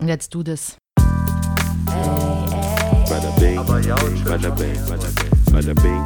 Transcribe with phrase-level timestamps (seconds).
[0.00, 0.76] Let's do this.
[3.08, 4.78] Bada bing, bada bing,
[5.50, 6.04] bada bing,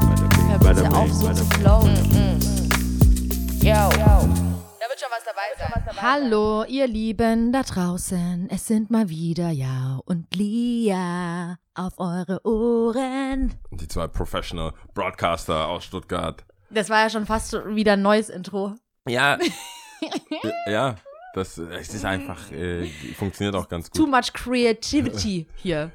[0.61, 1.61] bada auf, bing, so zu bing.
[1.61, 1.95] flowen.
[3.61, 3.75] Yo.
[3.75, 5.73] Da wird schon was dabei sein.
[6.01, 8.49] Hallo, ihr Lieben da draußen.
[8.51, 13.53] Es sind mal wieder Ja und Lia auf eure Ohren.
[13.73, 16.45] Die zwei Professional Broadcaster aus Stuttgart.
[16.71, 18.75] Das war ja schon fast wieder ein neues Intro.
[19.07, 19.39] Ja.
[20.67, 20.97] ja,
[21.35, 22.87] das es ist einfach, äh,
[23.17, 24.11] funktioniert auch ganz Too gut.
[24.11, 25.91] much creativity hier.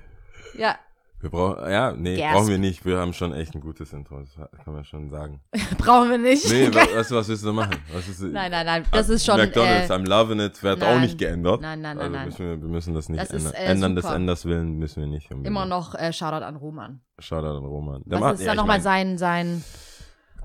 [0.55, 0.75] Ja,
[1.19, 2.33] Wir brauchen, ja, nee, Gasp.
[2.33, 2.85] brauchen wir nicht.
[2.85, 5.41] Wir haben schon echt ein gutes Intro, das kann man schon sagen.
[5.77, 6.47] brauchen wir nicht.
[6.49, 7.75] Nee, wa- weißt du, was willst du machen?
[7.93, 8.83] Was ist, nein, nein, nein.
[8.91, 9.37] Das ist schon.
[9.37, 11.01] McDonalds, Äh, I'm loving it, wird auch nein.
[11.01, 11.61] nicht geändert.
[11.61, 12.25] Nein, nein, nein, also nein.
[12.27, 13.53] Müssen wir, wir müssen das nicht Das ist, ändern.
[13.61, 14.05] äh, ändern des.
[14.05, 15.25] Änders willen müssen wir nicht.
[15.31, 15.47] unbedingt.
[15.47, 17.01] immer noch äh, Shoutout an Roman.
[17.19, 18.03] Shoutout an Roman.
[18.05, 19.63] Der Was macht- ist ja, da nochmal sein, sein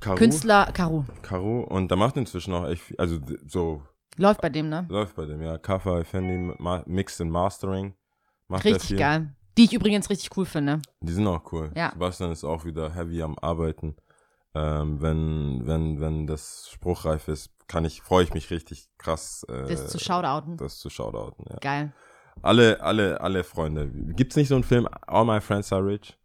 [0.00, 0.68] Karu, Künstler?
[0.72, 1.04] Karu.
[1.22, 3.82] Karu, und der macht inzwischen auch echt viel, also so
[4.16, 4.86] Läuft bei dem, ne?
[4.88, 5.58] läuft bei dem, ja.
[5.58, 7.94] Kaffa, Fendi, Ma Mixed and Mastering.
[8.48, 9.34] Macht Richtig geil.
[9.56, 10.80] Die ich übrigens richtig cool finde.
[11.00, 11.70] Die sind auch cool.
[11.76, 11.90] Ja.
[11.92, 13.96] Sebastian ist auch wieder heavy am Arbeiten.
[14.54, 19.68] Ähm, wenn, wenn, wenn das spruchreif ist, kann ich, freue ich mich richtig krass, äh,
[19.68, 20.56] Das zu shoutouten.
[20.58, 21.56] das zu shoutouten, ja.
[21.60, 21.92] Geil.
[22.42, 23.88] Alle, alle, alle Freunde.
[24.14, 26.18] Gibt's nicht so einen Film, All My Friends Are Rich?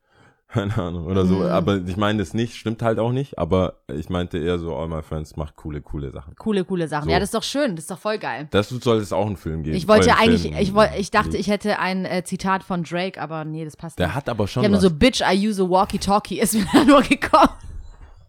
[0.53, 1.35] Keine Ahnung, oder so.
[1.39, 1.47] Mhm.
[1.47, 4.87] Aber ich meine das nicht, stimmt halt auch nicht, aber ich meinte eher so, All
[4.87, 6.35] My Friends macht coole, coole Sachen.
[6.35, 7.05] Coole, coole Sachen.
[7.05, 7.11] So.
[7.11, 7.75] Ja, das ist doch schön.
[7.75, 8.47] Das ist doch voll geil.
[8.51, 9.75] Das soll es auch einen Film geben.
[9.75, 10.55] Ich wollte eigentlich, Film.
[10.57, 13.99] ich, wollte, ich dachte, ich hätte ein äh, Zitat von Drake, aber nee, das passt
[13.99, 14.15] Der nicht.
[14.15, 16.85] hat aber ich schon habe nur so, Bitch, I use a walkie-talkie, ist mir da
[16.85, 17.49] nur gekommen.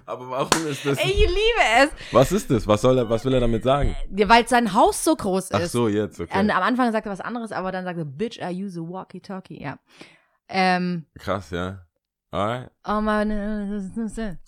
[0.07, 0.99] aber warum ist das?
[0.99, 2.67] Ich liebe Was ist das?
[2.67, 3.95] Was soll er, was will er damit sagen?
[4.13, 4.29] es.
[4.29, 5.55] Weil sein Haus so groß ist.
[5.55, 6.37] Ach so, jetzt, okay.
[6.37, 8.83] An, am Anfang sagt er was anderes, aber dann sagt er, Bitch, I use a
[8.83, 9.63] walkie-talkie.
[9.63, 9.79] Ja.
[10.49, 11.81] Ähm, Krass, ja.
[12.31, 12.69] Alright.
[12.89, 13.31] oh man,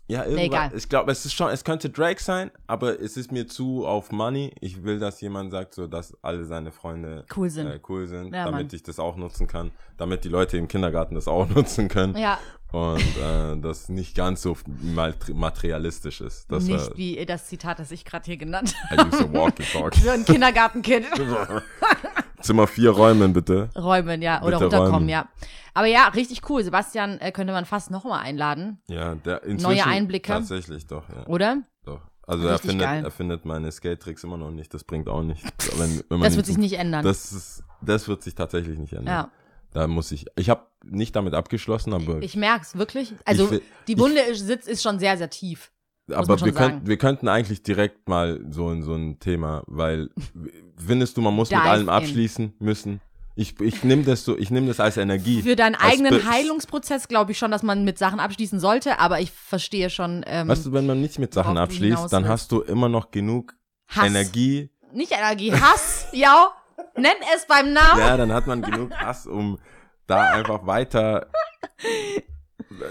[0.09, 0.73] Ja, Nee, egal.
[0.75, 4.11] ich glaube, es ist schon, es könnte Drake sein, aber es ist mir zu auf
[4.11, 4.53] Money.
[4.61, 7.69] Ich will, dass jemand sagt, so, dass alle seine Freunde Cool sind.
[7.69, 8.75] Äh, cool sind, Ja, damit Mann.
[8.75, 12.41] ich das auch nutzen kann, damit die Leute im Kindergarten das auch nutzen können ja,
[12.73, 16.51] und äh, das nicht ganz so mat- materialistisch ist.
[16.51, 19.17] Das nicht war, wie das Zitat, das ich gerade hier genannt I habe.
[19.17, 20.01] use a walkie-talkie.
[20.03, 21.07] Für ein Kindergartenkind.
[22.47, 23.71] Zimmer vier räumen, bitte.
[23.77, 24.41] Räumen, ja.
[24.43, 25.09] Oder Bitte runterkommen, räumen.
[25.09, 25.29] ja.
[25.75, 26.63] Aber ja, richtig cool.
[26.65, 30.29] Sebastian äh, könnte man fast nochmal einladen, Ja, der inzwischen, Einblicke?
[30.33, 31.27] Tatsächlich, doch, ja.
[31.27, 31.59] oder?
[31.85, 32.01] Doch.
[32.27, 33.05] Also er findet, geil.
[33.05, 34.73] er findet meine Skate-Tricks immer noch nicht.
[34.75, 35.45] Das bringt auch nichts.
[35.79, 37.05] Wenn, wenn Das wird sich nicht ändern.
[37.05, 39.15] Das, ist, das wird sich tatsächlich nicht ändern.
[39.15, 39.31] ja.
[39.73, 40.25] Da muss ich.
[40.37, 43.13] Ich habe nicht damit abgeschlossen, aber, Ich merk's wirklich.
[43.27, 45.71] Also will- die ich- Wunde ist, sitzt, ist schon sehr, sehr tief.
[46.13, 50.11] Aber wir, könnten, wir könnten eigentlich direkt mal so in so ein Thema, weil
[50.77, 51.89] findest du, man muss mit allem in.
[51.89, 53.01] abschließen müssen?
[53.39, 55.43] Ich, ich nehme das so, ich nehme das als Energie.
[55.43, 59.31] Für deinen eigenen Heilungsprozess glaube ich schon, dass man mit Sachen abschließen sollte, aber ich
[59.31, 62.89] verstehe schon ähm, Weißt du, wenn man nicht mit Sachen abschließt, dann hast du immer
[62.89, 63.55] noch genug
[63.89, 64.07] Hass.
[64.07, 64.71] Energie.
[64.93, 66.51] Nicht Energie, Hass, ja.
[66.95, 68.01] Nenn es beim Namen.
[68.01, 69.59] Ja, dann hat man genug Hass, um
[70.07, 71.27] da einfach weiter.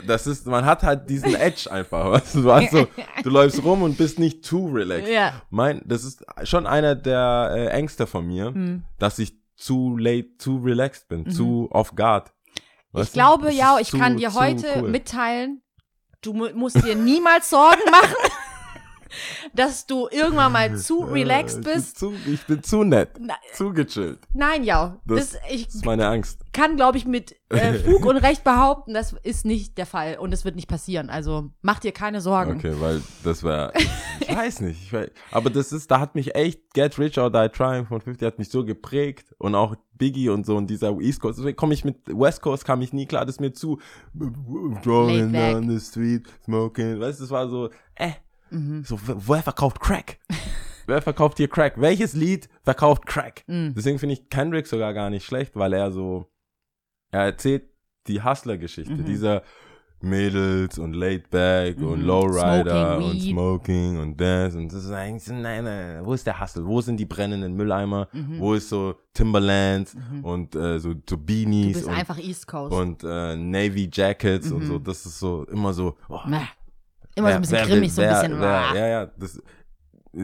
[0.08, 2.88] Das ist, man hat halt diesen Edge einfach, weißt du, hast so,
[3.24, 5.12] du läufst rum und bist nicht too relaxed.
[5.12, 5.42] Ja.
[5.50, 8.84] Mein, das ist schon einer der äh, Ängste von mir, Hm.
[9.00, 12.32] dass ich zu late, zu relaxed bin, zu off guard.
[12.56, 12.62] Ich
[12.94, 13.20] Weißt du?
[13.20, 14.90] glaube, Das ja, ich zu- kann dir heute cool.
[14.90, 15.62] mitteilen,
[16.22, 18.16] du mu musst dir niemals Sorgen machen,
[19.54, 22.00] dass du irgendwann mal zu relaxed Äh, ich bin bist.
[22.00, 24.20] Zu, ich bin zu nett, Na- zu gechillt.
[24.34, 24.98] Nein, ja.
[25.06, 26.42] Das- Das, ich ist meine Angst.
[26.54, 30.34] kann, glaube ich, mit äh, Fug und Recht behaupten, das ist nicht der Fall und
[30.34, 31.10] es wird nicht passieren.
[31.10, 32.58] Also mach dir keine Sorgen.
[32.58, 33.72] Okay, weil das wäre,
[34.20, 37.30] ich weiß nicht, ich weiß, aber das ist, da hat mich echt Get Rich or
[37.32, 40.92] Die Trying von 50 hat mich so geprägt und auch Biggie und so und dieser
[41.00, 43.54] East Coast, deswegen komme ich mit West Coast kam ich nie klar, das ist mir
[43.54, 43.80] zu
[44.14, 45.54] Laid drawing back.
[45.54, 48.12] down the street, smoking, weißt du, das war so, äh,
[48.52, 48.84] Mhm.
[48.86, 50.20] so, w- wer verkauft Crack?
[50.88, 51.82] Wer verkauft hier Crack?
[51.82, 53.44] Welches Lied verkauft Crack?
[53.48, 53.74] Mhm.
[53.76, 56.30] Deswegen finde ich Kendrick sogar gar nicht schlecht, weil er so,
[57.10, 57.64] er erzählt
[58.06, 59.06] die Hustler-Geschichte, Mhm.
[59.06, 59.42] dieser
[60.02, 62.06] Mädels und Laid Back und Mhm.
[62.06, 63.32] Lowrider Smoking und Weed.
[63.32, 66.66] Smoking und das und das ist eigentlich nein, nein, wo ist der Hustle?
[66.68, 68.08] Wo sind die brennenden Mülleimer?
[68.14, 68.40] Mhm.
[68.40, 72.76] Wo ist so Timberlands und äh, so, so Du Beanies bist und, einfach East Coast.
[72.76, 74.68] und äh, Navy Jackets und Mhm.
[74.68, 76.42] so, das ist so immer so, oh, Mäh.
[77.16, 78.42] Immer so ein bisschen wer grimmig, will- so ein wer, bisschen.
[78.42, 78.76] Wer, ah.
[78.76, 79.42] ja, ja, das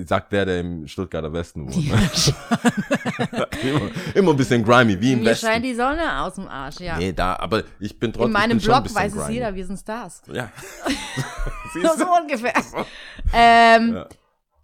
[0.07, 1.85] sagt der, der im Stuttgarter Westen wohnt.
[1.85, 1.97] Ja,
[3.63, 5.47] immer, immer ein bisschen grimy, wie im Mir Westen.
[5.47, 6.97] scheint die Sonne aus dem Arsch, ja.
[6.97, 8.27] Nee, da, aber ich bin trotzdem.
[8.27, 9.33] In meinem Blog weiß es grimy.
[9.33, 10.21] jeder, wir sind Stars.
[10.31, 10.49] Ja.
[11.73, 12.53] So ungefähr.
[13.33, 14.07] Ähm, Ja.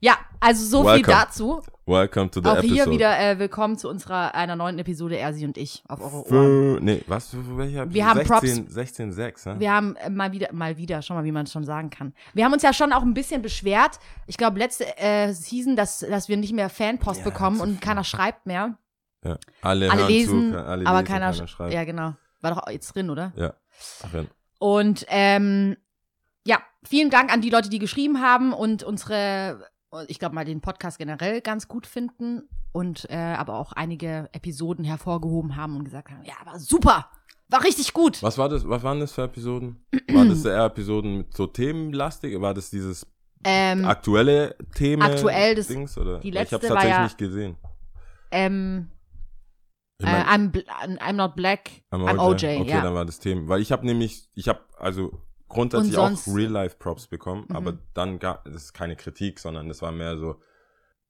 [0.01, 0.17] ja.
[0.41, 1.17] also so viel Welcome.
[1.17, 1.61] dazu.
[1.87, 2.73] Welcome to the Auch episode.
[2.73, 6.25] hier wieder äh, willkommen zu unserer einer neuen Episode Ersi und ich auf eure Ohren.
[6.27, 7.93] Für, nee, was für welcher?
[7.93, 9.59] Wir haben 16, 16, 6, ne?
[9.61, 12.13] Wir haben äh, mal wieder, mal wieder, schau mal, wie man es schon sagen kann.
[12.33, 14.01] Wir haben uns ja schon auch ein bisschen beschwert.
[14.25, 18.03] Ich glaube, letzte äh, Season, dass, dass wir nicht mehr Fanpost Ja, bekommen und keiner
[18.03, 18.77] schreibt mehr.
[19.23, 19.37] Ja.
[19.61, 21.73] Alle, Alle lesen, zu, alle aber lesen, keiner, keiner schreibt.
[21.73, 22.15] Ja, genau.
[22.41, 23.31] War doch jetzt drin, oder?
[23.37, 23.53] Ja.
[24.11, 24.27] Drin.
[24.59, 25.77] Und ähm,
[26.45, 29.65] ja, vielen Dank an die Leute, die geschrieben haben und unsere,
[30.07, 34.83] ich glaube mal, den Podcast generell ganz gut finden und äh, aber auch einige Episoden
[34.85, 37.09] hervorgehoben haben und gesagt haben, ja, war super,
[37.49, 38.21] war richtig gut.
[38.21, 39.85] Was war das, was waren das für Episoden?
[40.11, 42.39] War das eher Episoden mit so themenlastig?
[42.41, 43.07] War das dieses
[43.45, 45.05] Ähm, aktuelle Thema?
[45.05, 46.19] aktuell, das- Dings, oder?
[46.19, 47.55] die ich hab's letzte tatsächlich ja- nicht gesehen.
[48.31, 48.91] ähm,
[49.99, 52.81] Ich äh, mein, I'm, bl- I'm not black, I'm OJ, Okay, ja.
[52.81, 53.47] dann war das Thema.
[53.47, 55.21] Weil ich habe nämlich, ich habe also
[55.57, 57.55] grundsätzlich Und auch Real-Life-Props bekommen, Mhm.
[57.55, 60.35] aber dann das ist keine Kritik, sondern das war mehr so,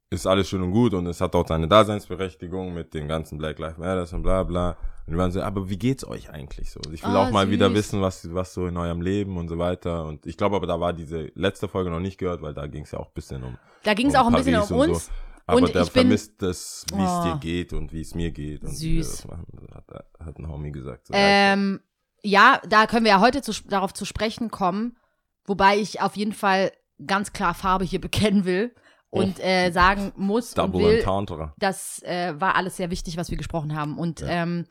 [0.09, 3.59] ist alles schön und gut und es hat auch seine Daseinsberechtigung mit den ganzen Black
[3.59, 4.77] Lives Matters und bla bla.
[5.05, 6.79] Und die waren so, aber wie geht's euch eigentlich so?
[6.93, 7.75] Ich will Ah, auch mal wieder süß.
[7.77, 10.05] wissen, was, was so in eurem Leben und so weiter.
[10.05, 12.83] Und ich glaube aber, da war diese letzte Folge noch nicht gehört, weil da ging
[12.83, 14.71] es ja auch ein bisschen um Da ging es um auch ein bisschen um Paris
[14.71, 14.91] und so.
[14.93, 15.11] uns.
[15.49, 17.23] Aber Und der ich bin- vermisst das, wie es Oh.
[17.23, 18.63] dir geht und wie es mir geht.
[18.63, 19.11] Und wie wir Süß.
[19.11, 19.45] das machen.
[19.73, 21.07] Hat, hat ein Homie gesagt.
[21.07, 21.79] So, Ähm,
[22.23, 24.97] ja, da können wir ja heute zu, darauf zu sprechen kommen,
[25.45, 26.71] wobei ich auf jeden Fall
[27.05, 28.73] ganz klar Farbe hier bekennen will
[29.09, 31.53] und äh, sagen muss und Double will, Entendre.
[31.57, 34.27] das äh, war alles sehr wichtig, was wir gesprochen haben und Ja.
[34.27, 34.65] ähm,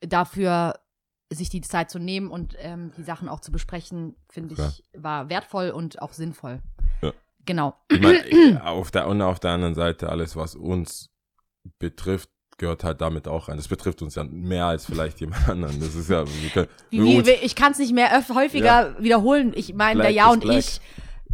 [0.00, 0.78] dafür
[1.30, 5.28] sich die Zeit zu nehmen und ähm, die Sachen auch zu besprechen, finde ich, war
[5.28, 6.62] wertvoll und auch sinnvoll.
[7.02, 7.12] Ja.
[7.44, 7.74] Genau.
[7.90, 11.10] Ich meine, auf der, und auf der anderen Seite, alles, was uns
[11.78, 13.56] betrifft, gehört halt damit auch rein.
[13.56, 15.80] Das betrifft uns ja mehr als vielleicht jemand anderen.
[15.80, 19.52] Das ist ja, können, Wie, ich kann es nicht mehr häufiger wiederholen.
[19.54, 20.58] Ich meine, der Ja und black.
[20.58, 20.80] ich,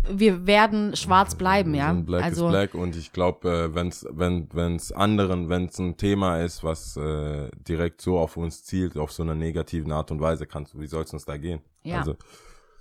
[0.09, 1.93] wir werden schwarz bleiben, ja.
[1.93, 5.97] Black also is Black und ich glaube, äh, wenn's, wenn wenn's anderen, wenn es ein
[5.97, 10.21] Thema ist, was äh, direkt so auf uns zielt, auf so einer negativen Art und
[10.21, 11.61] Weise, kannst du, wie soll es uns da gehen?
[11.83, 12.01] Ja.
[12.01, 12.17] Also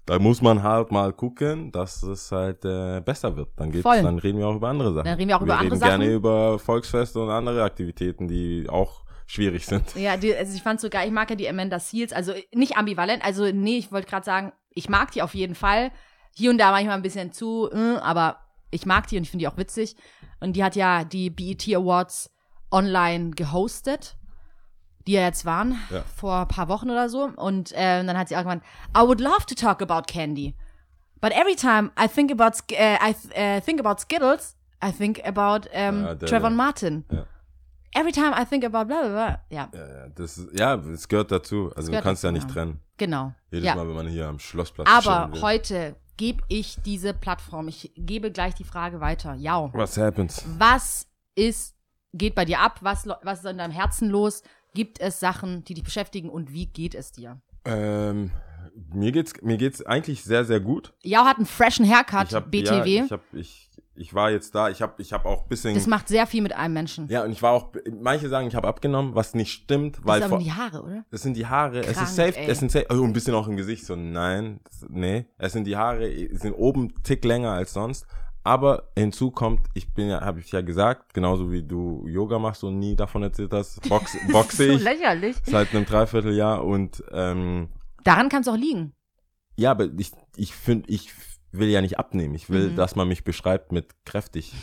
[0.06, 3.50] da muss man halt mal gucken, dass es halt äh, besser wird.
[3.56, 4.02] Dann geht's, Voll.
[4.02, 5.06] dann reden wir auch über andere Sachen.
[5.06, 6.16] Dann reden wir auch über andere reden gerne Sachen.
[6.16, 9.96] über Volksfeste und andere Aktivitäten, die auch schwierig sind.
[9.96, 13.24] Ja, die, also ich fand sogar, ich mag ja die Amanda Seals, also nicht ambivalent,
[13.24, 15.92] also nee, ich wollte gerade sagen, ich mag die auf jeden Fall.
[16.36, 18.40] Hier und da manchmal ein bisschen zu, äh, aber
[18.72, 19.96] ich mag die und ich finde die auch witzig.
[20.40, 22.32] Und die hat ja die BET Awards
[22.72, 24.18] online gehostet,
[25.08, 26.04] die ja jetzt waren, Ja.
[26.16, 27.30] vor ein paar Wochen oder so.
[27.36, 28.62] Und äh, dann hat sie irgendwann,
[28.96, 30.56] I would love to talk about candy.
[31.22, 35.22] But every time I think about, äh, I th äh, think about Skittles, I think
[35.26, 37.06] about ähm, Ja, der- Trevor der- Martin.
[37.12, 37.26] Ja.
[37.96, 39.42] Every time I think about bla bla bla.
[39.50, 41.72] Ja, Ja, das, ist- ja, das gehört dazu.
[41.76, 42.54] Also du gehört kannst dazu, ja nicht ja.
[42.54, 42.80] trennen.
[42.98, 43.34] genau.
[43.52, 43.76] Jedes ja.
[43.76, 47.68] Mal, wenn man hier am Schlossplatz Aber heute gebe ich diese Plattform.
[47.68, 49.34] Ich gebe gleich die Frage weiter.
[49.36, 49.70] Ja.
[49.74, 50.44] Was happens?
[50.58, 51.76] Was ist,
[52.14, 52.80] geht bei dir ab?
[52.82, 54.42] Was, was ist in deinem Herzen los?
[54.74, 57.40] Gibt es Sachen, die dich beschäftigen und wie geht es dir?
[57.66, 58.32] Ähm,
[58.92, 60.94] mir geht's, mir geht's eigentlich sehr, sehr gut.
[61.04, 62.98] Jao hat einen freshen Haircut, Ich hab, BTW.
[62.98, 65.76] Ja, ich, hab, ich, ich war jetzt da, ich habe ich hab auch ein bisschen.
[65.76, 67.08] das macht sehr viel mit einem Menschen.
[67.08, 67.72] ja, und ich war auch,
[68.02, 71.06] manche sagen, ich habe abgenommen, was nicht stimmt, das weil vor, nur die Haare, oder?
[71.12, 72.48] es sind die Haare, es Krank, ist safe, ey.
[72.50, 75.66] es sind safe, oh, ein bisschen auch im Gesicht, so nein, das, nee, es sind
[75.66, 78.08] die Haare, es sind oben einen Tick länger als sonst,
[78.44, 82.64] aber hinzu kommt, ich bin ja, habe ich ja gesagt, genauso wie du Yoga machst
[82.64, 85.38] und nie davon erzählt hast, Box, boxe so ich lächerlich.
[85.46, 87.70] seit einem Dreivierteljahr und ähm,
[88.04, 88.94] Daran kann es auch liegen.
[89.56, 91.12] ja, aber ich, ich finde, ich
[91.52, 92.76] will ja nicht abnehmen, ich will, Mhm.
[92.76, 94.54] dass man mich beschreibt mit kräftig,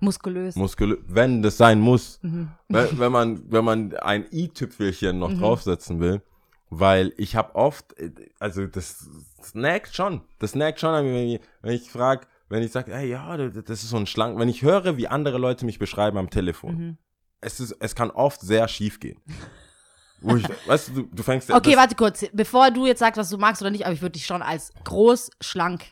[0.00, 0.56] Muskulös.
[0.56, 2.18] muskulös, wenn das sein muss.
[2.22, 2.50] Mhm.
[2.68, 5.38] wenn, wenn man wenn man ein i-Tüpfelchen noch Mhm.
[5.38, 6.20] draufsetzen will,
[6.68, 9.08] weil ich habe oft, äh, also das
[9.42, 13.36] snackt schon, das snackt schon, wenn ich, wenn ich frage, wenn ich sage, hey, ja,
[13.36, 16.74] das ist so ein schlank, wenn ich höre, wie andere Leute mich beschreiben am Telefon,
[16.76, 16.98] Mhm.
[17.40, 19.20] es ist, es kann oft sehr schief gehen.
[20.20, 22.24] Wo ich, weißt du, du, fängst Okay, warte kurz.
[22.32, 24.70] Bevor du jetzt sagst, was du magst oder nicht, aber ich würde dich schon als
[24.84, 25.84] groß, schlank.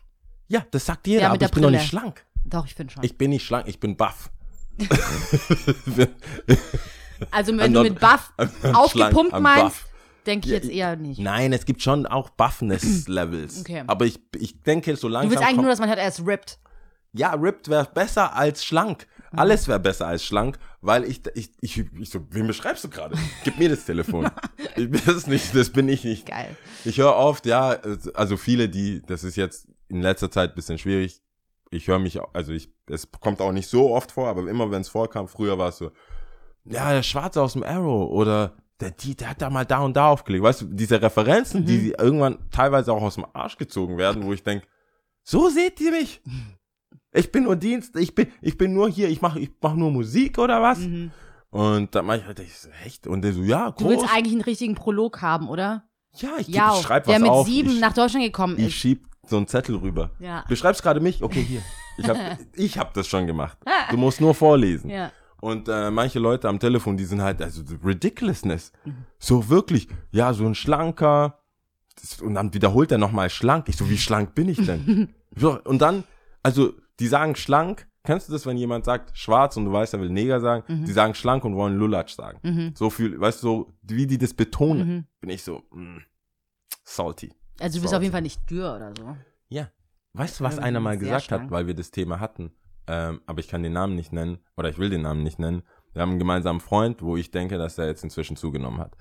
[0.49, 1.79] ja, das sagt jeder, Ja, mit aber der ich bin doch Brille.
[1.81, 2.25] nicht schlank.
[2.45, 3.03] Doch, ich finde schon.
[3.03, 4.31] Ich bin nicht schlank, ich bin buff.
[7.31, 9.87] also, I'm wenn du not- mit Buff I'm aufgepumpt schlank, I'm meinst, buff.
[10.27, 11.21] Denke ich Ja, jetzt eher nicht.
[11.21, 13.61] Nein, es gibt schon auch Buffness-Levels.
[13.61, 13.85] Okay.
[13.87, 15.31] Aber ich, ich denke, so Du langsam.
[15.31, 16.59] willst eigentlich nur, dass man hört, er ist ripped.
[17.13, 19.07] ja, ripped wäre besser als schlank.
[19.33, 19.39] Mhm.
[19.39, 23.17] Alles wäre besser als schlank, weil ich, ich, ich, ich so, wen beschreibst du gerade?
[23.45, 24.29] Gib mir das Telefon.
[24.77, 26.27] ich das nicht, das bin ich nicht.
[26.27, 26.57] Geil.
[26.85, 27.77] Ich höre oft, ja,
[28.15, 31.23] also viele, die, das ist jetzt in letzter Zeit ein bisschen schwierig.
[31.71, 34.81] Ich höre mich, also ich, es kommt auch nicht so oft vor, aber immer wenn
[34.81, 35.93] es vorkam, früher war es so,
[36.65, 39.95] ja, der Schwarze aus dem Arrow oder der, die, der hat da mal da und
[39.97, 40.43] da aufgelegt.
[40.45, 41.67] Weißt du, diese Referenzen, Mhm.
[41.67, 44.63] die sie irgendwann teilweise auch aus dem Arsch gezogen werden, wo ich denk,
[45.23, 46.21] so seht ihr mich?
[47.13, 49.91] Ich bin nur Dienst, ich bin, ich bin nur hier, ich mache ich mach nur
[49.91, 50.79] Musik oder was?
[50.79, 51.11] Mhm.
[51.51, 53.07] Und dann mach ich halt, ich so, echt?
[53.09, 53.91] Und der so, ja, Du groß.
[53.91, 55.85] willst eigentlich einen richtigen Prolog haben, oder?
[56.15, 57.47] ja, ich, Ja, ich schreib was der mit auf.
[57.47, 58.73] sieben ich, nach Deutschland gekommen ich ist.
[58.75, 60.11] schieb so einen Zettel rüber.
[60.21, 60.45] Ja.
[60.49, 61.23] Beschreibst gerade mich?
[61.23, 61.63] Okay, hier.
[61.99, 62.17] Ich hab,
[62.55, 63.59] ich hab das schon gemacht.
[63.91, 64.89] Du musst nur vorlesen.
[64.91, 65.11] ja.
[65.41, 68.73] Und äh, manche Leute am Telefon, die sind halt, also Ridiculousness.
[69.19, 71.41] So wirklich, ja, so ein schlanker,
[72.01, 73.69] das- und dann wiederholt er nochmal schlank.
[73.69, 75.15] Ich so, wie schlank bin ich denn?
[75.37, 76.05] so, und dann,
[76.43, 77.87] also, die sagen schlank.
[78.03, 80.65] Kennst du das, wenn jemand sagt schwarz und du weißt, er will Neger sagen?
[80.87, 82.39] Die sagen schlank und wollen Lulatsch sagen.
[82.43, 82.73] Mhm.
[82.75, 85.99] So viel, weißt du, so, wie die das betonen, bin ich so, mm,
[86.83, 87.31] salty.
[87.59, 89.17] Also du bist auf jeden Fall nicht dürr oder so.
[89.49, 89.69] Ja.
[90.15, 92.53] Weißt du, was einer mal gesagt hat, weil wir das Thema hatten?
[92.87, 95.63] Ähm, aber ich kann den Namen nicht nennen, oder ich will den Namen nicht nennen.
[95.93, 98.97] Wir haben einen gemeinsamen Freund, wo ich denke, dass er jetzt inzwischen zugenommen hat.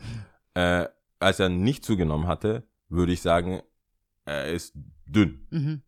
[0.56, 0.88] Äh,
[1.20, 3.62] als er nicht zugenommen hatte, würde ich sagen,
[4.26, 4.74] er ist
[5.06, 5.82] dünn Mhm.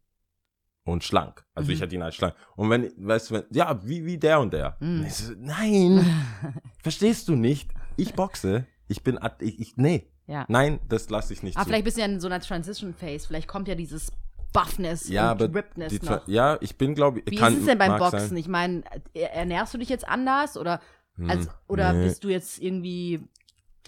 [0.84, 1.46] und schlank.
[1.54, 1.74] Also Mhm.
[1.74, 2.36] ich hätte ihn als schlank.
[2.56, 4.78] Und wenn, weißt du, wenn, ja, wie, wie der und der.
[4.80, 5.06] Mhm.
[5.06, 6.04] Ich so, Nein,
[6.84, 7.72] verstehst du nicht?
[7.98, 10.46] Ich boxe, ich bin, ich, ich nee, Ja.
[10.48, 11.70] nein, das lasse ich nicht Aber zu.
[11.70, 13.28] vielleicht bist du ja in so einer Transition Phase.
[13.28, 14.12] Vielleicht kommt ja dieses
[14.53, 16.27] Buffness ja, und aber Rippness die, noch.
[16.27, 18.20] ja, ich bin, glaube ich, Wie kann, ist es denn beim Boxen?
[18.20, 18.38] sein.
[18.38, 20.81] Ich meine, ernährst du dich jetzt anders oder,
[21.27, 22.05] als, Hm, oder nee.
[22.05, 23.22] bist du jetzt irgendwie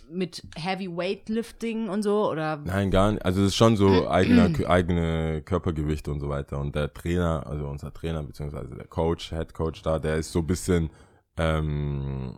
[0.10, 2.30] mit Heavy Weightlifting und so?
[2.30, 3.26] Oder Nein, gar nicht.
[3.26, 6.60] Also es ist schon so eigener, eigene Körpergewicht und so weiter.
[6.60, 10.40] Und der Trainer, also unser Trainer, beziehungsweise der Coach, Head Coach da, der ist so
[10.40, 10.90] ein bisschen
[11.38, 12.38] ähm,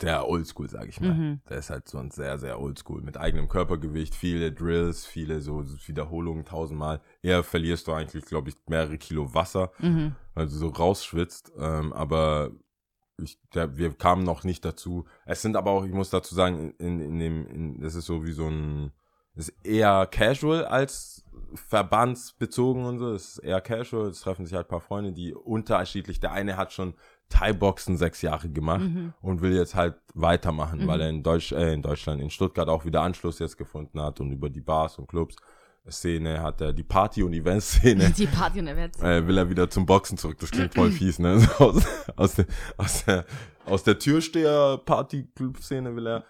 [0.00, 1.14] der Oldschool, sag ich mal.
[1.14, 1.40] Mhm.
[1.48, 3.02] Der ist halt so ein sehr, sehr Oldschool.
[3.02, 7.00] Mit eigenem Körpergewicht, viele Drills, viele so Wiederholungen tausendmal.
[7.22, 10.16] Eher verlierst du eigentlich, glaube ich, mehrere Kilo Wasser, Mhm.
[10.34, 11.52] also so rausschwitzt.
[11.58, 12.50] Ähm, aber
[13.18, 15.06] ich, der, wir kamen noch nicht dazu.
[15.24, 18.24] Es sind aber auch, ich muss dazu sagen, in, in dem, in, das ist so
[18.24, 18.92] wie so ein,
[19.36, 21.24] ist eher casual als
[21.54, 23.12] verbandsbezogen und so.
[23.12, 24.08] Das ist eher casual.
[24.08, 26.20] Es treffen sich halt ein paar Freunde, die unterschiedlich.
[26.20, 26.94] Der eine hat schon
[27.28, 29.12] Thai-Boxen sechs Jahre gemacht Mhm.
[29.20, 30.86] und will jetzt halt weitermachen, Mhm.
[30.86, 34.20] weil er in, Deutsch, äh, in Deutschland, in Stuttgart auch wieder Anschluss jetzt gefunden hat
[34.20, 35.36] und über die Bars und Clubs.
[35.88, 39.00] Szene hat er die Party- und Event-Szene Die Party und Events.
[39.00, 40.36] äh, will er wieder zum Boxen zurück.
[40.40, 41.38] Das klingt voll fies, ne?
[41.58, 41.84] So aus,
[42.16, 43.24] aus, der, aus der,
[43.66, 43.98] aus der
[44.86, 46.24] Türsteher-Party-Club-Szene will er.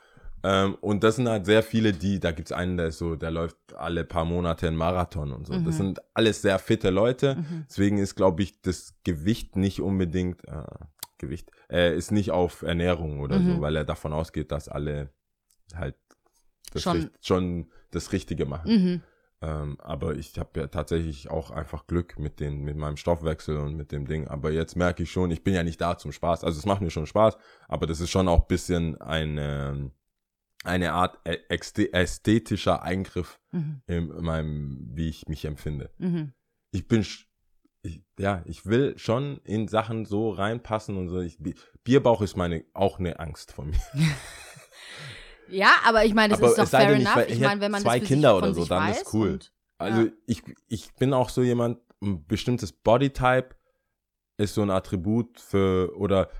[0.48, 3.32] Ähm, und das sind halt sehr viele, die, da gibt's einen, der ist so, der
[3.32, 5.54] läuft alle paar Monate einen Marathon und so.
[5.54, 5.64] Mhm.
[5.64, 7.34] Das sind alles sehr fitte Leute.
[7.36, 7.64] Mhm.
[7.68, 10.62] Deswegen ist, glaube ich, das Gewicht nicht unbedingt, äh,
[11.18, 13.56] Gewicht, äh, ist nicht auf Ernährung oder Mhm.
[13.56, 15.10] so, weil er davon ausgeht, dass alle
[15.74, 15.96] halt
[16.72, 18.70] das Schon- schon, schon das Richtige machen.
[18.70, 19.02] Mhm.
[19.42, 23.74] Ähm, aber ich habe ja tatsächlich auch einfach Glück mit, den, mit meinem Stoffwechsel und
[23.76, 24.28] mit dem Ding.
[24.28, 26.44] Aber jetzt merke ich schon, ich bin ja nicht da zum Spaß.
[26.44, 27.36] Also es macht mir schon Spaß,
[27.68, 29.90] aber das ist schon auch ein bisschen eine,
[30.64, 33.82] eine Art ästhetischer Eingriff Mhm.
[33.86, 35.90] in meinem, wie ich mich empfinde.
[35.98, 36.32] Mhm.
[36.72, 37.06] Ich bin,
[37.82, 41.20] ich, ja, ich will schon in Sachen so reinpassen und so.
[41.20, 43.80] Ich, Bi- Bierbauch ist meine, auch eine Angst von mir.
[45.48, 47.24] Ja, aber ich meine, das Aber ist doch fair denn, enough.
[47.28, 49.34] Ich ich meine, wenn man zwei Kinder oder so, dann ist cool.
[49.34, 50.12] Und, Also Ja.
[50.26, 53.54] ich, ich bin auch so jemand, ein bestimmtes Bodytype
[54.38, 56.30] ist so ein Attribut für, oder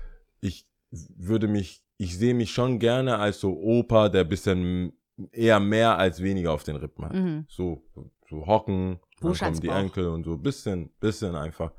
[0.41, 4.93] ich würde mich, ich sehe mich schon gerne als so Opa, der bisschen
[5.31, 7.13] eher mehr als weniger auf den Rippen hat.
[7.13, 7.45] mhm.
[7.49, 7.83] So,
[8.29, 9.69] so hocken, dann kommen die.
[9.69, 11.71] Enkel und so, bisschen, bisschen einfach.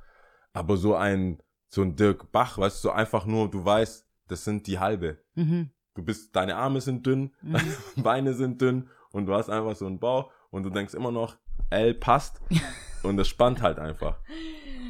[0.53, 4.45] Aber so ein, so ein Dirk Bach, weißt du, so einfach nur, du weißt, das
[4.45, 5.19] sind die halbe.
[5.35, 5.71] Mhm.
[5.95, 7.53] Du bist, deine Arme sind dünn, Mhm.
[7.53, 11.13] deine Beine sind dünn und du hast einfach so einen Bauch und du denkst immer
[11.13, 11.37] noch,
[11.71, 12.41] L passt
[13.05, 14.19] und das spannt halt einfach.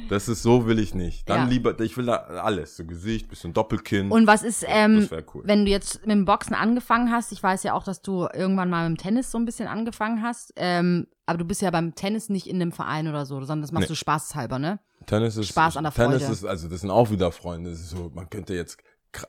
[0.09, 1.29] Das ist so will ich nicht.
[1.29, 1.45] Dann Ja.
[1.45, 4.11] lieber, ich will da alles, so Gesicht, bisschen Doppelkinn.
[4.11, 5.43] Und was ist, ähm, cool.
[5.45, 8.69] wenn du jetzt mit dem Boxen angefangen hast, ich weiß ja auch, dass du irgendwann
[8.69, 11.95] mal mit dem Tennis so ein bisschen angefangen hast, ähm, aber du bist ja beim
[11.95, 13.93] Tennis nicht in einem Verein oder so, sondern das machst Nee.
[13.93, 14.79] du spaßhalber, ne?
[15.05, 16.33] Tennis ist Spaß an der Tennis Freude.
[16.33, 17.69] ist, also das sind auch wieder Freunde.
[17.69, 18.77] Das ist so, man könnte jetzt,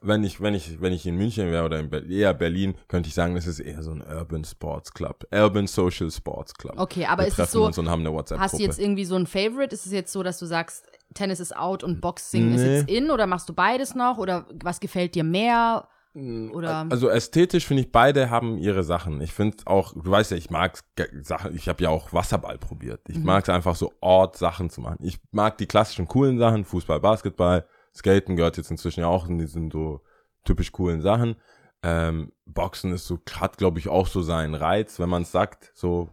[0.03, 3.09] wenn ich, wenn ich, wenn ich in München wäre oder in Ber eher Berlin, könnte
[3.09, 6.75] ich sagen, das ist eher so ein Urban Sports Club, Urban Social Sports Club.
[6.77, 8.45] Okay, aber Wir ist es so, uns und haben eine WhatsApp-Gruppe.
[8.53, 9.75] hast du jetzt irgendwie so ein Favorite?
[9.75, 12.77] Ist es jetzt so, dass du sagst, Tennis ist out und Boxing ist Nee.
[12.79, 15.89] jetzt in oder machst du beides noch oder was gefällt dir mehr?
[16.13, 19.21] Oder Also ästhetisch finde ich, beide haben ihre Sachen.
[19.21, 20.81] Ich finde auch, du weißt ja, ich mag
[21.23, 23.01] Sachen, ich habe ja auch Wasserball probiert.
[23.09, 23.25] Ich Mhm.
[23.25, 24.99] mag es einfach so Ort-Sachen zu machen.
[25.03, 29.39] Ich mag die klassischen coolen Sachen, Fußball, Basketball, Skaten gehört jetzt inzwischen ja auch in
[29.39, 30.01] diesen so
[30.45, 31.37] typisch coolen Sachen.
[31.83, 35.73] Ähm, Boxen ist so, hat glaube ich auch so seinen Reiz, wenn man es sagt,
[35.75, 36.11] so,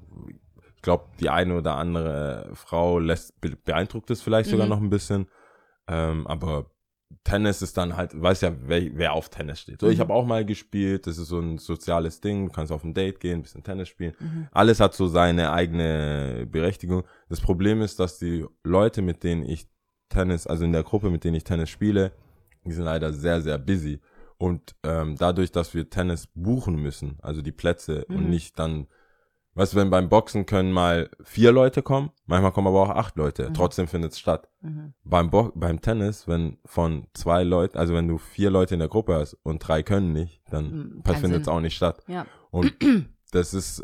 [0.76, 4.70] ich glaube, die eine oder andere Frau lässt, be- beeindruckt es vielleicht sogar Mhm.
[4.70, 5.28] noch ein bisschen.
[5.88, 6.72] Ähm, aber
[7.24, 9.82] Tennis ist dann halt, weiß ja, wer, wer auf Tennis steht.
[9.82, 10.02] So, ich Mhm.
[10.02, 13.20] habe auch mal gespielt, das ist so ein soziales Ding, du kannst auf ein Date
[13.20, 14.14] gehen, ein bisschen Tennis spielen.
[14.20, 14.48] Mhm.
[14.52, 17.04] Alles hat so seine eigene Berechtigung.
[17.30, 19.68] Das Problem ist, dass die Leute, mit denen ich
[20.10, 22.12] Tennis, also in der Gruppe, mit denen ich Tennis spiele,
[22.66, 24.00] die sind leider sehr, sehr busy.
[24.38, 28.30] Und ähm, dadurch, dass wir Tennis buchen müssen, also die Plätze und Mhm.
[28.30, 28.88] nicht dann
[29.58, 33.16] Weißt du, wenn beim Boxen können mal vier Leute kommen, manchmal kommen aber auch acht
[33.18, 33.50] Leute.
[33.50, 33.56] Mhm.
[33.56, 34.48] Trotzdem findet es statt.
[34.62, 34.94] Mhm.
[35.04, 38.88] Beim, Bo beim Tennis, wenn von zwei Leuten, also wenn du vier Leute in der
[38.88, 42.04] Gruppe hast und drei können nicht, dann Mhm, findet es auch nicht statt.
[42.08, 42.28] Ja.
[42.52, 42.72] Und
[43.32, 43.84] das ist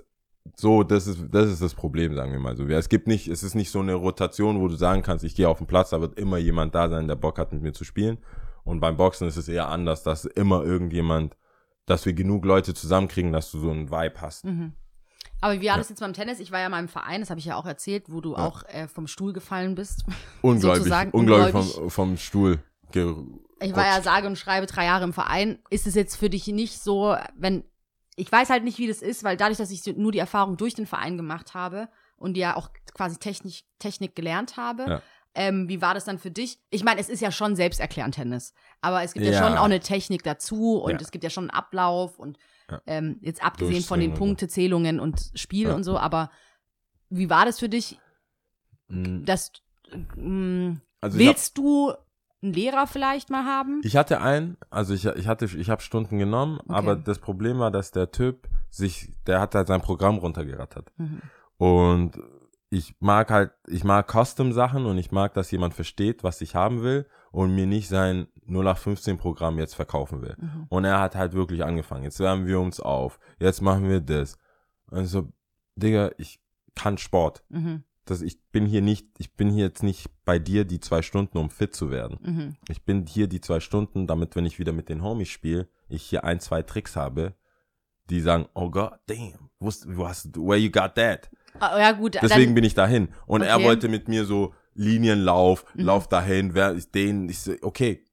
[0.55, 2.63] so, das ist, das ist das Problem, sagen wir mal so.
[2.65, 5.35] Ja, Es gibt nicht, es ist nicht so eine Rotation, wo du sagen kannst, ich
[5.35, 7.73] gehe auf den Platz, da wird immer jemand da sein, der Bock hat, mit mir
[7.73, 8.17] zu spielen.
[8.63, 11.35] Und beim Boxen ist es eher anders, dass immer irgendjemand,
[11.85, 14.45] dass wir genug Leute zusammenkriegen, dass du so einen Vibe hast.
[14.45, 14.73] Mhm.
[15.41, 16.39] Aber wie war das jetzt beim Tennis?
[16.39, 18.37] Ich war ja mal im Verein, das habe ich ja auch erzählt, wo du Ja.
[18.45, 20.05] auch äh, vom Stuhl gefallen bist.
[20.41, 21.51] Ungläubig ungläubig.
[21.51, 22.59] vom, vom Stuhl.
[23.59, 25.59] Ich war ja sage und schreibe drei Jahre im Verein.
[25.69, 27.63] Ist es jetzt für dich nicht so, wenn
[28.15, 30.73] ich weiß halt nicht, wie das ist, weil dadurch, dass ich nur die Erfahrung durch
[30.75, 35.01] den Verein gemacht habe und ja auch quasi Technik, Technik gelernt habe, Ja.
[35.35, 36.59] ähm, wie war das dann für dich?
[36.69, 39.39] Ich meine, es ist ja schon selbsterklärend Tennis, aber es gibt ja, Ja.
[39.39, 40.97] schon auch eine Technik dazu und Ja.
[41.01, 42.37] es gibt ja schon einen Ablauf und
[42.87, 44.13] ähm, jetzt abgesehen von den.
[44.13, 46.31] Punktezählungen und Spiel und so, aber
[47.09, 47.99] wie war das für dich,
[48.89, 49.51] Mm, dass
[50.17, 51.93] ähm, Also ich hab, willst du
[52.43, 53.81] einen Lehrer vielleicht mal haben?
[53.83, 56.73] ich hatte einen, also ich, ich hatte, ich habe Stunden genommen, Okay.
[56.73, 60.91] aber das Problem war, dass der Typ sich, der hat halt sein Programm runtergerattert.
[60.97, 61.21] Mhm.
[61.57, 62.11] Und
[62.69, 66.81] ich mag halt, ich mag Custom-Sachen und ich mag, dass jemand versteht, was ich haben
[66.81, 70.35] will und mir nicht sein 0815-Programm jetzt verkaufen will.
[70.39, 70.65] Mhm.
[70.69, 72.03] Und er hat halt wirklich angefangen.
[72.03, 73.19] Jetzt wärmen wir uns auf.
[73.39, 74.37] Jetzt machen wir das.
[74.89, 75.31] Und so,
[75.75, 76.41] Digga, ich
[76.75, 77.43] kann Sport.
[77.49, 77.83] Mhm.
[78.05, 81.37] Das, ich bin hier nicht, ich bin hier jetzt nicht bei dir die zwei Stunden,
[81.37, 82.17] um fit zu werden.
[82.21, 82.55] Mhm.
[82.67, 86.03] Ich bin hier die zwei Stunden, damit, wenn ich wieder mit den Homies spiele, ich
[86.03, 87.33] hier ein, zwei Tricks habe,
[88.09, 91.29] die sagen, oh God, damn, wo hast du, where you got that?
[91.59, 92.15] Ah, ja, gut.
[92.21, 93.07] Deswegen dann, bin ich dahin.
[93.25, 93.65] Und er Okay.
[93.65, 95.83] wollte mit mir so Linienlauf, Mhm.
[95.85, 98.03] lauf dahin, wer ich den, ich so, okay.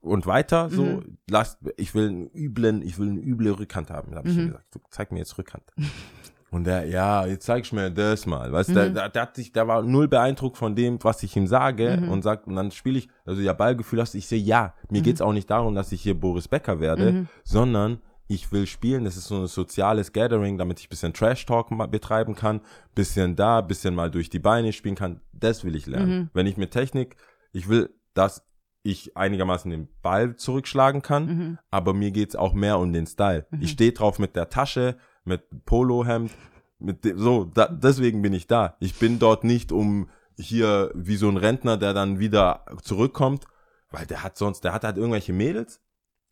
[0.00, 1.18] Und weiter, so, Mhm.
[1.30, 4.14] lass, ich will einen üblen, ich will eine üble Rückhand haben.
[4.16, 4.40] Habe ich Mhm.
[4.40, 5.64] ihm gesagt, du, zeig mir jetzt Rückhand.
[6.50, 8.50] Und der, ja, jetzt zeigst du mir das mal.
[8.50, 8.94] Weißt du, der, Mhm.
[8.94, 12.08] der, der hat sich, der war null beeindruckt von dem, was ich ihm sage Mhm.
[12.08, 15.04] und sagt, und dann spiele ich, also ja, Ballgefühl hast, ich sehe, ja, mir Mhm.
[15.04, 17.28] geht's auch nicht darum, dass ich hier Boris Becker werde, Mhm.
[17.44, 21.68] sondern ich will spielen, das ist so ein soziales Gathering, damit ich ein bisschen Trash-Talk
[21.90, 22.60] betreiben kann,
[22.94, 26.18] bisschen da, bisschen mal durch die Beine spielen kann, das will ich lernen.
[26.18, 26.30] Mhm.
[26.34, 27.16] Wenn ich mit Technik,
[27.52, 28.44] ich will, dass
[28.82, 31.58] ich einigermaßen den Ball zurückschlagen kann, Mhm.
[31.70, 33.46] aber mir geht's auch mehr um den Style.
[33.50, 33.62] Mhm.
[33.62, 34.96] Ich stehe drauf mit der Tasche,
[35.28, 36.32] mit Polohemd,
[36.78, 38.76] mit dem, so, da, deswegen bin ich da.
[38.80, 43.44] Ich bin dort nicht um hier wie so ein Rentner, der dann wieder zurückkommt,
[43.90, 45.80] weil der hat sonst, der hat halt irgendwelche Mädels,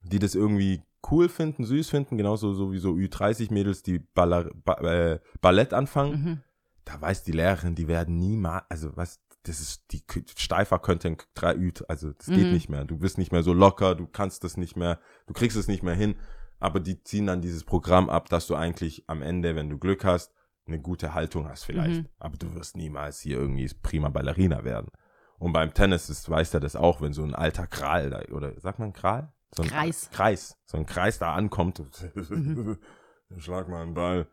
[0.03, 4.75] die das irgendwie cool finden, süß finden, genauso so wie so Ü30-Mädels, die Baller, ba,
[4.81, 6.13] äh, Ballett anfangen.
[6.25, 6.41] Mhm.
[6.85, 10.03] Da weiß die Lehrerin, die werden niemals, also was, das ist, die
[10.37, 12.53] steifer könnte ein 3 Ü, also das geht Mhm.
[12.53, 12.85] nicht mehr.
[12.85, 15.83] Du bist nicht mehr so locker, du kannst das nicht mehr, du kriegst es nicht
[15.83, 16.17] mehr hin.
[16.59, 20.05] Aber die ziehen dann dieses Programm ab, dass du eigentlich am Ende, wenn du Glück
[20.05, 20.33] hast,
[20.67, 22.03] eine gute Haltung hast vielleicht.
[22.03, 22.09] Mhm.
[22.19, 24.91] Aber du wirst niemals hier irgendwie prima Ballerina werden.
[25.39, 28.59] Und beim Tennis ist, weiß er das auch, wenn so ein alter Kral da, oder
[28.61, 29.33] sagt man Kral?
[29.55, 30.11] So ein Kreis.
[30.13, 30.57] Kreis.
[30.65, 31.83] So ein Kreis da ankommt.
[32.15, 32.79] Mhm.
[33.39, 34.27] Schlag mal einen Ball.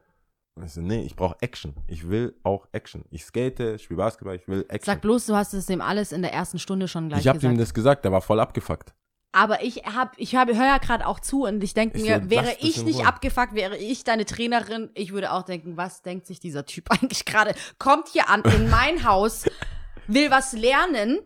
[0.56, 1.76] Und ich so, nee, ich brauche Action.
[1.88, 3.06] Ich will auch Action.
[3.10, 4.94] Ich skate, spiele Basketball, ich will Action.
[4.94, 7.40] Sag bloß, du hast es dem alles in der ersten Stunde schon gleich ich habe
[7.40, 7.54] gesagt.
[7.54, 8.94] ihm das gesagt, der war voll abgefuckt.
[9.36, 12.56] Aber ich hab, ich hab, höre ja gerade auch zu und ich denke mir, wäre
[12.60, 13.08] ich nicht Ruhe.
[13.08, 17.26] abgefuckt, wäre ich deine Trainerin, ich würde auch denken, was denkt sich dieser Typ eigentlich
[17.26, 17.56] gerade?
[17.80, 19.46] Kommt hier an in mein Haus,
[20.08, 21.20] will was lernen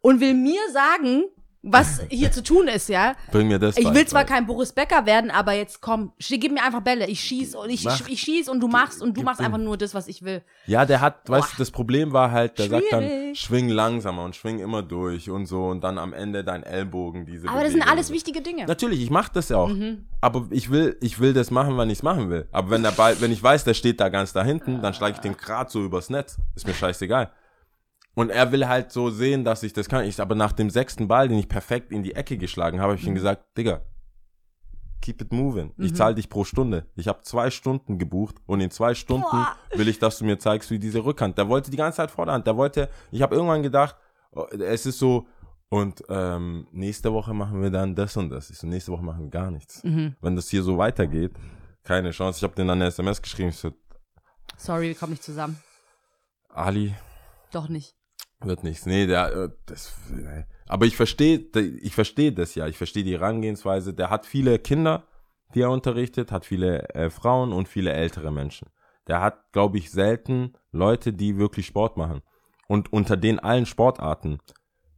[0.00, 1.24] und will mir sagen,
[1.62, 3.14] was hier zu tun ist, ja?
[3.32, 6.12] Bring mir das Ich bei, will zwar weil- kein Boris Becker werden, aber jetzt komm,
[6.18, 7.06] gib mir einfach Bälle.
[7.08, 8.08] Ich schieß und ich, Mach.
[8.08, 10.42] ich schieß und du machst und du machst einfach nur das, was ich will.
[10.66, 11.52] Ja, der hat, weißt Boah.
[11.56, 13.40] du, das Problem war halt, der sagt dann, Schwierig.
[13.40, 17.48] schwing langsamer und schwing immer durch und so und dann am Ende dein Ellbogen, diese
[17.48, 17.92] Aber das sind Bewegung.
[17.92, 18.64] alles wichtige Dinge.
[18.66, 19.68] Natürlich, ich mach das ja auch.
[19.68, 20.06] Mhm.
[20.20, 22.46] Aber ich will, ich will das machen, wann ich es machen will.
[22.52, 25.14] Aber wenn der Ball, wenn ich weiß, der steht da ganz da hinten, dann schlage
[25.14, 26.38] ich den grad so übers Netz.
[26.54, 27.30] Ist mir scheißegal.
[28.18, 30.04] Und er will halt so sehen, dass ich das kann.
[30.04, 33.00] Ich, aber nach dem sechsten Ball, den ich perfekt in die Ecke geschlagen habe, habe
[33.00, 33.82] ich ihm gesagt, Digga,
[35.00, 35.72] keep it moving.
[35.78, 35.94] Ich Mhm.
[35.94, 36.86] zahle dich pro Stunde.
[36.96, 39.54] Ich habe zwei Stunden gebucht und in zwei Stunden Boah.
[39.74, 41.38] will ich, dass du mir zeigst, wie diese Rückhand.
[41.38, 42.44] Der wollte die ganze Zeit Vorderhand.
[42.46, 43.94] Der wollte, ich habe irgendwann gedacht,
[44.32, 45.26] oh, es ist so,
[45.68, 48.50] und ähm, nächste Woche machen wir dann das und das.
[48.50, 49.84] Ich so, nächste Woche machen wir gar nichts.
[49.84, 50.16] Mhm.
[50.20, 51.32] Wenn das hier so weitergeht,
[51.84, 52.38] keine Chance.
[52.38, 53.50] Ich habe den dann eine SMS geschrieben.
[53.50, 53.70] Ich so,
[54.56, 55.56] Sorry, wir kommen nicht zusammen.
[56.48, 56.94] Ali,
[57.52, 57.94] Doch nicht.
[58.40, 58.86] Wird nichts.
[58.86, 60.44] Nee, der, äh, das, nee.
[60.66, 61.38] aber ich verstehe,
[61.80, 62.66] ich verstehe das ja.
[62.66, 63.94] Ich verstehe die Herangehensweise.
[63.94, 65.04] Der hat viele Kinder,
[65.54, 68.68] die er unterrichtet, hat viele äh, Frauen und viele ältere Menschen.
[69.06, 72.20] Der hat, glaube ich, selten Leute, die wirklich Sport machen.
[72.68, 74.38] Und unter den allen Sportarten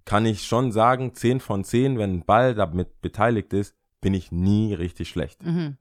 [0.05, 4.33] kann ich schon sagen, 10 von 10, wenn ein Ball damit beteiligt ist, bin ich
[4.33, 5.44] nie richtig schlecht.
[5.44, 5.76] Mhm.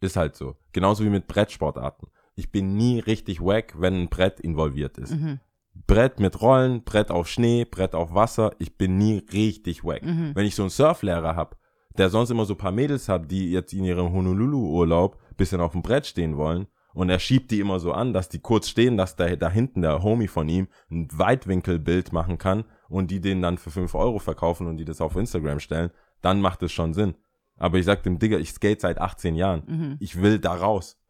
[0.00, 0.56] Ist halt so.
[0.72, 2.08] Genauso wie mit Brettsportarten.
[2.34, 5.12] ich bin nie richtig wack, wenn ein Brett involviert ist.
[5.12, 5.40] Mhm.
[5.88, 10.04] Brett mit Rollen, Brett auf Schnee, Brett auf Wasser, ich bin nie richtig wack.
[10.04, 10.32] Mhm.
[10.34, 11.56] Wenn ich so einen Surflehrer hab,
[11.96, 15.72] der sonst immer so ein paar Mädels hat, die jetzt in ihrem Honolulu-Urlaub bisschen auf
[15.72, 18.98] dem Brett stehen wollen und er schiebt die immer so an, dass die kurz stehen,
[18.98, 23.40] dass da, da hinten der Homie von ihm ein Weitwinkelbild machen kann und die den
[23.40, 26.92] dann für 5 Euro verkaufen und die das auf Instagram stellen, dann macht es schon
[26.92, 27.14] Sinn.
[27.56, 29.62] Aber ich sag dem Digger, ich skate seit 18 Jahren.
[29.66, 29.96] Mhm.
[30.00, 31.00] Ich will da raus.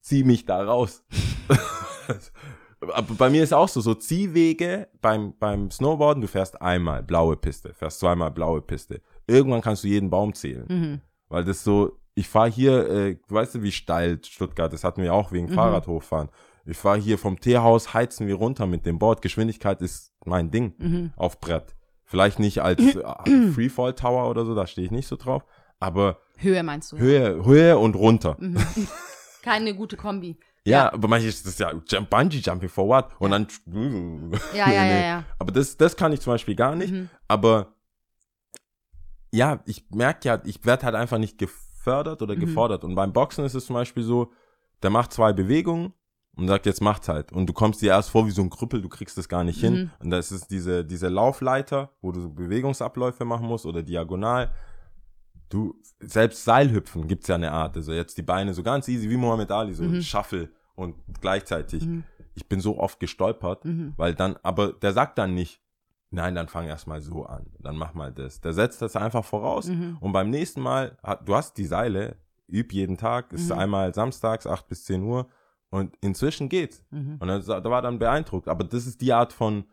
[0.00, 1.04] Zieh mich da raus.
[2.92, 7.36] Aber bei mir ist auch so, so Ziehwege beim, beim Snowboarden, du fährst einmal blaue
[7.36, 9.00] Piste, fährst zweimal blaue Piste.
[9.26, 10.66] Irgendwann kannst du jeden Baum zählen.
[10.68, 11.00] Mhm.
[11.28, 15.14] Weil das so, ich fahre hier, äh, weißt du, wie steil Stuttgart, das hatten wir
[15.14, 15.54] auch wegen Mhm.
[15.54, 16.28] Fahrrad hochfahren.
[16.64, 19.22] Ich fahre hier vom Teehaus, heizen wir runter mit dem Board.
[19.22, 21.12] Geschwindigkeit ist mein Ding Mhm.
[21.16, 21.74] auf Brett.
[22.04, 25.44] Vielleicht nicht als äh, Freefall Tower oder so, da stehe ich nicht so drauf.
[25.80, 26.98] Aber Höhe meinst du?
[26.98, 28.36] Höhe, Höhe und runter.
[28.38, 28.58] Mhm.
[29.42, 30.38] Keine gute Kombi.
[30.64, 33.08] Ja, aber manchmal ist das ja Jump, Bungee Jumping for what?
[33.18, 33.38] Und Ja.
[33.38, 34.32] dann.
[34.54, 35.24] Ja, ja, ja, ja.
[35.38, 36.92] Aber das, das kann ich zum Beispiel gar nicht.
[36.92, 37.08] Mhm.
[37.28, 37.74] Aber
[39.32, 42.40] ja, ich merke ja, ich werde halt einfach nicht gefördert oder Mhm.
[42.40, 42.84] gefordert.
[42.84, 44.32] Und beim Boxen ist es zum Beispiel so,
[44.82, 45.92] der macht zwei Bewegungen
[46.36, 47.32] und sagt, jetzt macht's halt.
[47.32, 49.60] Und du kommst dir erst vor wie so ein Krüppel, du kriegst das gar nicht
[49.60, 49.74] hin.
[49.74, 49.90] Mhm.
[50.00, 54.52] Und das ist diese, diese Laufleiter, wo du so Bewegungsabläufe machen musst oder diagonal.
[55.52, 57.76] Du, selbst Seilhüpfen gibt's ja eine Art.
[57.76, 60.00] Also jetzt die Beine so ganz easy wie Muhammad Ali, so Mhm.
[60.00, 61.84] Shuffle und gleichzeitig.
[61.86, 62.04] Mhm.
[62.34, 63.92] Ich bin so oft gestolpert, Mhm.
[63.96, 65.60] weil dann, aber der sagt dann nicht,
[66.10, 68.40] nein, dann fang erst mal so an, dann mach mal das.
[68.40, 69.98] Der setzt das einfach voraus Mhm.
[70.00, 72.16] und beim nächsten Mal, du hast die Seile,
[72.50, 73.58] üb jeden Tag, ist Mhm.
[73.58, 75.28] einmal samstags, 8 bis 10 Uhr
[75.70, 76.82] und inzwischen geht's.
[76.90, 77.16] Mhm.
[77.20, 78.48] Und da war dann beeindruckt.
[78.48, 79.64] Aber das ist die Art von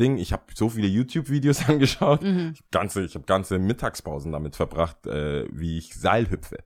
[0.00, 0.18] Ding.
[0.18, 2.22] Ich habe so viele YouTube-Videos angeschaut.
[2.22, 2.52] Mhm.
[2.54, 6.58] Ich, ganze, ich habe ganze Mittagspausen damit verbracht, äh, wie ich Seil hüpfe.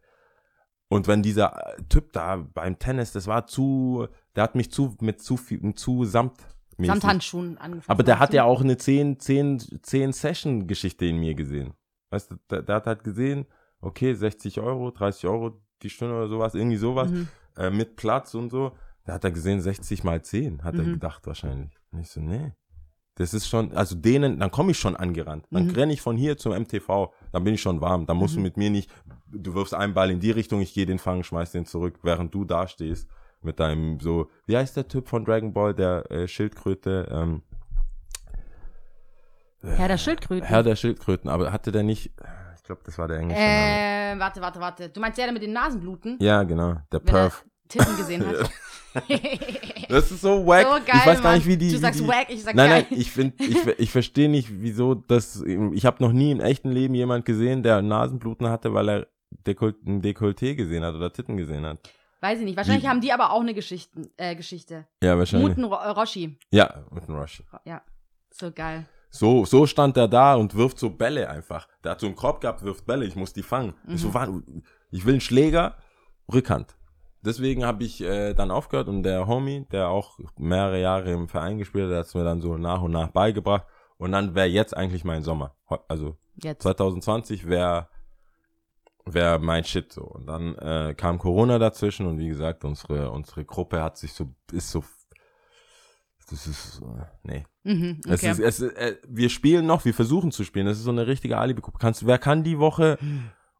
[0.88, 4.96] Und wenn dieser äh, Typ da beim Tennis, das war zu, der hat mich zu,
[5.00, 6.38] mit zu viel, zu samt.
[6.78, 7.94] Samt Handschuhen angefangen.
[7.94, 11.74] Aber der hat ja auch eine 10, 10, 10 Session-Geschichte in mir gesehen.
[12.10, 13.46] Weißt du, der, der hat halt gesehen,
[13.80, 17.28] okay, 60 Euro, 30 Euro die Stunde oder sowas, irgendwie sowas, Mhm.
[17.56, 18.72] äh, mit Platz und so.
[19.04, 20.92] Da hat er gesehen, 60 mal 10, hat er Mhm.
[20.94, 21.76] gedacht wahrscheinlich.
[21.92, 22.52] Und ich so, nee.
[23.16, 25.46] Das ist schon, also denen, dann komme ich schon angerannt.
[25.50, 25.70] Dann Mhm.
[25.74, 28.06] renne ich von hier zum MTV, dann bin ich schon warm.
[28.06, 28.38] Dann musst Mhm.
[28.38, 28.90] du mit mir nicht,
[29.32, 32.34] du wirfst einen Ball in die Richtung, ich gehe den fangen, schmeiß den zurück, während
[32.34, 33.08] du da stehst
[33.40, 37.42] mit deinem so, wie heißt der Typ von Dragon Ball, der äh, Schildkröte, ähm,
[39.62, 40.46] Herr der Schildkröten.
[40.46, 42.10] Herr der Schildkröten, aber hatte der nicht,
[42.56, 44.16] ich glaube, das war der englische Name.
[44.16, 44.88] äh, warte, warte, warte.
[44.90, 46.18] Du meinst der, der mit den Nasenbluten?
[46.20, 47.44] Ja, genau, der Wenn er Perf.
[47.68, 48.36] Titten gesehen hat.
[49.88, 50.62] Das ist so wack.
[50.66, 51.34] So geil, ich weiß gar Mann.
[51.38, 51.70] nicht, wie die.
[51.70, 52.86] Du sagst die, wack, ich sag Nein, geil.
[52.90, 55.42] nein, ich finde, ich, ich verstehe nicht, wieso das.
[55.72, 59.06] Ich habe noch nie im echten Leben jemand gesehen, der Nasenbluten hatte, weil er
[59.46, 61.78] Dekol ein Dekolleté gesehen hat oder Titten gesehen hat.
[62.20, 62.56] Weiß ich nicht.
[62.56, 64.10] Wahrscheinlich Wie- haben die aber auch eine Geschichte.
[64.16, 64.86] Äh, Geschichte.
[65.02, 65.48] Ja, wahrscheinlich.
[65.50, 66.38] Muten Ro äh, Roshi.
[66.50, 67.42] Ja, mit einem Rush.
[67.64, 67.82] Ja.
[68.32, 68.86] So geil.
[69.10, 71.68] So, so stand er da und wirft so Bälle einfach.
[71.84, 73.74] Der hat so einen Korb gehabt, wirft Bälle, ich muss die fangen.
[73.84, 73.98] Ich Mhm.
[73.98, 74.42] so, warte,
[74.90, 75.76] ich will einen Schläger,
[76.32, 76.74] Rückhand.
[77.24, 81.58] Deswegen habe ich äh, dann aufgehört und der Homie, der auch mehrere Jahre im Verein
[81.58, 83.66] gespielt hat, der hat es mir dann so nach und nach beigebracht.
[83.96, 85.54] Und dann wäre jetzt eigentlich mein Sommer.
[85.88, 86.62] Also Jetzt.
[86.62, 87.88] 2020 wäre
[89.06, 90.02] wär mein Shit so.
[90.02, 94.34] Und dann äh, kam Corona dazwischen und wie gesagt, unsere, unsere Gruppe hat sich so,
[94.52, 94.84] ist so,
[96.28, 97.44] das ist, äh, nee.
[97.64, 98.30] Mhm, Es okay.
[98.32, 100.66] ist, es ist, äh, wir spielen noch, wir versuchen zu spielen.
[100.66, 101.78] Das ist so eine richtige Alibi-Gruppe.
[101.78, 102.98] Kannst, wer kann die Woche?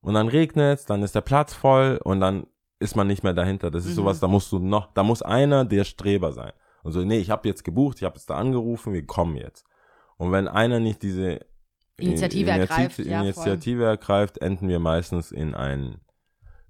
[0.00, 2.46] Und dann regnet dann ist der Platz voll und dann
[2.78, 3.70] ist man nicht mehr dahinter.
[3.70, 3.96] Das ist Mhm.
[3.96, 6.52] sowas, da musst du noch, da muss einer der Streber sein.
[6.82, 9.64] Und so, nee, ich habe jetzt gebucht, ich habe jetzt da angerufen, wir kommen jetzt.
[10.16, 11.40] Und wenn einer nicht diese
[11.96, 13.22] Initiative Initiativ- ergreift, ja, voll.
[13.24, 16.00] Initiative ergreift, enden wir meistens in ein,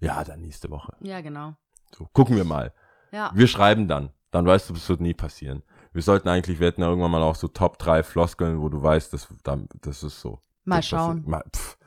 [0.00, 0.94] ja, dann nächste Woche.
[1.00, 1.54] ja, genau.
[1.96, 2.72] So, gucken wir mal.
[3.12, 3.30] Ja.
[3.34, 4.10] Wir schreiben dann.
[4.32, 5.62] Dann weißt du, das wird nie passieren.
[5.92, 8.82] Wir sollten eigentlich, wir hätten ja irgendwann mal auch so Top 3 Floskeln, wo du
[8.82, 10.40] weißt, das, das ist so.
[10.64, 11.00] Mal Das passiert.
[11.00, 11.22] schauen.
[11.26, 11.78] Mal, pff.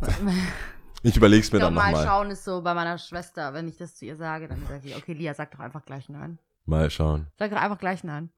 [1.02, 2.06] Ich überleg's mir dann mal nochmal.
[2.06, 4.94] schauen ist so bei meiner Schwester, wenn ich das zu ihr sage, dann sagt sie,
[4.94, 6.38] okay, Lia, sag doch einfach gleich nein.
[6.64, 7.26] Mal schauen.
[7.38, 8.30] Sag doch einfach gleich nein.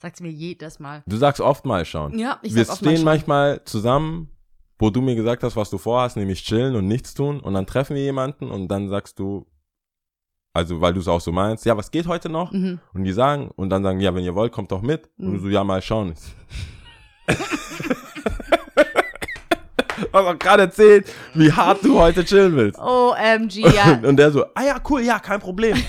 [0.00, 1.02] Sagt sie mir jedes Mal.
[1.06, 2.18] Du sagst oft mal schauen.
[2.18, 3.04] Ja, ich wir sag oft mal stehen schauen.
[3.04, 4.30] manchmal zusammen,
[4.78, 7.40] wo du mir gesagt hast, was du vorhast, nämlich chillen und nichts tun.
[7.40, 9.46] Und dann treffen wir jemanden und dann sagst du,
[10.52, 12.50] also weil du es auch so meinst, ja, was geht heute noch?
[12.52, 12.80] Mhm.
[12.94, 15.08] Und die sagen, und dann sagen, ja, wenn ihr wollt, kommt doch mit.
[15.18, 15.40] Und du Mhm.
[15.40, 16.14] so, ja, mal schauen.
[20.12, 22.78] Auch gerade erzählt, wie hart du heute chillen willst.
[22.78, 24.00] OMG, ja.
[24.02, 25.76] Und der so, ah ja, cool, ja, kein Problem.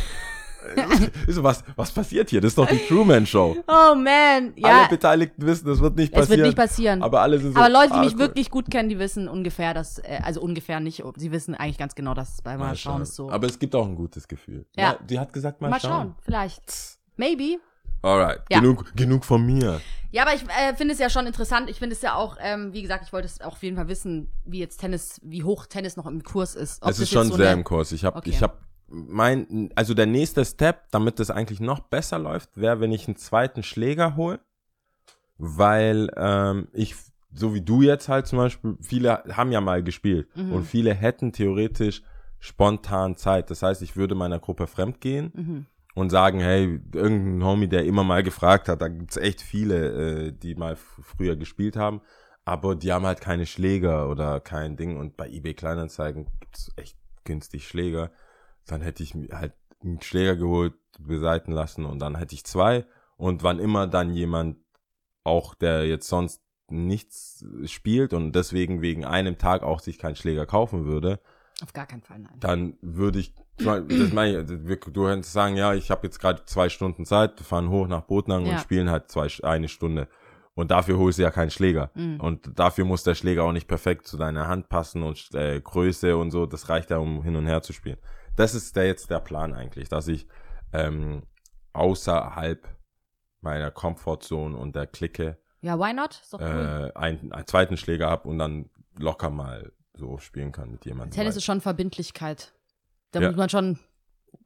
[1.28, 2.42] Ich so, was, was passiert hier?
[2.42, 3.56] Das ist doch die Truman Show.
[3.68, 4.82] Oh man, ja.
[4.82, 6.38] Alle Beteiligten wissen, das wird nicht Es passieren.
[6.38, 7.02] wird nicht passieren.
[7.02, 7.60] Aber alle sind so.
[7.60, 8.20] Aber Leute, die ah, mich cool.
[8.20, 11.96] wirklich gut kennen, die wissen ungefähr, dass, äh, also ungefähr nicht, sie wissen eigentlich ganz
[11.96, 13.32] genau, dass es bei Mal, Mal schauen ist so.
[13.32, 14.66] Aber es gibt auch ein gutes Gefühl.
[14.76, 14.98] Ja.
[15.10, 15.92] die hat gesagt, mal, mal schauen.
[15.92, 17.00] schauen, vielleicht.
[17.18, 17.58] Maybe.
[18.02, 18.60] Alright, Ja.
[18.60, 19.82] genug, genug von mir.
[20.12, 21.70] Ja, aber ich äh, finde es ja schon interessant.
[21.70, 23.88] Ich finde es ja auch, ähm, wie gesagt, ich wollte es auch auf jeden Fall
[23.90, 26.82] wissen, wie jetzt Tennis, wie hoch Tennis noch im Kurs ist.
[26.82, 27.92] Ob es ist schon so sehr im Kurs.
[27.92, 28.30] Ich habe, Okay.
[28.32, 28.58] ich habe
[28.88, 33.18] mein, also der nächste Step, damit das eigentlich noch besser läuft, wäre, wenn ich einen
[33.18, 34.40] zweiten Schläger hole,
[35.38, 36.96] weil ähm, ich,
[37.32, 40.52] so wie du jetzt halt zum Beispiel, viele haben ja mal gespielt Mhm.
[40.54, 42.02] und viele hätten theoretisch
[42.40, 43.52] spontan Zeit.
[43.52, 45.66] Das heißt, ich würde meiner Gruppe fremd gehen Mhm.
[45.96, 50.32] Und sagen, hey, irgendein Homie, der immer mal gefragt hat, da gibt's echt viele, äh,
[50.32, 52.02] die mal früher gespielt haben,
[52.46, 56.98] aber die haben halt keine Schläger oder kein Ding und bei eBay Kleinanzeigen gibt's echt
[57.24, 58.12] günstig Schläger.
[58.66, 62.86] Dann hätte ich halt einen Schläger geholt, beseiten lassen und dann hätte ich zwei
[63.18, 64.58] und wann immer dann jemand
[65.24, 70.46] auch, der jetzt sonst nichts spielt und deswegen wegen einem Tag auch sich keinen Schläger
[70.46, 71.20] kaufen würde,
[71.62, 72.38] Auf gar keinen Fall, nein.
[72.40, 76.46] dann würde ich, das meine ich, wir- du könntest sagen, ja, ich habe jetzt gerade
[76.46, 78.54] zwei Stunden Zeit, wir fahren hoch nach Botnang Ja.
[78.54, 80.08] und spielen halt zwei, eine Stunde.
[80.56, 81.90] Und dafür holst du ja keinen Schläger.
[81.96, 82.20] Mhm.
[82.20, 86.18] Und dafür muss der Schläger auch nicht perfekt zu deiner Hand passen und äh, Größe
[86.18, 86.46] und so.
[86.46, 87.98] Das reicht ja, um hin und her zu spielen.
[88.36, 90.28] Das ist der jetzt der Plan eigentlich, dass ich
[90.74, 91.24] ähm,
[91.74, 92.68] außerhalb
[93.42, 96.20] meiner Comfortzone und der Clique Ja, why not?
[96.22, 96.92] Ist doch cool.
[96.94, 101.12] äh, einen, einen zweiten Schläger hab und dann locker mal so spielen kann mit jemandem.
[101.12, 102.54] Tennis ist schon Verbindlichkeit.
[103.12, 103.28] Da Ja.
[103.30, 103.80] muss man schon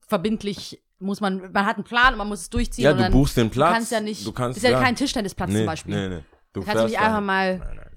[0.08, 2.84] verbindlich, muss man, man hat einen Plan und man muss es durchziehen.
[2.86, 3.70] Ja, du buchst den Platz.
[3.70, 6.10] Du kannst ja nicht, Du kannst, ist ja, kein Tischtennisplatz nee, zum Beispiel.
[6.10, 6.24] Nee, nee.
[6.54, 7.90] Du Da kannst du nicht einfach dann- mal, Nein, nein.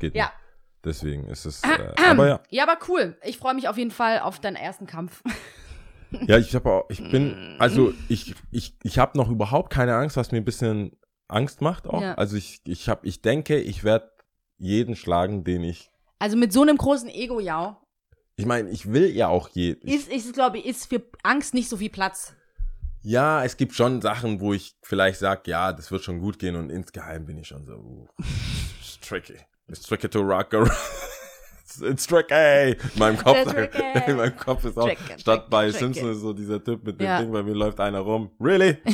[0.00, 0.24] Geht ja.
[0.24, 0.32] nicht.
[0.84, 1.62] Deswegen ist es.
[1.62, 2.40] Äh, aber ja.
[2.50, 3.16] Ja, aber cool.
[3.22, 5.22] Ich freue mich auf jeden Fall auf deinen ersten Kampf.
[6.26, 10.18] Ja, ich habe auch, ich bin, also ich, ich, ich habe noch überhaupt keine Angst,
[10.18, 10.94] was mir ein bisschen
[11.26, 12.02] Angst macht auch.
[12.02, 12.16] Ja.
[12.16, 14.12] Also ich, ich habe, ich denke, ich werde
[14.58, 15.90] jeden schlagen, den ich.
[16.22, 17.80] Also mit so einem großen Ego, ja,
[18.36, 19.72] Ich meine, ich will ja auch je.
[19.82, 22.32] ist, ist glaube ich, ist für Angst nicht so viel Platz.
[23.02, 26.54] Ja, es gibt schon Sachen, wo ich vielleicht sag, ja, das wird schon gut gehen
[26.54, 28.06] und insgeheim bin ich schon so, uh,
[28.80, 29.34] it's tricky.
[29.66, 30.70] It's tricky to rock around.
[31.80, 32.70] It's- tricky.
[32.94, 33.52] In meinem Kopf,
[34.06, 35.78] in meinem Kopf ist auch, Tricky, statt tricky, bei tricky.
[35.78, 37.20] Simpsons ist so dieser Typ mit dem Ja.
[37.20, 38.30] Ding, bei mir läuft einer rum.
[38.38, 38.76] Really?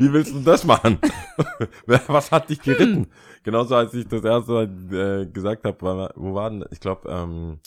[0.00, 0.98] Wie willst du das machen?
[1.86, 3.06] Was hat dich geritten?
[3.42, 7.08] Genauso als ich das erste Mal äh, gesagt habe, war, wo war denn, ich glaube,
[7.10, 7.60] ähm,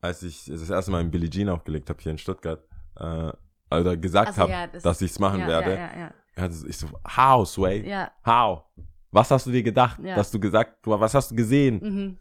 [0.00, 2.62] als ich das erste Mal in Billie Jean aufgelegt habe hier in Stuttgart,
[2.98, 3.32] äh,
[3.70, 5.70] also gesagt Ach so, habe, ja, das- dass ich es machen ja, werde.
[5.70, 6.48] Ja, ja, ja.
[6.68, 7.88] Ich so, how, Sway?
[7.88, 8.10] ja.
[8.24, 8.62] How?
[9.10, 9.98] Was hast du dir gedacht?
[10.04, 11.80] Dass du gesagt, was hast du gesehen?
[11.82, 12.18] Mhm.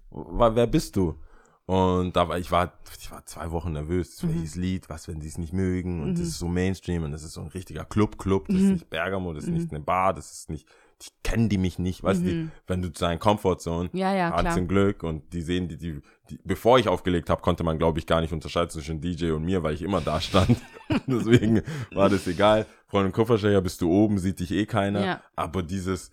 [0.55, 1.19] Wer bist du?
[1.69, 4.23] Und da war ich war, ich war zwei Wochen nervös.
[4.23, 4.29] Mhm.
[4.35, 4.89] Welches Lied?
[4.89, 6.01] Was, wenn sie es nicht mögen?
[6.01, 8.47] Und das ist so Mainstream und das ist so ein richtiger Club-Club.
[8.47, 8.63] Das Mhm.
[8.63, 10.65] ist nicht Bergamo, das ist nicht eine Bar, das ist nicht,
[11.01, 12.03] die kennen die mich nicht.
[12.03, 13.99] Weißt du, die- wenn du zu deiner Comfortzone Mhm.
[13.99, 15.99] Ja, ja, hat zum Glück und die sehen, die, die,
[16.29, 19.43] die bevor ich aufgelegt habe, konnte man, glaube ich, gar nicht unterscheiden zwischen DJ und
[19.43, 20.57] mir, weil ich immer da stand.
[21.05, 22.65] Deswegen war das egal.
[22.87, 25.05] Freundin Kupferstecher bist du oben, sieht dich eh keiner.
[25.05, 25.21] Ja.
[25.35, 26.11] Aber dieses,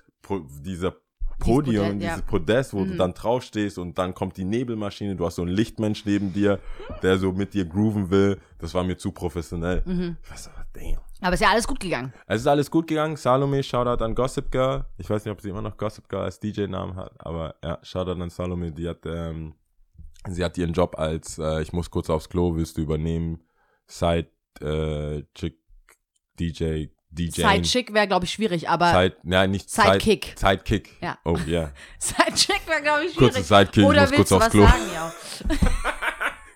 [0.64, 0.96] dieser
[1.44, 2.98] Podium, dieses Podest, wo du Mhm.
[2.98, 6.59] dann draufstehst und dann kommt die Nebelmaschine, du hast so einen Lichtmensch neben dir,
[7.02, 8.38] der so mit dir grooven will.
[8.59, 9.83] Das war mir zu professionell.
[9.85, 10.16] Mhm.
[10.28, 10.98] Aber, damn.
[11.20, 12.12] Aber ist ja alles gut gegangen.
[12.26, 13.16] Es ist alles gut gegangen.
[13.16, 14.85] Salome, Shoutout an Gossip Girl.
[14.98, 18.20] Ich weiß nicht, ob sie immer noch Gossip Girl als DJ-Namen hat, aber ja, Shoutout
[18.20, 18.72] an Salome.
[18.72, 19.54] Die hat, ähm,
[20.28, 23.42] sie hat ihren Job als, äh, ich muss kurz aufs Klo, willst du übernehmen?
[23.87, 24.28] Side,
[24.61, 25.59] äh, Chick,
[26.38, 27.42] DJ, DJ.
[27.42, 30.35] Sidechick wäre, glaube ich, schwierig, aber Side, ja, nicht Side- Sidekick.
[30.37, 30.90] Sidekick.
[31.00, 31.18] Ja.
[31.24, 31.70] Oh, ja.
[31.98, 33.35] Sidechick wäre, glaube ich, schwierig.
[33.35, 34.66] Kurze Sidekick, ich Oder muss willst kurz aufs Klo.
[34.66, 35.12] sagen, ja.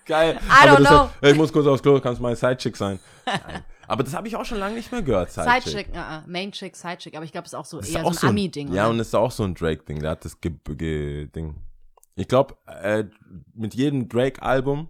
[0.05, 0.39] Geil.
[0.41, 0.99] I aber don't know.
[0.99, 2.99] Hat, ich muss kurz aufs Klo, kannst mein Sidechick sein.
[3.25, 3.63] Nein.
[3.87, 5.63] Aber das habe ich auch schon lange nicht mehr gehört, Sidechick.
[5.63, 8.05] Sidechick, uh, uh, Mainchick, Sidechick, aber ich glaube, es ist auch so Das eher ist
[8.05, 8.71] auch so ein Ami-Ding.
[8.71, 8.91] Ja, oder?
[8.91, 9.99] und es ist auch so ein Drake-Ding.
[9.99, 11.55] Der hat das ge ge Ding.
[12.15, 13.05] Ich glaube, äh,
[13.55, 14.89] mit jedem Drake-Album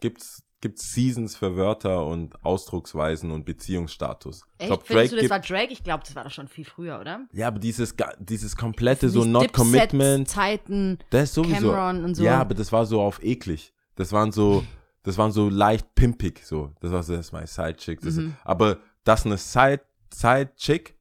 [0.00, 4.44] gibt's gibt's Seasons für Wörter und Ausdrucksweisen und Beziehungsstatus.
[4.58, 4.68] Ich Echt?
[4.68, 5.72] glaube, Findest Drake du, das gibt, war Drake?
[5.72, 7.26] Ich glaube, das war doch schon viel früher, oder?
[7.32, 10.98] ja, aber dieses dieses komplette so Not Dipset Commitment, Zeiten.
[11.10, 11.72] das sowieso.
[11.72, 12.24] Cameron und so.
[12.24, 13.74] Ja, aber das war so auf eklig.
[13.96, 14.64] Das waren so
[15.02, 16.72] das waren so leicht pimpig so.
[16.80, 18.00] Das war so das ist mein Sidechick.
[18.00, 18.36] Das Mhm.
[18.44, 19.82] aber dass eine Side
[20.14, 20.94] Sidechick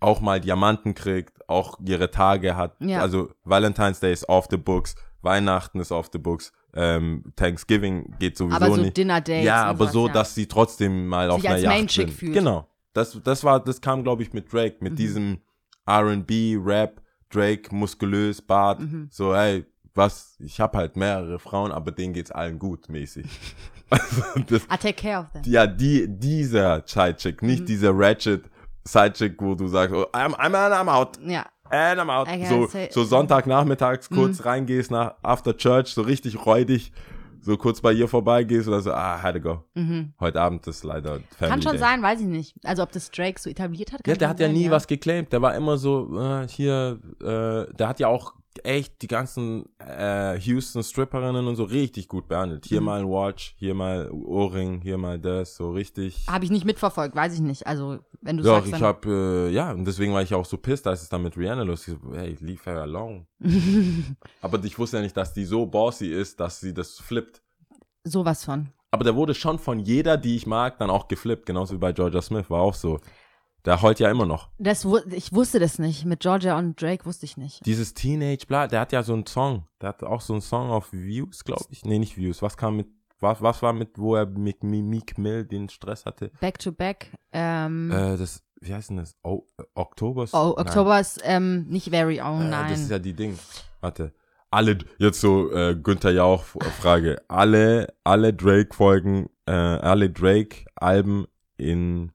[0.00, 2.76] auch mal Diamanten kriegt, auch ihre Tage hat.
[2.80, 3.00] Ja.
[3.00, 8.36] Also Valentine's Day ist off the books, Weihnachten ist off the books, ähm, Thanksgiving geht
[8.36, 8.96] sowieso aber so nicht.
[8.96, 9.44] Dinner Dates.
[9.44, 10.12] ja, aber so, ja.
[10.12, 12.10] dass sie trotzdem mal auf Sich einer als Yacht sind.
[12.12, 12.34] fühlt.
[12.34, 12.68] Genau.
[12.92, 14.96] Das, das war, das kam, glaube ich, mit Drake, mit Mhm.
[14.96, 15.38] diesem
[15.86, 17.00] R&B, Rap,
[17.30, 19.08] Drake, muskulös, Bart, Mhm.
[19.10, 23.26] so, hey, was, ich habe halt mehrere Frauen, aber denen geht's allen gut, mäßig.
[23.88, 25.42] Also, das, I take care of them.
[25.46, 27.66] ja, die, dieser Sidechick, nicht Mhm.
[27.66, 28.50] dieser Ratchet
[28.82, 31.18] Sidechick, wo du sagst, oh, I'm, I'm, I'm out.
[31.24, 31.46] Ja.
[31.70, 32.28] And I'm out.
[32.48, 34.44] So, so Sonntagnachmittags kurz Mhm.
[34.44, 36.92] reingehst nach After Church, so richtig räudig,
[37.40, 39.64] so kurz bei ihr vorbeigehst oder so, ah, had to go.
[39.74, 40.12] Mhm.
[40.20, 41.78] Heute Abend ist leider Family Kann schon Day.
[41.80, 42.54] sein, weiß ich nicht.
[42.64, 44.06] Also ob das Drake so etabliert hat.
[44.06, 45.32] Ja, der hat ja sein, nie was geclaimed.
[45.32, 50.38] Der war immer so, äh, hier, äh, der hat ja auch echt die ganzen äh,
[50.38, 52.64] Houston Stripperinnen und so richtig gut behandelt.
[52.64, 52.84] Hier Mhm.
[52.86, 56.24] mal ein Watch, hier mal Ohrring, hier mal das, so richtig.
[56.28, 57.66] Habe ich nicht mitverfolgt, weiß ich nicht.
[57.66, 60.44] Also wenn du Doch, sagst, ich dann, hab, äh, ja, und deswegen war ich auch
[60.46, 61.98] so pissed, als es dann mit Rihanna losging.
[62.14, 63.26] Hey, leave her alone.
[64.40, 67.42] Aber ich wusste ja nicht, dass die so bossy ist, dass sie das flippt.
[68.04, 68.68] sowas von.
[68.92, 71.44] Aber der wurde schon von jeder, die ich mag, dann auch geflippt.
[71.44, 73.00] Genauso wie bei Georgia Smith, war auch so.
[73.66, 74.48] Der heult ja immer noch.
[74.58, 76.04] Das, wu- ich wusste das nicht.
[76.04, 77.66] Mit Georgia und Drake wusste ich nicht.
[77.66, 79.64] Dieses Teenage, bla, der hat ja so einen Song.
[79.82, 81.84] Der hat auch so einen Song auf Views, glaube ich.
[81.84, 82.40] Nee, nicht Views.
[82.42, 82.86] Was kam mit,
[83.20, 86.30] was, was war mit, wo er mit Mi- Meek Mill den Stress hatte?
[86.40, 87.10] Back to back.
[87.32, 89.16] Ähm, Äh, das, wie heißt denn das?
[89.24, 90.26] Oh, äh, Oktober?
[90.32, 92.70] oh, Oktober ist ähm, nicht very own, Äh, nein.
[92.70, 93.36] das ist ja die Ding.
[93.80, 94.14] Warte.
[94.50, 97.20] Alle, jetzt so, äh, Günther Jauch Frage.
[97.26, 101.26] Alle, alle Drake-Folgen, äh, alle Drake-Alben
[101.56, 102.12] in,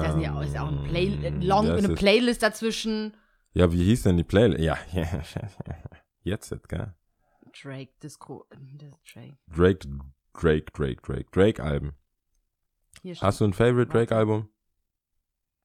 [0.00, 2.42] da ist ja auch, ist ja auch ein Play ähm, long, das eine ist- Playlist
[2.42, 3.14] dazwischen.
[3.54, 4.60] Ja, wie hieß denn die Playlist?
[4.62, 4.78] Ja,
[6.22, 6.94] jetzt, gell?
[7.62, 8.56] Drake, Disco, äh,
[9.12, 9.36] Drake.
[9.48, 9.88] Drake,
[10.34, 11.92] Drake, Drake, Drake, Drake-Alben.
[13.02, 13.22] Hier steht.
[13.26, 13.98] Hast du ein Favorite Warte.
[14.06, 14.48] Drake-Album?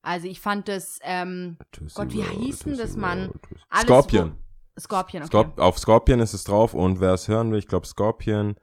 [0.01, 3.31] Also ich fand das, ähm, Juicy Gott, wie hieß denn das, Mann?
[3.69, 4.37] Alles, Scorpion.
[4.79, 5.29] Scorpion, okay.
[5.29, 8.55] Scorp auf Scorpion ist es drauf und wer es hören will, ich glaube Scorpion,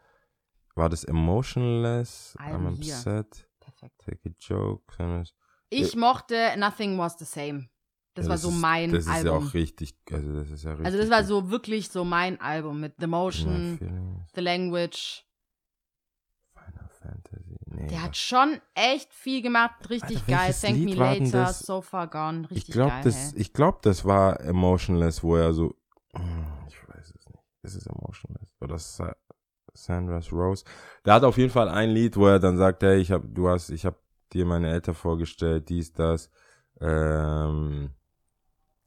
[0.77, 2.95] war das Emotionless, Alben I'm hier.
[2.95, 3.99] upset, Perfekt.
[4.05, 4.85] take a joke.
[5.81, 7.69] Ich mochte Nothing Was the Same.
[8.15, 9.43] Das Ja, war so ist, mein Das ist Album.
[9.43, 10.87] ja auch richtig, also das ist ja richtig.
[10.87, 15.25] also das war so wirklich so mein Album mit The Motion, The Language.
[16.55, 17.57] Final Fantasy.
[17.67, 20.55] Nee, Der hat schon echt viel gemacht, richtig Alter, geil.
[20.55, 21.61] Thank Lied Me Later, das?
[21.61, 23.03] So Far Gone, richtig ich glaube, geil.
[23.05, 23.41] das, hey.
[23.41, 25.75] ich glaube, das war Emotionless, wo er so,
[26.15, 27.43] Hm, ich weiß es nicht.
[27.63, 29.17] Ist es Emotionless oder Sa
[29.73, 30.65] Sandra's Rose?
[31.05, 33.49] Der hat auf jeden Fall ein Lied, wo er dann sagt, hey, ich hab, du
[33.49, 33.99] hast, ich habe
[34.35, 36.31] dir meine Eltern vorgestellt, dies, das,
[36.81, 37.91] ähm,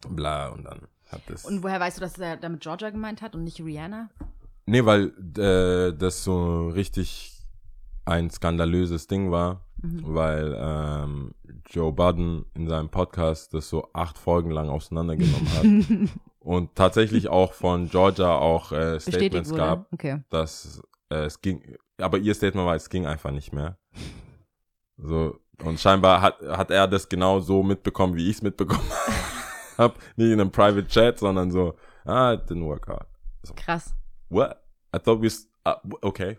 [0.10, 1.46] bla und dann hat das.
[1.46, 4.10] Und woher weißt du, dass er damit Georgia gemeint hat und nicht Rihanna?
[4.66, 7.34] Nee, weil äh, das so richtig
[8.06, 10.02] ein skandalöses Ding war, Mhm.
[10.06, 11.36] weil ähm,
[11.70, 17.54] Joe Budden in seinem Podcast das so acht Folgen lang auseinandergenommen hat und tatsächlich auch
[17.54, 20.24] von Georgia auch äh, Statements gab, Okay.
[20.30, 20.82] dass
[21.12, 21.62] äh, es ging,
[22.00, 23.78] aber ihr Statement war, es ging einfach nicht mehr.
[24.98, 28.90] So und scheinbar hat hat er das genau so mitbekommen, wie ich es mitbekommen
[29.78, 33.08] habe, nicht in einem Private Chat, sondern so, ah, it didn't work out.
[33.56, 33.94] Krass.
[34.30, 34.56] What?
[34.96, 35.30] I thought we.
[35.64, 36.38] ah, okay.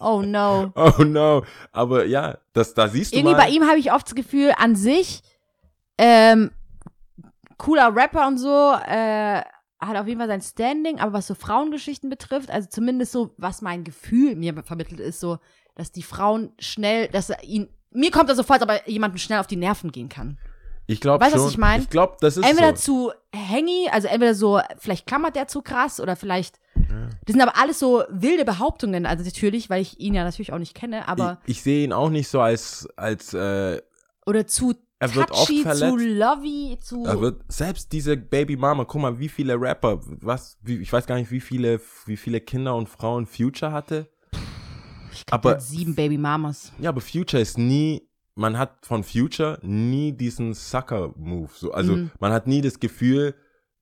[0.00, 0.72] Oh no.
[0.76, 1.44] Oh no.
[1.70, 3.44] Aber ja, das, da siehst du Irgendwie mal.
[3.44, 5.22] bei ihm habe ich oft das Gefühl, an sich,
[5.98, 6.50] ähm,
[7.56, 9.42] cooler Rapper und so, äh,
[9.80, 13.62] hat auf jeden Fall sein Standing, aber was so Frauengeschichten betrifft, also zumindest so, was
[13.62, 15.38] mein Gefühl mir vermittelt ist, so,
[15.74, 18.88] dass die Frauen schnell, dass er ihn, mir kommt das so vor, als ob er
[18.88, 20.38] jemandem schnell auf die Nerven gehen kann.
[20.86, 21.46] ich glaube Weißt du, schon.
[21.46, 21.80] was ich mein?
[21.82, 23.10] Ich glaube, das ist entweder so.
[23.10, 27.56] zu hängy, also entweder so, vielleicht klammert der zu krass oder vielleicht, das sind aber
[27.56, 31.38] alles so wilde Behauptungen, also natürlich, weil ich ihn ja natürlich auch nicht kenne, aber,
[31.44, 33.80] ich, ich sehe ihn auch nicht so als als äh,
[34.26, 36.04] oder zu Er wird oft touchy, zu verletzt.
[36.06, 40.76] lovey, zu, er wird selbst diese Baby Mama, guck mal, wie viele Rapper, was, wie,
[40.76, 44.08] ich weiß gar nicht, wie viele, wie viele Kinder und Frauen Future hatte.
[45.12, 46.72] Ich glaub, aber- sieben Baby Mamas.
[46.78, 48.02] Ja, aber Future ist nie,
[48.34, 51.50] man hat von Future nie diesen Sucker-Move.
[51.54, 52.10] So, also Mhm.
[52.20, 53.34] man hat nie das Gefühl,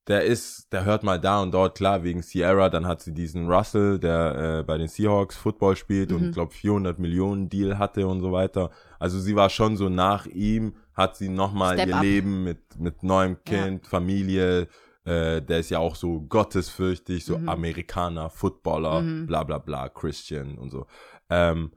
[0.09, 3.49] der ist, der hört mal da und dort, klar, wegen Sierra, dann hat sie diesen
[3.49, 6.27] Russell, der äh, bei den Seahawks Football spielt und Mhm.
[6.29, 8.71] ich glaube 400 Millionen Deal hatte und so weiter.
[8.99, 12.03] Also sie war schon so nach ihm, hat sie nochmal ihr up.
[12.03, 14.66] Leben mit, mit neuem Kind, Familie,
[15.05, 17.49] äh, der ist ja auch so gottesfürchtig, so Mhm.
[17.49, 19.27] Amerikaner, Footballer, Mhm.
[19.27, 20.87] bla bla bla, Christian und so.
[21.31, 21.73] Ähm,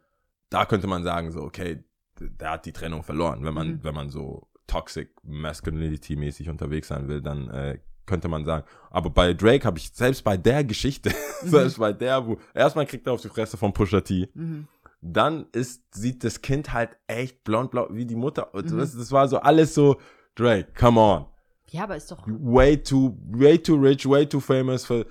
[0.50, 1.84] da könnte man sagen, so, okay,
[2.20, 3.44] der hat die Trennung verloren.
[3.44, 3.84] Wenn man, Mhm.
[3.84, 8.66] wenn man so toxic masculinity-mäßig unterwegs sein will, dann äh, könnte man sagen.
[8.92, 11.12] Aber bei Drake habe ich selbst bei der Geschichte,
[11.44, 14.68] selbst bei der, wo erstmal kriegt er auf die Fresse von Pusha T, Mhm.
[15.02, 18.50] dann ist, sieht das Kind halt echt blond-blau wie die Mutter.
[18.54, 18.78] Mhm.
[18.78, 20.00] das, das war so alles so,
[20.36, 21.26] Drake, come on.
[21.70, 25.06] Ja, aber ist doch, Way too, way too rich, way too famous für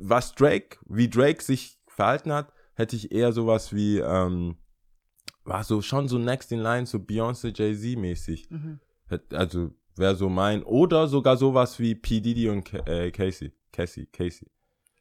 [0.00, 4.56] was Drake, wie Drake sich verhalten hat, hätte ich eher sowas wie, ähm,
[5.44, 8.48] war so schon so next in line, so Beyoncé, Jay-Z mäßig.
[8.50, 8.80] mhm.
[9.32, 12.20] Also wäre so mein, oder sogar sowas wie P.
[12.20, 13.52] Diddy und äh, Casey.
[13.72, 14.46] Casey, Casey.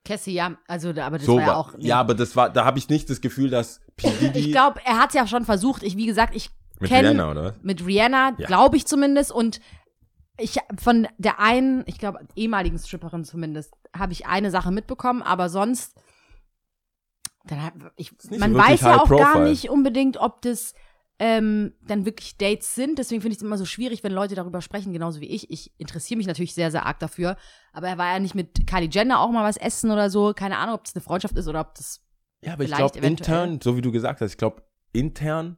[0.06, 1.78] Cassie, ja, also, aber das so war ja auch.
[1.78, 1.88] nee.
[1.88, 4.10] ja, aber das war, da habe ich nicht das Gefühl, dass P.
[4.10, 5.84] Diddy ich glaube, er hat es ja schon versucht.
[5.84, 6.50] Ich, wie gesagt, ich
[6.80, 8.48] mit kenn- Rihanna, oder mit Rihanna, Ja.
[8.48, 9.32] glaube ich zumindest.
[9.34, 9.60] Und
[10.40, 15.50] ich von der einen, ich glaube, ehemaligen Stripperin zumindest, habe ich eine Sache mitbekommen, aber
[15.50, 15.96] sonst.
[17.48, 19.50] Dann ich, man weiß ja auch gar profile.
[19.50, 20.74] nicht unbedingt, ob das
[21.20, 23.00] ähm, dann wirklich Dates sind.
[23.00, 25.50] Deswegen finde ich es immer so schwierig, wenn Leute darüber sprechen, genauso wie ich.
[25.50, 27.38] Ich interessiere mich natürlich sehr, sehr arg dafür.
[27.74, 30.34] Aber er war ja nicht mit Kylie Jenner auch mal was essen oder so.
[30.34, 32.04] Keine Ahnung, ob das eine Freundschaft ist oder ob das.
[32.42, 34.62] Ja, aber ich glaube intern, so wie du gesagt hast, ich glaube
[34.94, 35.58] intern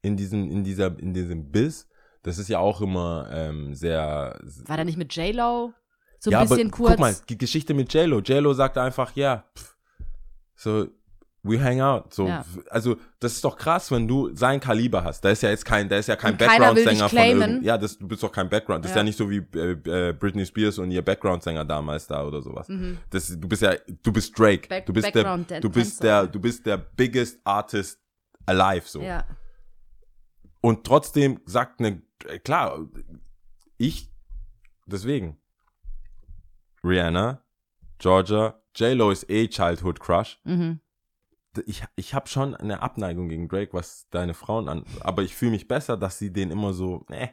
[0.00, 1.86] in diesem, in dieser, in diesem Biss,
[2.22, 4.38] das ist ja auch immer ähm, sehr.
[4.66, 5.74] War da nicht mit J-Lo?
[6.24, 6.90] So ein ja, bisschen aber kurz.
[6.92, 8.20] guck mal, die Geschichte mit JLo.
[8.20, 9.76] JLo sagt einfach, ja, pff,
[10.54, 10.86] so,
[11.44, 12.12] we hang out.
[12.14, 12.44] So, Ja.
[12.70, 15.20] also, das ist doch krass, wenn du sein Kaliber hast.
[15.24, 18.08] Da ist ja jetzt kein, da ist ja kein Background-Sänger von irgend, Ja, das, du
[18.08, 18.84] bist doch kein Background.
[18.84, 19.00] Das ist Ja.
[19.00, 22.68] ja nicht so wie äh, äh, Britney Spears und ihr Background-Sänger damals da oder sowas.
[22.68, 22.98] Mhm.
[23.10, 24.66] Das, du bist ja, du bist Drake.
[24.68, 28.00] Back- du bist der, Background-Dan- du bist der, du bist der biggest artist
[28.46, 29.00] alive, so.
[29.02, 29.24] Ja.
[30.62, 32.78] Und trotzdem sagt eine, äh, klar,
[33.76, 34.10] ich,
[34.86, 35.36] deswegen,
[36.82, 37.42] Rihanna,
[37.98, 40.40] Georgia, J-Lo ist eh Childhood Crush.
[40.44, 40.80] Mhm.
[41.66, 45.52] Ich, ich habe schon eine Abneigung gegen Drake, was deine Frauen an, aber ich fühle
[45.52, 47.30] mich besser, dass sie den immer so, ne.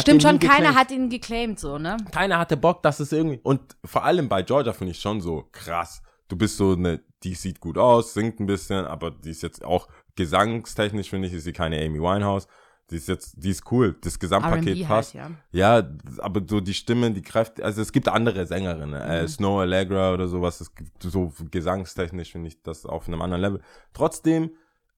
[0.00, 1.96] Stimmt schon, keiner hat ihn geclaimed, so, ne?
[2.10, 5.48] keiner hatte Bock, dass es irgendwie, und vor allem bei Georgia finde ich schon so
[5.52, 6.02] krass.
[6.28, 9.64] Du bist so eine, die sieht gut aus, singt ein bisschen, aber die ist jetzt
[9.64, 12.48] auch gesangstechnisch, finde ich, ist sie keine Amy Winehouse.
[12.90, 13.96] Die ist jetzt, die ist cool.
[14.02, 15.14] Das Gesamtpaket passt.
[15.14, 15.78] halt, ja.
[15.80, 19.28] Ja, aber so die Stimmen, die Kräfte, also es gibt andere Sängerinnen, äh, Mhm.
[19.28, 23.60] Snow Allegra oder sowas, es gibt so gesangstechnisch finde ich das auf einem anderen Level.
[23.92, 24.50] Trotzdem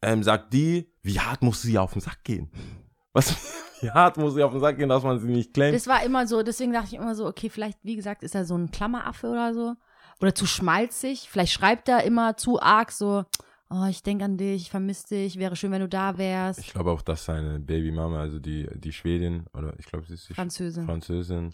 [0.02, 2.50] ähm, sagt die, wie hart muss sie auf den Sack gehen?
[3.14, 3.34] Was,
[3.80, 5.74] wie hart muss sie auf den Sack gehen, dass man sie nicht claimt?
[5.74, 8.44] Das war immer so, deswegen dachte ich immer so, okay, vielleicht, wie gesagt, ist er
[8.44, 9.74] so ein Klammeraffe oder so.
[10.20, 11.28] Oder zu schmalzig.
[11.30, 13.24] Vielleicht schreibt er immer zu arg so,
[13.70, 16.60] oh, ich denke an dich, ich vermisse dich, wäre schön, wenn du da wärst.
[16.60, 20.28] Ich glaube auch, dass seine Babymama, also die, die Schwedin, oder ich glaube, sie ist
[20.28, 20.84] die Französin.
[20.84, 21.50] Französin,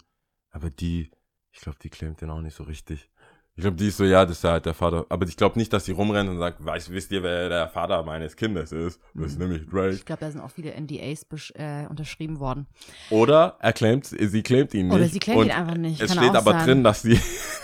[0.51, 1.11] aber die,
[1.51, 3.09] ich glaube, die claimt den auch nicht so richtig.
[3.57, 5.05] Ich glaube, die ist so, ja, das ist halt der Vater.
[5.07, 8.03] Aber ich glaube nicht, dass sie rumrennt und sagt, weißt, wisst ihr, wer der Vater
[8.03, 8.99] meines Kindes ist?
[9.13, 9.91] Das ist nämlich Drake.
[9.91, 12.67] Ich glaube, da sind auch viele NDAs äh, unterschrieben worden.
[13.09, 14.95] Oder er claimt, sie claimt ihn nicht.
[14.95, 16.01] Oder sie claimt ihn einfach nicht.
[16.01, 16.65] Es Kann steht aber sein.
[16.65, 17.17] drin, dass sie.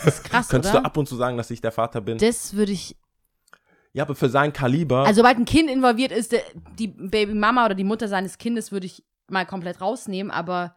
[0.06, 0.82] Das ist krass, Könntest oder?
[0.84, 2.20] du ab und zu sagen, dass ich der Vater bin?
[2.20, 2.96] Das würde ich,
[3.94, 5.06] ja, aber für sein Kaliber.
[5.06, 6.36] also sobald ein Kind involviert ist,
[6.80, 10.76] die Babymama oder die Mutter seines Kindes würde ich mal komplett rausnehmen, aber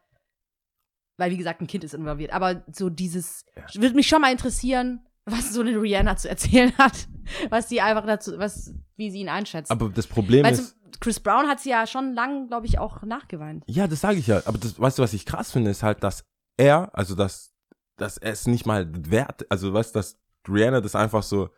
[1.17, 2.33] weil wie gesagt ein Kind ist involviert.
[2.33, 3.81] Aber so dieses Ja.
[3.83, 7.07] würde mich schon mal interessieren, was so eine Rihanna zu erzählen hat,
[7.51, 9.71] was sie einfach dazu, was wie sie ihn einschätzt.
[9.71, 10.71] aber das Problem Weil ist.
[10.71, 13.65] zum- Chris Brown hat sie ja schon lang, glaube ich, auch nachgeweint.
[13.67, 14.43] Ja, das sage ich ja.
[14.47, 16.25] Aber das, weißt du, was ich krass finde, ist halt, dass
[16.57, 17.53] er, also dass,
[17.97, 20.17] dass er es nicht mal wert, also weißt du, dass
[20.49, 21.51] Rihanna das einfach so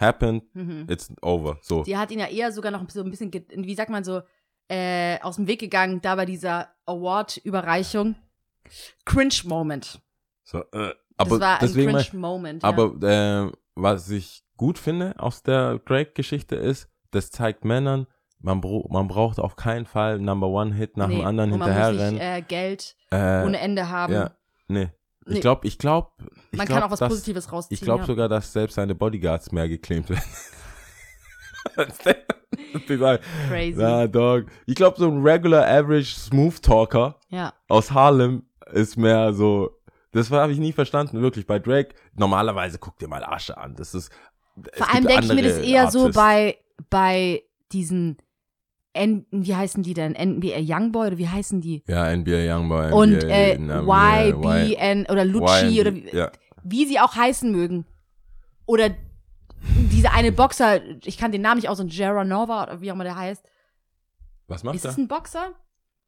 [0.00, 0.86] happened, Mhm.
[0.90, 1.58] it's over.
[1.62, 1.82] So.
[1.84, 4.22] Die hat ihn ja eher sogar noch so ein bisschen, wie sagt man so,
[4.68, 8.16] äh, aus dem Weg gegangen, da bei dieser Award-Überreichung.
[9.04, 10.00] Cringe-Moment.
[10.42, 12.62] so äh, Das aber war ein deswegen mal, Cringe-Moment.
[12.62, 12.68] Ja.
[12.68, 18.06] aber äh, was ich gut finde aus der Drake-Geschichte ist, das zeigt Männern,
[18.40, 22.20] man, bro man braucht auf keinen Fall Number One Hit nach Nee, dem anderen hinterherrennen.
[22.20, 24.12] äh, Geld Äh, ohne Ende haben.
[24.12, 24.30] ja,
[24.68, 24.88] nee.
[25.26, 26.10] Ich glaube, ich glaube,
[26.52, 27.74] man glaub, kann auch was dass, Positives rausziehen.
[27.74, 28.06] Ich glaube ja.
[28.06, 30.22] sogar, dass selbst seine Bodyguards mehr geclaimed werden.
[33.48, 33.74] Crazy.
[33.76, 34.46] Na, Dog.
[34.66, 37.52] Ich glaube, so ein regular average Smooth Talker Ja.
[37.68, 39.70] aus Harlem ist mehr so.
[40.12, 41.46] Das habe ich nie verstanden, wirklich.
[41.46, 43.74] Bei Drake, normalerweise guck dir mal Asche an.
[43.76, 44.12] Das ist.
[44.74, 46.16] Vor allem denke ich mir das eher so Artists.
[46.16, 46.58] bei,
[46.90, 48.18] bei diesen,
[48.94, 50.12] N wie heißen die denn?
[50.12, 51.82] NBA Youngboy oder wie heißen die?
[51.88, 52.86] Ja, NBA Youngboy.
[52.88, 56.30] NBA, Und äh, YBN oder Lucci oder wie, Ja.
[56.62, 57.84] wie sie auch heißen mögen.
[58.66, 58.90] Oder
[59.90, 62.94] dieser eine Boxer, ich kann den Namen nicht aus, und Jaron Nova oder wie auch
[62.94, 63.44] immer der heißt.
[64.46, 64.90] Was macht Ist er?
[64.92, 65.52] es ein Boxer?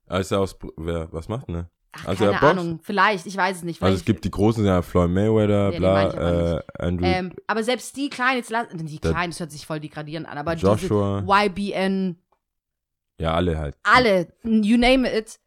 [0.08, 0.56] Ah, Ist er aus.
[0.76, 1.68] Wer, was macht ne?
[1.92, 2.42] Ach, Also keine?
[2.42, 2.80] Ahnung.
[2.82, 3.82] Vielleicht, ich weiß es nicht.
[3.82, 7.62] Also es gibt die großen, ja, Floyd Mayweather, ich bla, aber äh, Andrew, ähm, aber
[7.62, 11.24] selbst die kleinen, jetzt lass, die kleinen, das hört sich voll degradierend an, aber Joshua.
[11.26, 12.16] YBN,
[13.18, 13.76] ja, alle halt.
[13.82, 15.38] alle, you name it,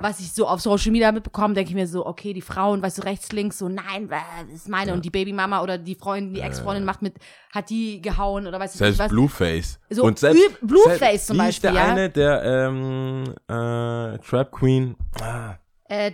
[0.00, 2.98] was ich so auf Social Media mitbekomme, denke ich mir so, okay, die Frauen, weißt
[2.98, 4.94] du, rechts, links, so, nein, äh, das ist meine Ja.
[4.94, 7.16] und die Babymama oder die Freundin, die Ex-Freundin macht mit,
[7.52, 9.10] hat die gehauen oder weißt du Selbst nicht was.
[9.10, 9.80] Blueface.
[9.90, 11.90] So und selbst, Blueface selbst, zum Beispiel, ist der ja.
[11.90, 14.96] eine, der ähm, äh, Trap Queen.
[15.20, 15.56] Ah,
[15.88, 16.12] Äh,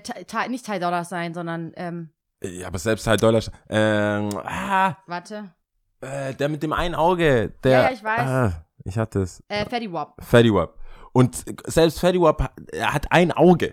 [0.48, 2.10] nicht Ty Dolla sein, sondern, ähm,
[2.42, 3.42] ja, aber selbst halt Dollar.
[3.68, 5.50] Ähm, ah, warte,
[6.00, 7.54] äh, der mit dem einen Auge.
[7.64, 8.20] Der, Ja, ja, ich weiß.
[8.20, 9.42] Ah, ich hatte es.
[9.48, 10.22] äh, Fatty Wap.
[10.22, 10.78] Fatty Wap.
[11.12, 13.72] Und selbst Fetty Wap, er hat ein Auge.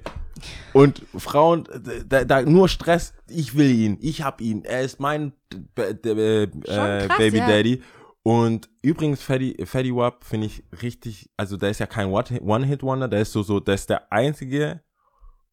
[0.73, 1.67] Und Frauen,
[2.05, 3.13] da, da nur Stress.
[3.27, 4.63] Ich will ihn, ich hab ihn.
[4.63, 5.33] Er ist mein
[5.77, 7.47] äh, äh, krass, Baby ja.
[7.47, 7.81] Daddy.
[8.23, 13.07] Und übrigens, Fetty, Fetty Wap finde ich richtig, also der ist ja kein One- One-Hit-Wonder,
[13.07, 14.81] der ist so, so, der ist der einzige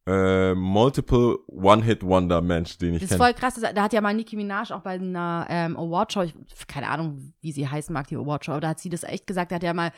[0.07, 3.23] äh, Multiple One-Hit-Wonder-Mensch, den ich Das ist kenne.
[3.25, 3.55] voll krass.
[3.55, 6.33] das- Da hat ja mal Nicki Minaj auch bei einer ähm, Awardshow, ich,
[6.67, 9.51] keine Ahnung, wie sie heißen mag, die Awardshow, aber da hat sie das echt gesagt,
[9.51, 9.91] da hat ja mal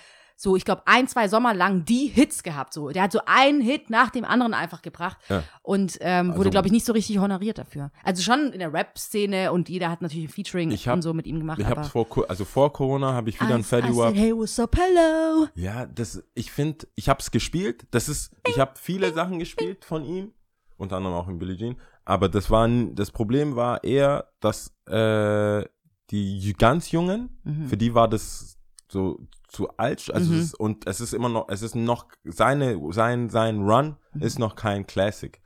[0.43, 2.73] so, ich glaube, ein, zwei Sommer lang die Hits gehabt.
[2.73, 2.89] So.
[2.89, 5.43] Der hat so einen Hit nach dem anderen einfach gebracht Ja.
[5.61, 7.91] und ähm, wurde, Also- glaube ich, nicht so richtig honoriert dafür.
[8.03, 11.27] Also schon in der Rap-Szene und jeder hat natürlich ein Featuring hab- und so mit
[11.27, 11.59] ihm gemacht.
[11.59, 14.59] Ich aber hab's vor, also vor Corona habe ich wieder ein Fetty said, Hey, what's
[14.59, 15.45] up, hello?
[15.53, 17.85] Ja, das, ich finde, ich hab's gespielt.
[17.91, 20.33] Das ist, ich habe viele Sachen gespielt von ihm,
[20.77, 21.75] unter anderem auch in Billie Jean.
[22.03, 25.63] Aber das war, das Problem war eher, dass äh,
[26.09, 27.67] die ganz Jungen, Mhm.
[27.67, 28.57] für die war das
[28.89, 29.19] so
[29.51, 30.09] zu alt.
[30.13, 30.39] Also Mhm.
[30.39, 34.21] es ist, und es ist immer noch, es ist noch seine, sein, sein Run Mhm.
[34.21, 35.39] ist noch kein Classic.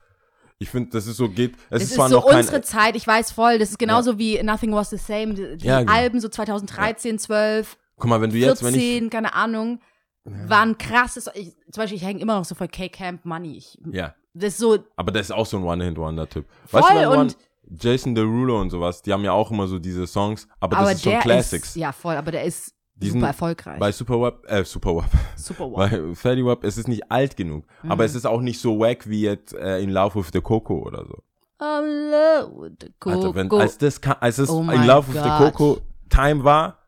[0.58, 1.56] Ich finde, das ist so geht.
[1.56, 2.38] Es Es ist ist zwar so noch kein.
[2.40, 3.60] unsere Zeit, ich weiß voll.
[3.60, 5.34] Das ist genauso wie Nothing Was the Same.
[5.34, 5.92] Die, die Ja, genau.
[5.92, 9.80] Alben so 2013, 12, Guck mal, wenn du jetzt, 14, wenn ich, keine Ahnung,
[10.24, 11.30] waren krasses.
[11.34, 13.58] Ich, zum Beispiel, ich hänge immer noch so voll K-Camp Money.
[13.58, 16.46] Ich, ja, das ist so, aber das ist auch so ein One-Hit-Wonder-Typ.
[16.68, 17.38] Voll, Weißt du, und-
[17.68, 20.96] Jason Derulo und sowas, die haben ja auch immer so diese Songs, aber, aber das
[20.98, 21.70] ist schon Classics.
[21.70, 23.78] ist, ja voll, aber der ist Die super erfolgreich.
[23.80, 25.76] Bei Superwap, äh, Superwap, super wow.
[25.90, 27.92] bei Fatty Wap, es ist nicht alt genug, Mhm.
[27.92, 30.80] aber es ist auch nicht so wack wie jetzt äh, in Love with the Coco
[30.80, 31.22] oder so.
[31.60, 33.62] I'm love with the Alter, wenn, Coco.
[33.62, 35.30] als das, als es Oh in Love with the.
[35.30, 36.80] Coco Time war,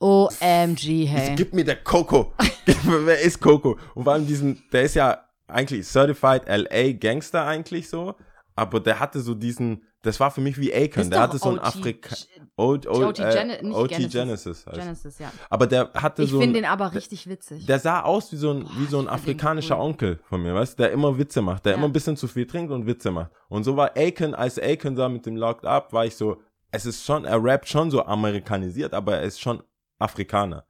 [0.00, 1.34] OMG, hey.
[1.36, 2.32] gib mir der Coco.
[2.84, 3.78] Wer ist Coco?
[3.94, 8.14] Und vor allem diesen, der ist ja eigentlich Certified LA Gangster eigentlich so,
[8.54, 11.58] aber der hatte so diesen, das war für mich wie Akon, der hatte so ein
[11.58, 12.14] Afrika,
[12.56, 14.12] O- O- OT äh, OT Genesis.
[14.12, 14.66] Genesis.
[14.66, 14.78] heißt.
[14.78, 15.32] Genesis, ja.
[15.48, 17.64] Aber der hatte Ich so finde ein, den aber richtig witzig.
[17.66, 19.86] Der sah aus wie so ein, wie so ein ich afrikanischer cool.
[19.86, 21.78] Onkel von mir, weißt du, der immer Witze macht, der Ja.
[21.78, 23.30] immer ein bisschen zu viel trinkt und Witze macht.
[23.48, 26.84] Und so war Aiken, als Aiken da mit dem Locked Up, war ich so, es
[26.86, 29.62] ist schon, er rappt schon so amerikanisiert, aber er ist schon
[29.98, 30.64] Afrikaner.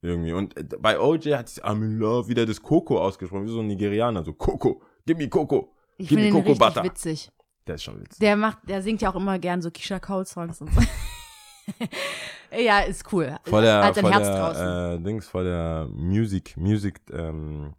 [0.00, 0.32] Irgendwie.
[0.32, 3.60] Und äh, bei OJ hat sich I'm in love wieder das Coco ausgesprochen, wie so
[3.60, 5.72] ein Nigerianer, so Coco, gib mir Coco.
[5.98, 6.84] Ich finde den Coco richtig Butter.
[6.84, 7.30] witzig.
[7.66, 8.18] Der ist schon witzig.
[8.20, 10.80] Der macht, der singt ja auch immer gern so Keisha Cole Songs und so.
[12.56, 13.36] ja, ist cool.
[13.44, 14.64] Vor der, Hat sein vor Herz draußen.
[14.66, 17.74] der, äh, Dings, vor der Music, Music, ähm,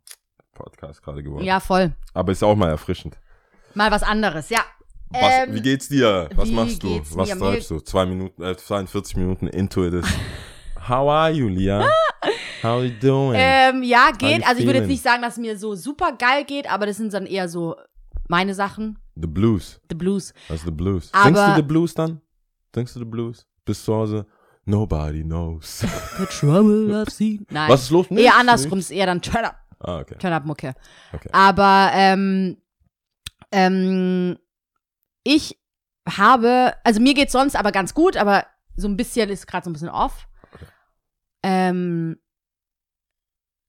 [0.54, 1.44] Podcast gerade geworden.
[1.44, 1.94] ja, voll.
[2.14, 3.18] Aber ist auch mal erfrischend.
[3.74, 4.60] Mal was anderes, ja.
[5.10, 6.30] Was, Ähm, wie geht's dir?
[6.36, 7.02] Was machst du?
[7.16, 7.38] Was mir?
[7.38, 7.80] treibst du?
[7.80, 10.06] Zwei Minuten, äh, 42 Minuten into it.
[10.88, 11.88] How are you, Lia?
[12.64, 13.36] How you doing?
[13.40, 14.46] Ähm, ja, you geht.
[14.46, 16.98] Also ich würde jetzt nicht sagen, dass es mir so super geil geht, aber das
[16.98, 17.76] sind dann eher so
[18.30, 19.82] meine Sachen, the Blues.
[19.90, 20.34] The Blues.
[20.48, 21.10] Ist The Blues.
[21.14, 22.22] Aber- Singst du The Blues dann?
[22.74, 23.46] Singst du The Blues?
[23.66, 24.26] Bist zu Hause?
[24.66, 25.80] Nobody knows.
[26.18, 27.46] The trouble I've seen.
[27.50, 27.70] Nein.
[27.70, 28.10] Was ist los?
[28.10, 28.92] Nichts, eher andersrum, nichts.
[28.92, 29.56] ist eher dann Turn Up.
[29.80, 30.16] Ah, okay.
[30.20, 30.76] Turn Up Mucke.
[31.12, 31.30] Okay.
[31.32, 32.58] Aber ähm,
[33.52, 34.38] ähm,
[35.24, 35.60] ich
[36.08, 39.70] habe, also mir geht's sonst aber ganz gut, aber so ein bisschen ist gerade so
[39.70, 40.28] ein bisschen off.
[41.44, 42.20] Ähm,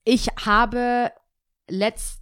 [0.04, 1.12] ich habe
[1.68, 2.19] letzt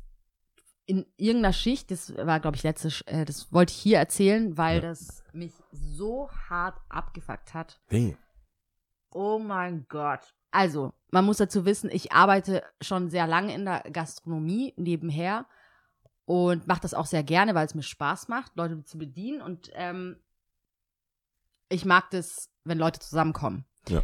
[0.88, 4.76] in irgendeiner Schicht, das war glaube ich letzte, äh, das wollte ich hier erzählen, weil
[4.76, 4.88] Ja.
[4.88, 7.78] das mich so hart abgefuckt hat.
[7.90, 8.16] Nee.
[9.12, 10.34] Oh mein Gott.
[10.50, 15.44] Also, man muss dazu wissen, ich arbeite schon sehr lange in der Gastronomie nebenher
[16.24, 19.70] und mache das auch sehr gerne, weil es mir Spaß macht, Leute zu bedienen und
[19.74, 20.16] ähm,
[21.68, 23.66] ich mag das, wenn Leute zusammenkommen.
[23.88, 24.02] Ja.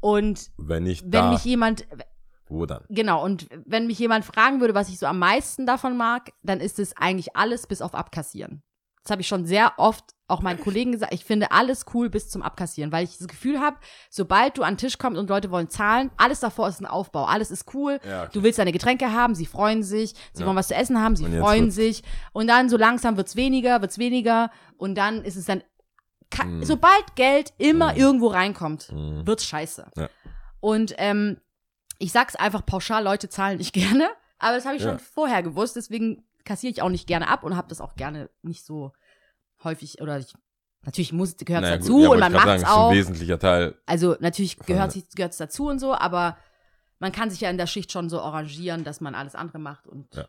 [0.00, 1.86] Und Wenn nicht wenn mich jemand,
[2.48, 2.84] wo dann?
[2.88, 6.60] genau, und wenn mich jemand fragen würde, was ich so am meisten davon mag, dann
[6.60, 8.62] ist es eigentlich alles bis auf Abkassieren.
[9.02, 11.14] Das habe ich schon sehr oft auch meinen Kollegen gesagt.
[11.14, 13.76] Ich finde alles cool bis zum Abkassieren, weil ich das Gefühl habe,
[14.10, 17.24] sobald du an den Tisch kommst und Leute wollen zahlen, alles davor ist ein Aufbau.
[17.26, 18.00] Alles ist cool.
[18.04, 20.46] Ja, Du willst deine Getränke haben, sie freuen sich, sie Ja.
[20.46, 22.02] wollen was zu essen haben, sie freuen sich.
[22.32, 24.50] Und dann so langsam wird's weniger, wird's weniger.
[24.76, 25.62] Und dann ist es dann,
[26.44, 26.64] Mm.
[26.64, 27.96] sobald Geld immer Mm.
[27.98, 29.24] irgendwo reinkommt, Mhm.
[29.24, 29.86] wird's scheiße.
[29.96, 30.08] Ja.
[30.58, 31.36] Und ähm,
[31.98, 34.08] ich sag's einfach pauschal, Leute zahlen nicht gerne.
[34.38, 34.90] Aber das habe ich Ja.
[34.90, 38.30] schon vorher gewusst, deswegen kassiere ich auch nicht gerne ab und habe das auch gerne
[38.42, 38.92] nicht so
[39.64, 40.32] häufig oder ich,
[40.82, 42.90] natürlich muss gehört Naja, gut, dazu ja, und man sagen, ist auch.
[42.90, 43.74] ein wesentlicher Teil.
[43.86, 46.36] Also natürlich gehört es dazu und so, aber
[46.98, 49.86] man kann sich ja in der Schicht schon so arrangieren, dass man alles andere macht
[49.86, 50.28] und Ja.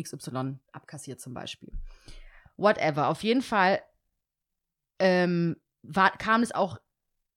[0.00, 1.72] XY abkassiert zum Beispiel.
[2.56, 3.08] Whatever.
[3.08, 3.80] Auf jeden Fall
[4.98, 6.78] ähm, war, kam es auch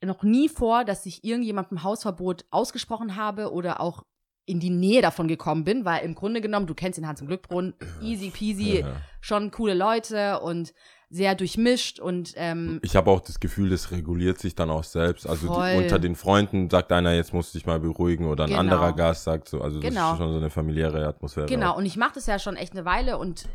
[0.04, 4.04] noch nie vor, dass ich irgendjemandem Hausverbot ausgesprochen habe oder auch
[4.46, 7.28] in die Nähe davon gekommen bin, weil im Grunde genommen, du kennst den Hans im
[7.28, 8.96] Glückbrunnen, easy peasy, Ja.
[9.22, 10.74] schon coole Leute und
[11.14, 15.28] sehr durchmischt und ähm, Ich habe auch das Gefühl, das reguliert sich dann auch selbst.
[15.28, 18.50] Also die, unter den Freunden sagt einer, jetzt musst du dich mal beruhigen oder ein
[18.50, 18.60] Genau.
[18.62, 19.62] anderer Gast sagt so.
[19.62, 20.14] Also das Genau.
[20.14, 21.48] ist schon so eine familiäre Atmosphäre.
[21.48, 21.78] Genau, auch.
[21.78, 23.48] und ich mache das ja schon echt eine Weile und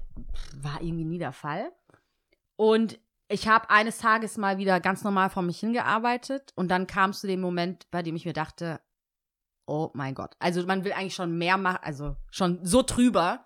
[0.62, 1.72] war irgendwie nie der Fall.
[2.56, 7.10] Und ich habe eines Tages mal wieder ganz normal vor mich hingearbeitet und dann kam
[7.10, 8.80] es zu dem Moment, bei dem ich mir dachte,
[9.66, 10.36] oh mein Gott.
[10.38, 13.44] Also man will eigentlich schon mehr machen, also schon so drüber.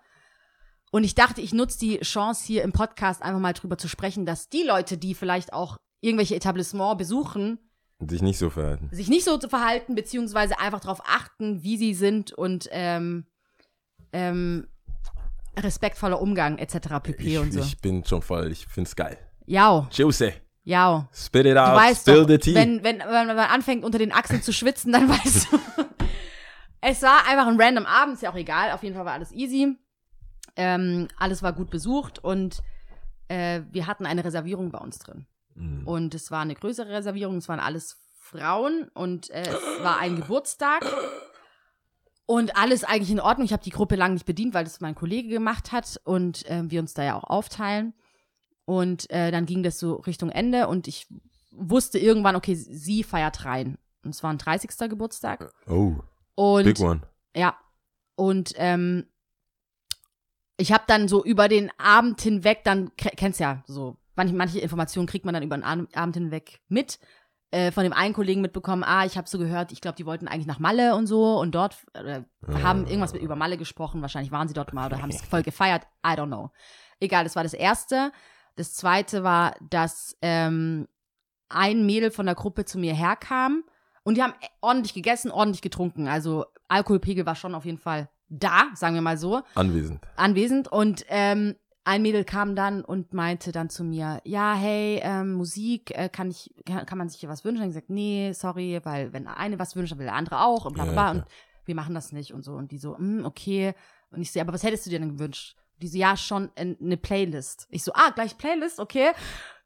[0.91, 4.25] Und ich dachte, ich nutze die Chance hier im Podcast einfach mal drüber zu sprechen,
[4.25, 7.59] dass die Leute, die vielleicht auch irgendwelche Etablissements besuchen,
[7.99, 8.89] sich nicht so verhalten.
[8.91, 13.27] sich nicht so zu verhalten, beziehungsweise einfach darauf achten, wie sie sind und ähm,
[14.11, 14.67] ähm,
[15.57, 16.99] respektvoller Umgang etc.
[17.03, 17.23] pp.
[17.23, 17.59] Ich, und so.
[17.59, 19.19] ich bin schon voll, ich find's geil.
[19.45, 20.33] Jau, Juicy.
[20.63, 21.05] jau.
[21.13, 22.55] Spit it Du out, weißt spill doch, the tea.
[22.55, 25.59] wenn, wenn, wenn man anfängt unter den Achseln zu schwitzen, dann weißt du.
[26.81, 28.71] es war einfach ein random Abend, ist ja auch egal.
[28.71, 29.77] Auf jeden Fall war alles easy.
[30.55, 32.59] Ähm, alles war gut besucht und
[33.29, 35.25] äh, wir hatten eine Reservierung bei uns drin.
[35.55, 35.87] Mhm.
[35.87, 40.17] Und es war eine größere Reservierung, es waren alles Frauen und äh, es war ein
[40.17, 40.83] Geburtstag.
[42.25, 43.45] Und alles eigentlich in Ordnung.
[43.45, 46.63] Ich habe die Gruppe lang nicht bedient, weil das mein Kollege gemacht hat und äh,
[46.69, 47.93] wir uns da ja auch aufteilen.
[48.71, 51.07] Und äh, dann ging das so Richtung Ende und ich
[51.51, 53.77] wusste irgendwann, okay, sie feiert rein.
[54.05, 54.89] Und es war ein 30.
[54.89, 55.51] Geburtstag.
[55.67, 55.95] Oh,
[56.35, 57.01] Und big one.
[57.35, 57.57] ja.
[58.15, 59.07] Und ähm,
[60.57, 64.59] ich habe dann so über den Abend hinweg, dann ke- kennst ja so, manche, manche
[64.59, 66.99] Informationen kriegt man dann über den Abend Abend hinweg mit.
[67.53, 70.29] Äh, von dem einen Kollegen mitbekommen, ah, ich habe so gehört, ich glaube, die wollten
[70.29, 72.21] eigentlich nach Malle und so und dort äh,
[72.63, 74.01] haben irgendwas mit über Malle gesprochen.
[74.01, 75.83] Wahrscheinlich waren sie dort mal oder haben es voll gefeiert.
[76.05, 76.51] I don't know.
[77.01, 78.13] Egal, das war das erste.
[78.55, 80.87] Das zweite war, dass ähm,
[81.49, 83.63] ein Mädel von der Gruppe zu mir herkam
[84.03, 86.07] und die haben ordentlich gegessen, ordentlich getrunken.
[86.07, 89.99] Also Alkoholpegel war schon auf jeden Fall da, sagen wir mal so, Anwesend.
[90.15, 90.67] anwesend.
[90.71, 95.91] Und ähm, ein Mädel kam dann und meinte dann zu mir, ja, hey, ähm, Musik,
[95.97, 97.63] äh, kann ich, kann, kann man sich hier was wünschen?
[97.63, 100.65] Und ich gesagt, nee, sorry, weil wenn eine was wünscht, dann will der andere auch
[100.65, 101.11] und bla bla Ja, bla.
[101.11, 101.23] klar.
[101.25, 101.31] und
[101.67, 102.53] wir machen das nicht und so.
[102.53, 103.73] Und die so, hm, okay.
[104.11, 105.55] Und ich so, ja, aber was hättest du dir denn gewünscht?
[105.81, 107.67] Die so, ja, schon in- eine Playlist.
[107.69, 109.11] Ich so, ah, gleich Playlist, okay.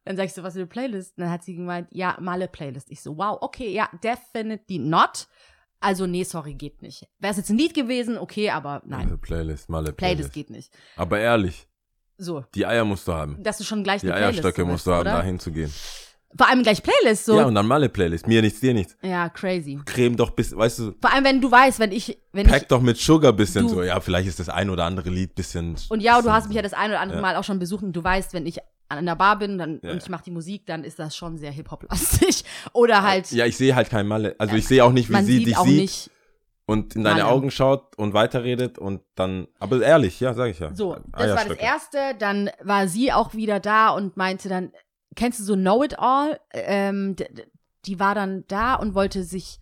[0.06, 1.18] Dann sag ich so, was für eine Playlist?
[1.18, 2.92] Und dann hat sie gemeint, ja, Male Playlist.
[2.92, 5.28] Ich so, wow, okay, ja, definitely not.
[5.80, 7.08] Also, nee, sorry, geht nicht.
[7.20, 9.06] Wäre es jetzt ein Lied gewesen, okay, aber nein.
[9.06, 10.34] Also Playlist, mal eine Playlist Playlist.
[10.34, 10.74] geht nicht.
[10.96, 11.68] Aber ehrlich,
[12.18, 13.42] So, die Eier musst du haben.
[13.44, 15.12] dass du schon gleich Die eine Playlist Eierstöcke musst du haben, oder?
[15.12, 15.72] da hinzugehen.
[16.38, 17.38] Vor allem gleich Playlist, so.
[17.38, 18.28] Ja, und dann mal eine Playlist.
[18.28, 18.98] Mir nichts, dir nichts.
[19.02, 19.80] Ja, crazy.
[19.86, 22.68] Creme doch bis, weißt du, Vor allem, wenn du weißt, wenn ich, wenn pack ich,
[22.68, 23.84] doch mit Sugar bisschen Du- so.
[23.84, 25.76] Ja, vielleicht ist das ein oder andere Lied bisschen.
[25.90, 27.22] und ja, du hast mich ja das ein oder andere Ja.
[27.22, 28.58] Mal auch schon besucht und du weißt, wenn ich
[28.90, 29.92] an der Bar bin dann, Ja.
[29.92, 32.44] und ich mache die Musik, dann ist das schon sehr Hip-Hop-lastig.
[32.74, 34.36] Oder halt, Ja, ich sehe halt kein Malle.
[34.38, 36.12] Also ich sehe auch nicht, wie sie sieht dich sieht nicht.
[36.68, 37.34] und in deine Malle.
[37.34, 40.72] Augen schaut und weiterredet und dann, aber ehrlich, ja, sag ich ja.
[40.76, 41.58] So, das war das.
[41.58, 41.98] Erste.
[42.20, 44.72] Dann war sie auch wieder da und meinte dann,
[45.16, 46.40] kennst du so Know It All?
[46.54, 47.16] Ähm,
[47.86, 49.60] die war dann da und wollte sich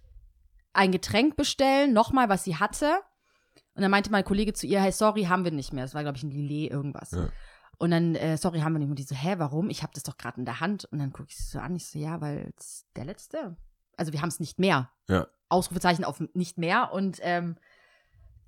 [0.74, 3.00] ein Getränk bestellen, nochmal, was sie hatte.
[3.76, 5.84] Und dann meinte mein Kollege zu ihr, hey, sorry, haben wir nicht mehr.
[5.84, 7.12] Das war, glaube ich, ein Lillet irgendwas.
[7.12, 7.30] Ja.
[7.78, 8.94] Und dann, äh, sorry, haben wir nicht mehr.
[8.94, 9.70] Und die so, hä, warum?
[9.70, 10.86] Ich habe das doch gerade in der Hand.
[10.86, 11.76] Und dann gucke ich sie so an.
[11.76, 13.58] Ich so, ja, weil es der letzte.
[13.98, 14.92] Also wir haben es nicht mehr.
[15.10, 15.28] Ja.
[15.50, 16.92] Ausrufezeichen auf nicht mehr.
[16.92, 17.58] Und ähm,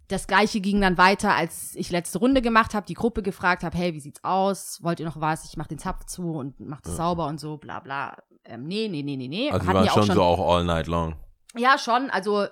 [0.07, 3.75] das gleiche ging dann weiter, als ich letzte Runde gemacht habe, die Gruppe gefragt habe,
[3.77, 4.79] hey, wie sieht's aus?
[4.83, 5.45] Wollt ihr noch was?
[5.45, 6.97] Ich mach den Zapf zu und mach das Ja.
[6.97, 8.15] sauber und so, bla bla.
[8.43, 9.49] Ähm, nee, nee, nee, nee, nee.
[9.49, 11.15] Also die waren ja auch schon so auch all night long.
[11.57, 12.09] ja, schon.
[12.11, 12.45] Also,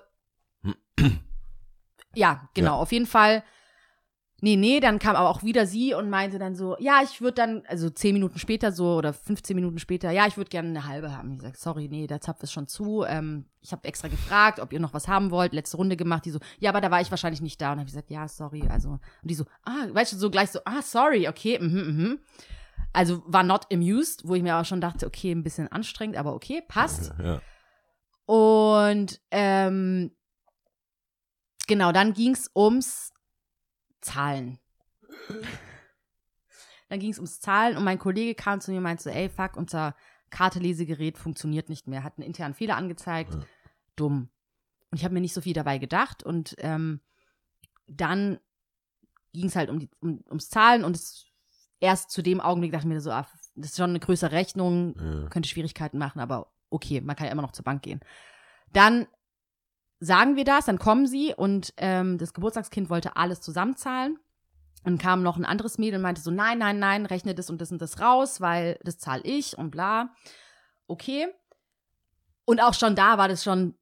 [2.16, 2.78] ja, genau.
[2.80, 3.44] Auf jeden Fall.
[4.44, 7.36] Nee, nee, dann kam aber auch wieder sie und meinte dann so, ja, ich würde
[7.36, 10.86] dann, also zehn Minuten später so oder 15 Minuten später, ja, ich würde gerne eine
[10.86, 11.32] halbe haben.
[11.32, 13.06] Ich sag, sorry, nee, der Zapf ist schon zu.
[13.08, 16.26] Ähm, ich habe extra gefragt, ob ihr noch was haben wollt, letzte Runde gemacht.
[16.26, 17.72] Die so, ja, aber da war ich wahrscheinlich nicht da.
[17.72, 18.66] Und habe ich gesagt, ja, sorry.
[18.68, 22.20] Also, und die so, ah, weißt du, so gleich so, ah, sorry, okay, mhm, mhm.
[22.92, 26.34] Also war not amused, wo ich mir aber schon dachte, okay, ein bisschen anstrengend, aber
[26.34, 27.14] okay, passt.
[27.18, 27.42] Ja.
[28.26, 30.12] Und ähm,
[31.66, 33.14] genau, dann ging's ums
[34.04, 34.60] Zahlen.
[36.90, 39.58] Dann ging's ums Zahlen und mein Kollege kam zu mir und meinte so, ey, fuck,
[39.58, 39.96] unser
[40.30, 43.36] Kartelesegerät funktioniert nicht mehr, hat einen internen Fehler angezeigt.
[43.96, 44.30] Dumm.
[44.92, 47.00] Und ich habe mir nicht so viel dabei gedacht und ähm,
[47.88, 48.40] dann
[49.34, 51.26] ging's halt um die, um, ums Zahlen und es,
[51.80, 54.96] erst zu dem Augenblick dachte ich mir so, ah, das ist schon eine größere Rechnung,
[54.98, 55.30] Ja.
[55.30, 58.02] könnte Schwierigkeiten machen, aber okay, man kann ja immer noch zur Bank gehen.
[58.72, 59.08] Dann
[60.04, 64.20] sagen wir das, dann kommen sie und ähm, das Geburtstagskind wollte alles zusammenzahlen.
[64.84, 67.62] Dann kam noch ein anderes Mädel und meinte so, nein, nein, nein, rechne das und
[67.62, 70.14] das und das raus, weil das zahle ich und bla.
[70.88, 71.28] Okay.
[72.46, 73.76] Und auch schon da war das schon,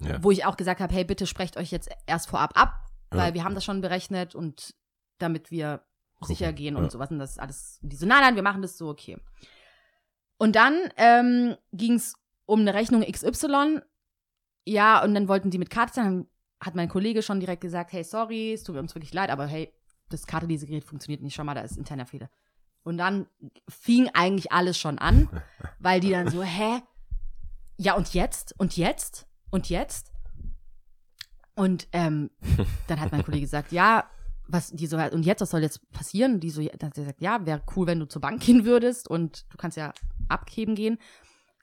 [0.00, 0.22] Ja.
[0.22, 2.74] wo ich auch gesagt habe, hey, bitte sprecht euch jetzt erst vorab ab,
[3.10, 3.34] weil Ja.
[3.34, 4.74] wir haben das schon berechnet und
[5.18, 5.82] damit wir
[6.20, 6.90] sicher gehen und ja.
[6.90, 7.10] sowas.
[7.10, 7.78] Und das ist alles.
[7.82, 9.16] Und die so, nein, nein, wir machen das so, okay.
[10.36, 12.14] Und dann ähm, ging es
[12.44, 13.80] um eine Rechnung XY.
[14.64, 16.26] Ja, und dann wollten die mit Karte zahlen.
[16.60, 19.72] Hat mein Kollege schon direkt gesagt, hey, sorry, es tut uns wirklich leid, aber hey,
[20.08, 22.30] das Kartelesegerät funktioniert nicht, schau mal, da ist interner Fehler.
[22.84, 23.26] Und dann
[23.68, 25.28] fing eigentlich alles schon an,
[25.78, 26.80] weil die dann so, hä?
[27.78, 28.54] Ja, und jetzt?
[28.58, 29.26] Und jetzt?
[29.50, 30.12] Und jetzt?
[31.54, 32.30] Und ähm,
[32.86, 34.08] dann hat mein Kollege gesagt, ja,
[34.48, 36.40] was, die so, und jetzt, was soll jetzt passieren?
[36.40, 39.08] Die so, dann hat er gesagt, ja, wäre cool, wenn du zur Bank gehen würdest
[39.08, 39.92] und du kannst ja
[40.28, 40.98] abheben gehen.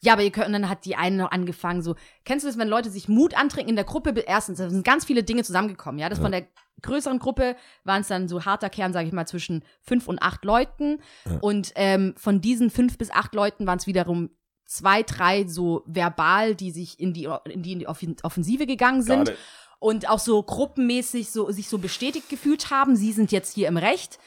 [0.02, 2.58] Ja, aber ihr könnt, und dann hat die eine noch angefangen, so, kennst du das,
[2.58, 4.12] wenn Leute sich Mut antrinken in der Gruppe?
[4.12, 6.08] Erstens, da sind ganz viele Dinge zusammengekommen, ja.
[6.08, 6.48] Das von der
[6.82, 10.46] größeren Gruppe waren es dann so harter Kern, sage ich mal, zwischen fünf und acht
[10.46, 11.02] Leuten.
[11.42, 14.30] Und ähm, von diesen fünf bis acht Leuten waren es wiederum
[14.66, 19.02] zwei, drei so verbal, die sich in die, in die, in die Offen- Offensive gegangen
[19.02, 19.34] sind
[19.80, 23.78] und auch so gruppenmäßig so sich so bestätigt gefühlt haben, sie sind jetzt hier im
[23.78, 24.20] Recht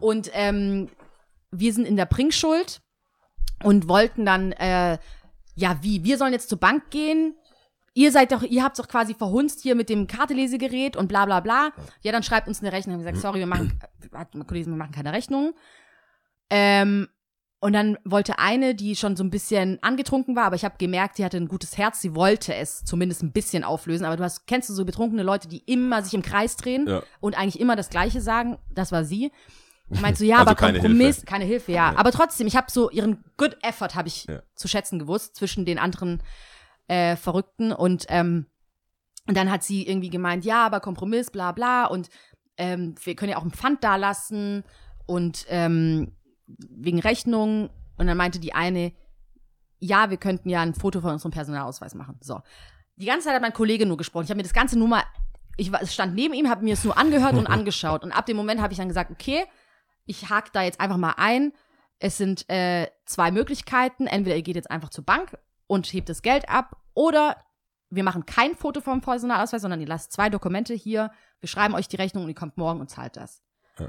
[0.00, 0.88] und ähm,
[1.52, 2.80] wir sind in der Bringschuld
[3.62, 4.98] und wollten dann äh,
[5.54, 7.34] ja wie wir sollen jetzt zur Bank gehen
[7.94, 11.40] ihr seid doch ihr habt doch quasi verhunzt hier mit dem Kartelesegerät und bla bla
[11.40, 11.70] bla
[12.02, 13.78] ja dann schreibt uns eine Rechnung haben wir gesagt sorry wir machen
[14.12, 15.54] hat mein Kollege gesagt, wir machen keine Rechnung
[16.50, 17.08] ähm,
[17.60, 21.16] und dann wollte eine, die schon so ein bisschen angetrunken war, aber ich habe gemerkt,
[21.16, 24.04] die hatte ein gutes Herz, sie wollte es zumindest ein bisschen auflösen.
[24.04, 27.02] Aber du hast, kennst du so betrunkene Leute, die immer sich im Kreis drehen Ja.
[27.20, 28.58] und eigentlich immer das Gleiche sagen?
[28.74, 29.32] Das war sie.
[29.88, 31.26] Und meinst du, ja, Also aber keine Kompromiss, Hilfe.
[31.26, 31.94] keine Hilfe, ja.
[31.96, 34.42] Aber trotzdem, ich habe so ihren Good Effort habe ich Ja.
[34.54, 36.22] zu schätzen gewusst zwischen den anderen
[36.88, 38.46] äh, Verrückten und ähm,
[39.26, 42.10] und dann hat sie irgendwie gemeint, ja, aber Kompromiss, bla bla und
[42.58, 44.64] ähm, wir können ja auch ein Pfand da lassen
[45.06, 46.14] und ähm,
[46.46, 47.70] wegen Rechnung.
[47.96, 48.92] Und dann meinte die eine,
[49.78, 52.18] ja, wir könnten ja ein Foto von unserem Personalausweis machen.
[52.20, 52.42] So.
[52.96, 54.24] Die ganze Zeit hat mein Kollege nur gesprochen.
[54.24, 55.04] Ich habe mir das ganze nur mal,
[55.56, 58.04] ich stand neben ihm, habe mir es nur angehört und angeschaut.
[58.04, 59.44] Und ab dem Moment habe ich dann gesagt, okay,
[60.06, 61.52] ich hake da jetzt einfach mal ein.
[61.98, 64.06] Es sind äh, zwei Möglichkeiten.
[64.06, 65.36] Entweder ihr geht jetzt einfach zur Bank
[65.66, 67.36] und hebt das Geld ab oder
[67.90, 71.10] wir machen kein Foto vom Personalausweis, sondern ihr lasst zwei Dokumente hier.
[71.40, 73.42] Wir schreiben euch die Rechnung und ihr kommt morgen und zahlt das.
[73.78, 73.88] Ja.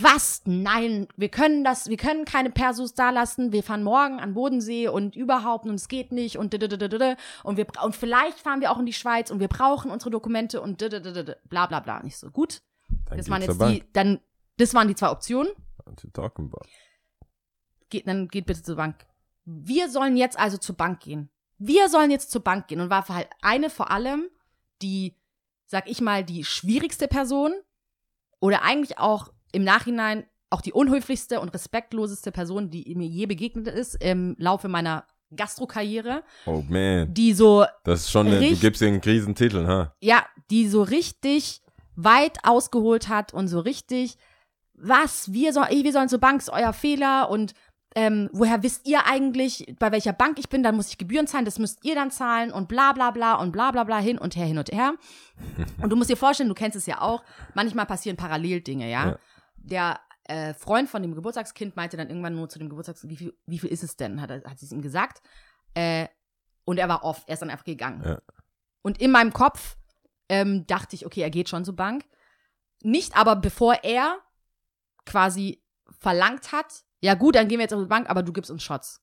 [0.00, 0.42] Was?
[0.44, 3.52] Nein, wir können das, wir können keine Persos da lassen.
[3.52, 7.96] Wir fahren morgen an Bodensee und überhaupt und es geht nicht und und wir und
[7.96, 10.78] vielleicht fahren wir auch in die Schweiz und wir brauchen unsere Dokumente und
[11.48, 12.02] bla bla bla.
[12.02, 12.62] Nicht so gut.
[13.06, 14.20] Dann Das waren geht's jetzt die, dann,
[14.58, 15.52] das waren die zwei Optionen.
[17.90, 19.06] Geht, dann geht bitte zur Bank.
[19.44, 21.30] Wir sollen jetzt also zur Bank gehen.
[21.58, 22.80] Wir sollen jetzt zur Bank gehen.
[22.80, 24.28] Und war halt eine vor allem,
[24.82, 25.16] die,
[25.66, 27.52] sag ich mal, die schwierigste Person
[28.40, 33.66] oder eigentlich auch im Nachhinein auch die unhöflichste und respektloseste Person, die mir je begegnet
[33.68, 38.82] ist im Laufe meiner Gastrokarriere, Oh man, die so das ist schon, eine, du gibst
[38.82, 39.92] einen Krisentitel, ha?
[40.00, 41.62] ja, die so richtig
[41.96, 44.18] weit ausgeholt hat und so richtig,
[44.78, 47.54] was, wir, soll, wir sollen zur Bank, ist euer Fehler und
[47.94, 51.46] ähm, woher wisst ihr eigentlich, bei welcher Bank ich bin, dann muss ich Gebühren zahlen,
[51.46, 54.36] das müsst ihr dann zahlen und bla bla bla und bla bla bla hin und
[54.36, 54.94] her, hin und her.
[55.82, 57.22] Und du musst dir vorstellen, du kennst es ja auch,
[57.54, 59.06] manchmal passieren Paralleldinge, ja.
[59.10, 59.18] Ja.
[59.56, 63.38] Der äh, Freund von dem Geburtstagskind meinte dann irgendwann nur zu dem Geburtstagskind, wie viel,
[63.46, 65.22] wie viel ist es denn, hat, er- hat sie es ihm gesagt.
[65.74, 66.08] Äh,
[66.66, 68.02] und er war off, er ist dann einfach gegangen.
[68.04, 68.18] Ja.
[68.82, 69.76] Und in meinem Kopf
[70.28, 72.04] ähm, dachte ich, okay, er geht schon zur Bank.
[72.82, 74.18] Nicht aber bevor er
[75.06, 75.62] quasi
[75.98, 78.62] verlangt hat, ja gut, dann gehen wir jetzt auf die Bank, aber du gibst uns
[78.62, 79.02] Shots.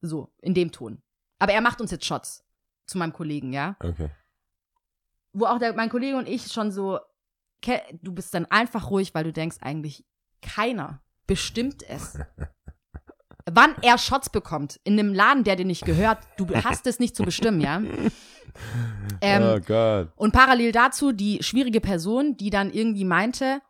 [0.00, 1.02] So, in dem Ton.
[1.38, 2.44] Aber er macht uns jetzt Shots
[2.86, 3.76] zu meinem Kollegen, ja.
[3.80, 4.10] Okay.
[5.32, 6.98] Wo auch der, mein Kollege und ich schon so,
[8.02, 10.04] du bist dann einfach ruhig, weil du denkst eigentlich,
[10.40, 12.18] keiner bestimmt es.
[13.50, 17.16] Wann er Shots bekommt, in einem Laden, der dir nicht gehört, du hast es nicht
[17.16, 17.80] zu bestimmen, ja.
[19.20, 20.08] Ähm, oh Gott.
[20.16, 23.60] und parallel dazu die schwierige Person, die dann irgendwie meinte,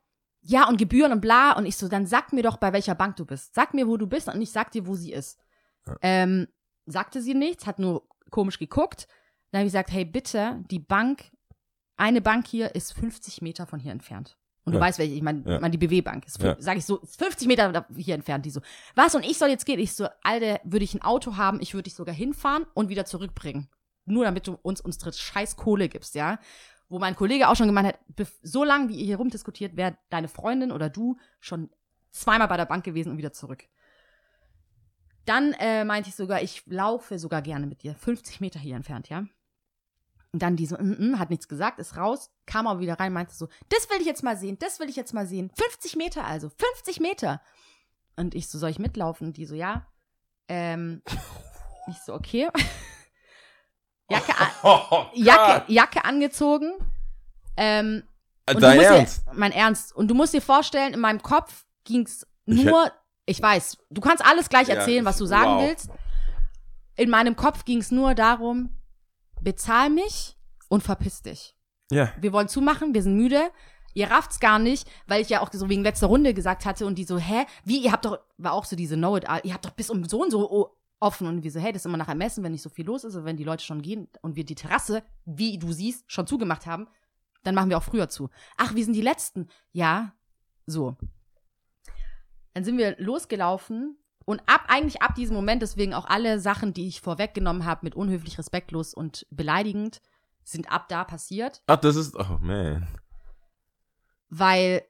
[0.48, 1.52] ja, und Gebühren und bla.
[1.52, 3.54] Und ich so, dann sag mir doch, bei welcher Bank du bist.
[3.54, 5.38] Sag mir, wo du bist und ich sag dir, wo sie ist.
[6.02, 6.48] Ähm,
[6.86, 9.06] sagte sie nichts, hat nur komisch geguckt.
[9.50, 11.30] Dann habe ich gesagt, hey, bitte, die Bank,
[11.96, 14.36] eine Bank hier ist 50 Meter von hier entfernt.
[14.64, 14.84] Und du Ja.
[14.84, 15.60] weißt, welche, ich meine, Ja.
[15.60, 16.56] mein, die BW-Bank ist, Ja.
[16.58, 18.44] sage ich so, ist 50 Meter hier entfernt.
[18.46, 18.60] Die so,
[18.94, 19.14] was?
[19.14, 19.78] Und ich soll jetzt gehen?
[19.80, 23.04] Ich so, Alter, würde ich ein Auto haben, ich würde dich sogar hinfahren und wieder
[23.06, 23.68] zurückbringen.
[24.04, 26.38] Nur damit du uns unsere scheiß Kohle gibst, ja?
[26.88, 27.98] Wo mein Kollege auch schon gemeint hat,
[28.42, 31.70] so lange wie ihr hier rumdiskutiert, wäre deine Freundin oder du schon
[32.10, 33.64] zweimal bei der Bank gewesen und wieder zurück.
[35.26, 37.94] Dann äh, meinte ich sogar, ich laufe sogar gerne mit dir.
[37.94, 39.26] 50 Meter hier entfernt, ja?
[40.32, 43.12] Und dann die so, mm, mm, hat nichts gesagt, ist raus, kam aber wieder rein,
[43.12, 45.50] meinte so, das will ich jetzt mal sehen, das will ich jetzt mal sehen.
[45.54, 47.42] 50 Meter also, 50 Meter.
[48.16, 49.28] Und ich so, soll ich mitlaufen?
[49.28, 49.86] Und die so, ja.
[50.48, 51.02] Ähm,
[51.88, 52.48] ich so, okay.
[54.10, 56.72] Jacke, an, Oh, Jacke, Jacke angezogen.
[57.56, 58.02] Ähm,
[58.46, 59.26] Äh, Und Dein du musst Ernst?
[59.26, 59.94] Dir, mein Ernst.
[59.94, 62.90] Und du musst dir vorstellen, in meinem Kopf ging's Ich nur,
[63.26, 65.62] ich, weiß, du kannst alles gleich Ja, erzählen, was ich- du sagen wow.
[65.62, 65.90] willst.
[66.96, 68.70] In meinem Kopf ging's nur darum,
[69.40, 70.36] bezahl mich
[70.68, 71.54] und verpiss dich.
[71.90, 72.10] Ja.
[72.20, 73.50] Wir wollen zumachen, wir sind müde.
[73.94, 76.96] Ihr rafft's gar nicht, weil ich ja auch so wegen letzter Runde gesagt hatte und
[76.96, 79.54] die so, hä, wie, ihr habt doch, war auch so diese Know it all, ihr
[79.54, 81.96] habt doch bis um so und so offen und wir so, hey, das ist immer
[81.96, 84.36] nach Ermessen, wenn nicht so viel los ist, und wenn die Leute schon gehen und
[84.36, 86.88] wir die Terrasse, wie du siehst, schon zugemacht haben,
[87.44, 88.30] dann machen wir auch früher zu.
[88.56, 89.48] Ach, wir sind die Letzten.
[89.72, 90.12] Ja,
[90.66, 90.96] so.
[92.54, 96.88] Dann sind wir losgelaufen und ab, eigentlich ab diesem Moment, deswegen auch alle Sachen, die
[96.88, 100.02] ich vorweggenommen habe mit unhöflich, respektlos und beleidigend,
[100.44, 102.88] sind ab da passiert Ach, das ist, oh man.
[104.28, 104.82] weil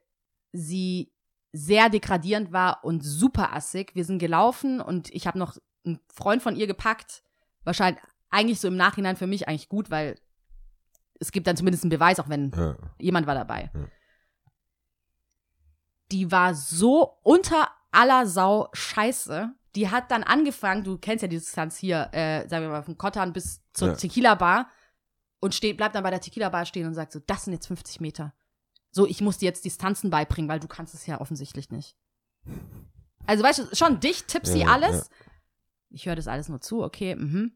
[0.51, 1.13] sie
[1.51, 3.91] sehr degradierend war und super assig.
[3.93, 7.23] Wir sind gelaufen und ich habe noch einen Freund von ihr gepackt.
[7.63, 10.19] Wahrscheinlich eigentlich so im Nachhinein für mich eigentlich gut, weil
[11.19, 12.75] es gibt dann zumindest einen Beweis, auch wenn Ja.
[12.99, 13.71] jemand war dabei.
[13.73, 13.87] Ja.
[16.11, 19.53] Die war so unter aller Sau scheiße.
[19.75, 22.97] Die hat dann angefangen, du kennst ja die Distanz hier, äh, sagen wir mal, von
[22.97, 23.95] Kottan bis zur Ja.
[23.95, 24.67] Tequila-Bar
[25.39, 27.99] und steht, bleibt dann bei der Tequila-Bar stehen und sagt so, das sind jetzt 50
[28.01, 28.33] Meter.
[28.91, 31.95] So, ich muss dir jetzt Distanzen beibringen, weil du kannst es ja offensichtlich nicht.
[33.27, 35.11] Also, weißt du, schon dich, tipsy Ja, alles.
[35.89, 37.53] Ich höre das alles nur zu, okay, mhm.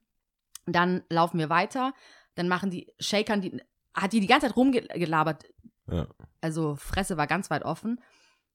[0.65, 1.93] Dann laufen wir weiter.
[2.35, 3.61] Dann machen die Shakern, die,
[3.93, 5.45] hat die die ganze Zeit rumgelabert.
[5.91, 6.07] Ja.
[6.41, 7.99] Also, Fresse war ganz weit offen.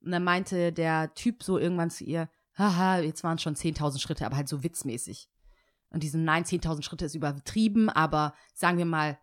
[0.01, 4.01] Und dann meinte der Typ so irgendwann zu ihr, haha, jetzt waren es schon 10.000
[4.01, 5.29] Schritte, aber halt so witzmäßig.
[5.91, 9.19] Und diesen, nein, 10.000 Schritte ist übertrieben, aber sagen wir mal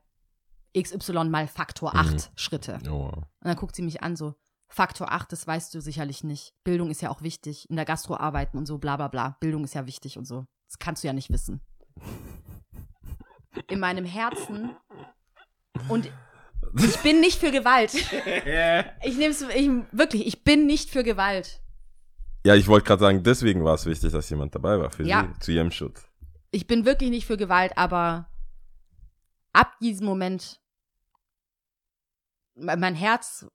[0.78, 2.80] XY mal Faktor 8 Schritte.
[2.90, 3.12] Oh.
[3.14, 4.36] Und dann guckt sie mich an, so,
[4.68, 6.54] Faktor 8, das weißt du sicherlich nicht.
[6.64, 7.70] Bildung ist ja auch wichtig.
[7.70, 9.38] In der Gastro arbeiten und so, bla bla bla.
[9.40, 10.46] Bildung ist ja wichtig und so.
[10.68, 11.62] Das kannst du ja nicht wissen.
[13.70, 14.76] In meinem Herzen.
[15.88, 16.12] Und
[16.84, 17.94] ich bin nicht für Gewalt.
[19.04, 21.62] Ich nehme es ich, wirklich, ich bin nicht für Gewalt.
[22.46, 25.32] Ja, ich wollte gerade sagen, deswegen war es wichtig, dass jemand dabei war für Ja.
[25.34, 26.08] sie, zu ihrem Schutz.
[26.52, 28.30] Ich bin wirklich nicht für Gewalt, aber
[29.54, 30.60] ab diesem Moment
[32.56, 33.48] mein mein Herz,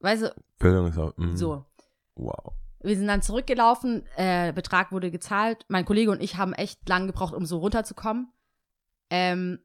[0.00, 1.36] weißt du, Bildung ist auch, mhm.
[1.36, 1.64] so.
[2.14, 2.54] Wow.
[2.80, 5.64] Wir sind dann zurückgelaufen, äh, Betrag wurde gezahlt.
[5.68, 8.32] Mein Kollege und ich haben echt lang gebraucht, um so runterzukommen.
[9.10, 9.58] Ähm,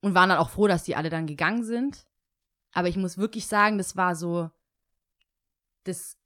[0.00, 2.06] und waren dann auch froh, dass die alle dann gegangen sind.
[2.72, 4.50] Aber ich muss wirklich sagen, das war so
[5.84, 6.18] das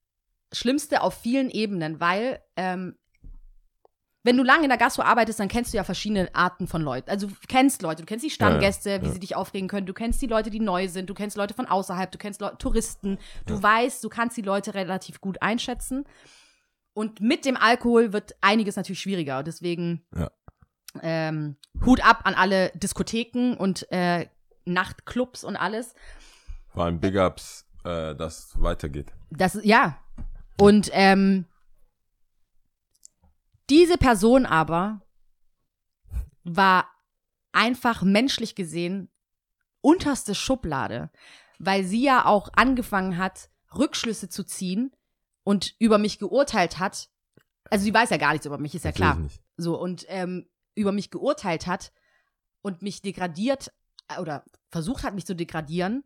[0.53, 2.97] Schlimmste auf vielen Ebenen, weil ähm,
[4.29, 7.09] wenn du lange in der Gastro arbeitest, dann kennst du ja verschiedene Arten von Leuten.
[7.09, 9.13] Also du kennst Leute, du kennst die Stammgäste, Ja, ja, wie ja.
[9.13, 11.65] sie dich aufregen können, du kennst die Leute, die neu sind, du kennst Leute von
[11.65, 13.17] außerhalb, du kennst Leu Touristen,
[13.47, 16.05] du weißt, du kannst die Leute relativ gut einschätzen.
[16.93, 19.43] Und mit dem Alkohol wird einiges natürlich schwieriger.
[19.43, 20.05] Deswegen
[21.01, 21.57] ähm,
[21.87, 24.27] Hut ab an alle Diskotheken und äh,
[24.67, 25.95] Nachtclubs und alles.
[26.75, 29.11] Vor allem Big Ups, äh, dass weitergeht.
[29.31, 29.97] Das ist, ja.
[30.61, 31.47] Und ähm,
[33.71, 35.03] diese Person aber
[36.45, 36.89] war
[37.53, 39.11] einfach menschlich gesehen
[39.81, 41.11] unterste Schublade,
[41.59, 44.93] weil sie ja auch angefangen hat, Rückschlüsse zu ziehen
[45.45, 47.09] und über mich geurteilt hat.
[47.71, 49.19] Also sie weiß ja gar nichts über mich, ist ja klar.
[49.57, 51.93] So, und ähm, über mich geurteilt hat
[52.63, 53.71] und mich degradiert
[54.09, 56.05] äh, oder versucht hat, mich zu degradieren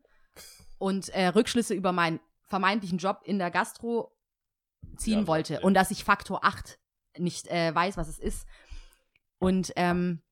[0.79, 4.13] und äh, Rückschlüsse über meinen vermeintlichen Job in der Gastro
[4.97, 5.55] ziehen Ja, wollte.
[5.55, 5.61] ja.
[5.61, 6.79] Und dass ich Faktor 8
[7.19, 8.47] nicht äh, weiß, was es ist.
[9.39, 10.23] Und ähm,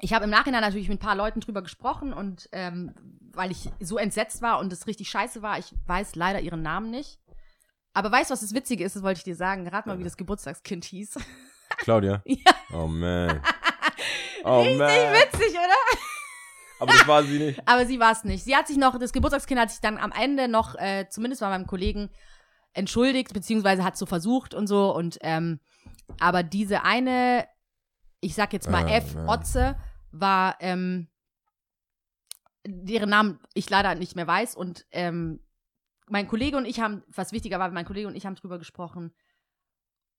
[0.00, 2.94] ich habe im Nachhinein natürlich mit ein paar Leuten drüber gesprochen und ähm,
[3.32, 6.90] weil ich so entsetzt war und es richtig scheiße war, ich weiß leider ihren Namen
[6.90, 7.18] nicht.
[7.92, 8.94] Aber weißt du, was das Witzige ist?
[8.94, 9.66] Das wollte ich dir sagen.
[9.68, 11.18] Rat mal, wie das Geburtstagskind hieß.
[11.78, 12.22] Claudia?
[12.26, 13.40] ja, Oh man.
[14.44, 14.78] Oh man.
[14.78, 15.98] witzig, oder?
[16.78, 17.60] Aber das war sie nicht.
[17.66, 18.44] Aber sie war es nicht.
[18.44, 21.48] Sie hat sich noch, das Geburtstagskind hat sich dann am Ende noch, äh, zumindest bei
[21.48, 22.10] meinem Kollegen,
[22.74, 24.94] entschuldigt, beziehungsweise hat so versucht und so.
[24.94, 25.58] Und ähm,
[26.20, 27.46] aber diese eine,
[28.20, 29.14] ich sag jetzt mal Ah, F.
[29.14, 29.28] ja.
[29.28, 29.76] Otze,
[30.12, 31.08] war, ähm,
[32.66, 34.54] deren Namen ich leider nicht mehr weiß.
[34.56, 35.40] Und ähm,
[36.08, 39.12] mein Kollege und ich haben, was wichtiger war, mein Kollege und ich haben drüber gesprochen.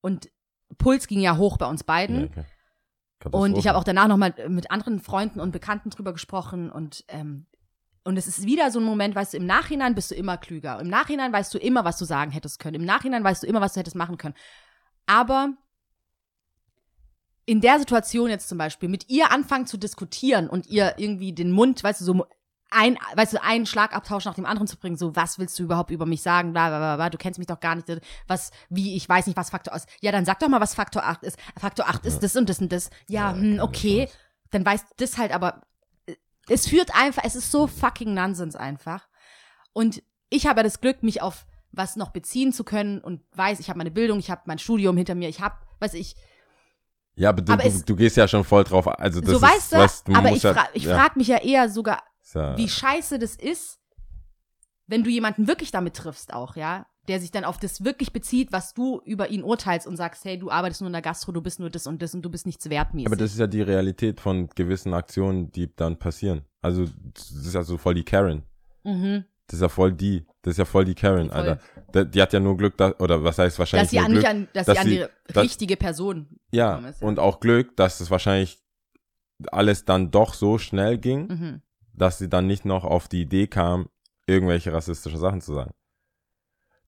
[0.02, 0.30] Und
[0.78, 2.22] Puls ging ja hoch bei uns beiden.
[2.22, 2.46] Ja, okay.
[3.32, 7.48] Und ich habe auch danach nochmal mit anderen Freunden und Bekannten drüber gesprochen und ähm,
[8.04, 10.80] und es ist wieder so ein Moment, weißt du, im Nachhinein bist du immer klüger.
[10.80, 12.76] Im Nachhinein weißt du immer, was du sagen hättest können.
[12.76, 14.36] Im Nachhinein weißt du immer, was du hättest machen können.
[15.08, 15.50] Aber
[17.48, 21.52] in der Situation jetzt zum Beispiel, mit ihr anfangen zu diskutieren und ihr irgendwie den
[21.52, 22.28] Mund, weißt du, so
[22.70, 25.90] ein, weißt du, einen Schlagabtausch nach dem anderen zu bringen, so, was willst du überhaupt
[25.90, 27.88] über mich sagen, bla, bla, bla, bla, du kennst mich doch gar nicht,
[28.28, 29.88] was, wie, ich weiß nicht, was Faktor ist.
[30.02, 31.40] Ja, dann sag doch mal, was Faktor 8 ist.
[31.58, 32.90] Faktor 8 ist das und das und das.
[33.08, 34.10] Ja, Ja, hm, okay.
[34.52, 35.62] Dann weißt du das halt, aber
[36.50, 39.08] es führt einfach, es ist so fucking Nonsens einfach.
[39.72, 43.62] Und ich habe ja das Glück, mich auf was noch beziehen zu können und weiß,
[43.62, 46.16] ich habe meine Bildung, ich habe mein Studium hinter mir, ich habe, weiß ich,
[47.18, 48.88] Ja, aber du, Aber du, du gehst ja schon voll drauf.
[48.88, 51.18] Also das so ist, weißt du, was, du aber ich, ja- fra ich ja, frage
[51.18, 52.04] mich ja eher sogar,
[52.34, 53.80] ja, wie scheiße das ist,
[54.86, 58.52] wenn du jemanden wirklich damit triffst auch, ja, der sich dann auf das wirklich bezieht,
[58.52, 61.42] was du über ihn urteilst und sagst, hey, du arbeitest nur in der Gastro, du
[61.42, 63.08] bist nur das und das und du bist nichts wertmäßig.
[63.08, 66.44] Aber das ist ja die Realität von gewissen Aktionen, die dann passieren.
[66.62, 68.44] Also das ist ja so voll die Karen.
[68.84, 69.26] mhm.
[69.48, 70.26] Das ist ja voll die.
[70.42, 71.38] Das ist ja voll die Karen, Voll.
[71.38, 71.60] Alter.
[71.92, 74.26] Da- Die hat ja nur Glück, da, oder was heißt wahrscheinlich Dass sie an, Glück.
[74.26, 77.08] an, dass dass sie an die dass- richtige Person ja, ist, ja.
[77.08, 78.62] und auch Glück, dass es wahrscheinlich
[79.52, 81.62] alles dann doch so schnell ging, Mhm.
[81.94, 83.88] dass sie dann nicht noch auf die Idee kam,
[84.26, 85.72] irgendwelche rassistische Sachen zu sagen.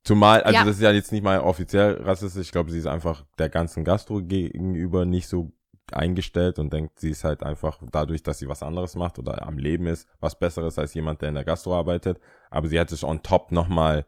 [0.04, 0.66] Zumal, also Ja.
[0.66, 3.84] das ist ja jetzt nicht mal offiziell rassistisch, ich glaube, sie ist einfach der ganzen
[3.84, 5.52] Gastro gegenüber nicht so
[5.94, 9.58] eingestellt und denkt, sie ist halt einfach dadurch, dass sie was anderes macht oder am
[9.58, 12.20] Leben ist, was Besseres als jemand, der in der Gastro arbeitet.
[12.50, 14.06] Aber sie hätte es on top nochmal,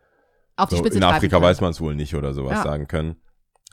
[0.55, 1.45] Auf die so, Spitze in Afrika können.
[1.49, 2.63] weiß man es wohl nicht oder sowas Ja.
[2.63, 3.15] sagen können.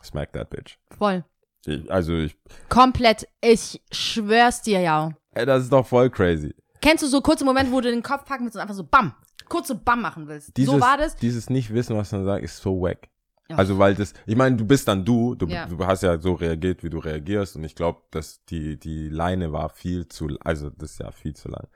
[0.03, 0.79] Smack that bitch.
[0.97, 1.25] Voll.
[1.67, 2.37] Ich, also ich,
[2.69, 3.27] Komplett.
[3.41, 5.11] Ich schwör's dir, ja.
[5.33, 6.55] ey, das ist doch voll crazy.
[6.81, 9.13] Kennst du so kurze Momente, wo du den Kopf packen willst und einfach so BAM,
[9.49, 10.57] kurz so BAM machen willst?
[10.57, 11.17] Dieses, so war das.
[11.17, 13.09] Dieses nicht wissen, was man sagt, ist so wack.
[13.51, 13.57] Ja.
[13.57, 15.67] Also weil das, ich meine, du bist dann du, du, Ja.
[15.67, 19.53] du hast ja so reagiert, wie du reagierst und ich glaube, dass die die Leine
[19.53, 21.67] war viel zu, also das ist ja viel zu lang.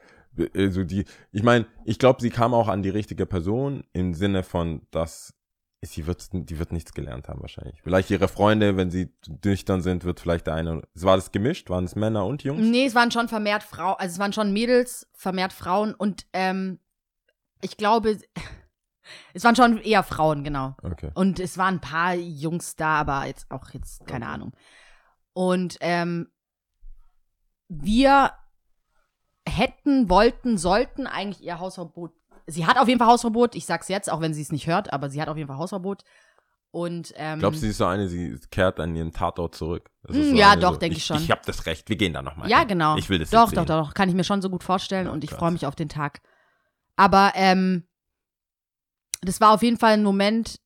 [0.55, 4.43] Also die, ich meine, ich glaube, sie kam auch an die richtige Person im Sinne
[4.43, 5.35] von, dass
[5.85, 7.83] sie wird, die wird nichts gelernt haben wahrscheinlich.
[7.83, 9.13] Vielleicht ihre Freunde, wenn sie
[9.45, 10.83] nüchtern sind, wird vielleicht der eine.
[10.95, 11.71] War das gemischt?
[11.71, 12.61] Waren es Männer und Jungs?
[12.67, 16.79] Nee, es waren schon vermehrt Frauen, also es waren schon Mädels, vermehrt Frauen und ähm,
[17.61, 18.19] ich glaube,
[19.35, 20.77] es waren schon eher Frauen, genau.
[20.83, 21.11] Okay.
[21.15, 24.53] Und es waren ein paar Jungs da, aber jetzt auch jetzt, keine Ahnung.
[25.33, 26.29] Und ähm,
[27.69, 28.33] wir
[29.49, 32.13] hätten, wollten, sollten eigentlich ihr Hausverbot.
[32.47, 34.93] Sie hat auf jeden Fall Hausverbot, ich sag's jetzt, auch wenn sie es nicht hört,
[34.93, 36.05] aber sie hat auf jeden Fall Hausverbot.
[36.73, 39.91] Und ähm, Glaubst du, sie ist so eine, sie kehrt an ihren Tatort zurück?
[40.05, 41.19] So ja, eine doch, so, denk ich schon.
[41.19, 42.49] Ich habe das Recht, wir gehen da nochmal.
[42.49, 42.97] Ja, genau.
[42.97, 43.95] Ich will das Doch, doch, doch, doch.
[43.95, 46.23] Kann ich mir schon so gut vorstellen Oh und ich freue mich auf den Tag.
[46.97, 47.85] Aber ähm,
[49.23, 50.61] das war auf jeden Fall ein Moment,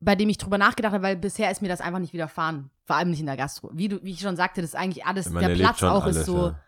[0.00, 2.70] bei dem ich drüber nachgedacht habe, weil bisher ist mir das einfach nicht widerfahren.
[2.84, 3.70] Vor allem nicht in der Gastro.
[3.72, 6.18] Wie, du, wie ich schon sagte, das ist eigentlich alles, Man der Platz auch alles,
[6.18, 6.60] ist so Ja.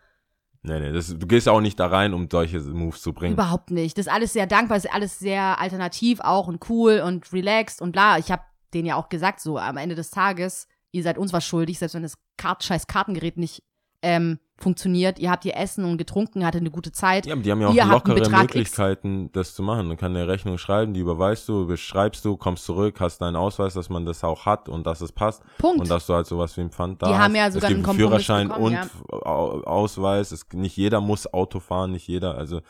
[0.65, 3.33] Nee, nee, das, du gehst auch nicht da rein, um solche Moves zu bringen.
[3.33, 3.99] überhaupt nicht.
[3.99, 7.83] Das ist alles sehr dankbar, das ist alles sehr alternativ auch und cool und relaxed
[7.83, 8.19] und bla.
[8.19, 8.43] Ich habe
[8.73, 11.95] denen ja auch gesagt, so am Ende des Tages, ihr seid uns was schuldig, selbst
[11.95, 13.65] wenn das Kart scheiß Kartengerät nicht
[14.03, 15.19] ähm, funktioniert.
[15.19, 17.27] Ihr habt hier Essen und getrunken, hattet eine gute Zeit.
[17.27, 19.89] Ja, aber die haben ja auch Ihr lockere Möglichkeiten, das zu machen.
[19.89, 23.75] Man kann eine Rechnung schreiben, die überweist du, beschreibst du, kommst zurück, hast deinen Ausweis,
[23.75, 25.81] dass man das auch hat und dass es passt Punkt.
[25.81, 27.21] und dass du halt sowas wie ein Pfand da Die hast.
[27.23, 28.79] haben ja sogar es einen gibt einen Führerschein bekommen,
[29.11, 30.31] und Au- Ausweis.
[30.33, 32.37] Es, nicht jeder muss Auto fahren, nicht jeder.
[32.37, 32.61] Also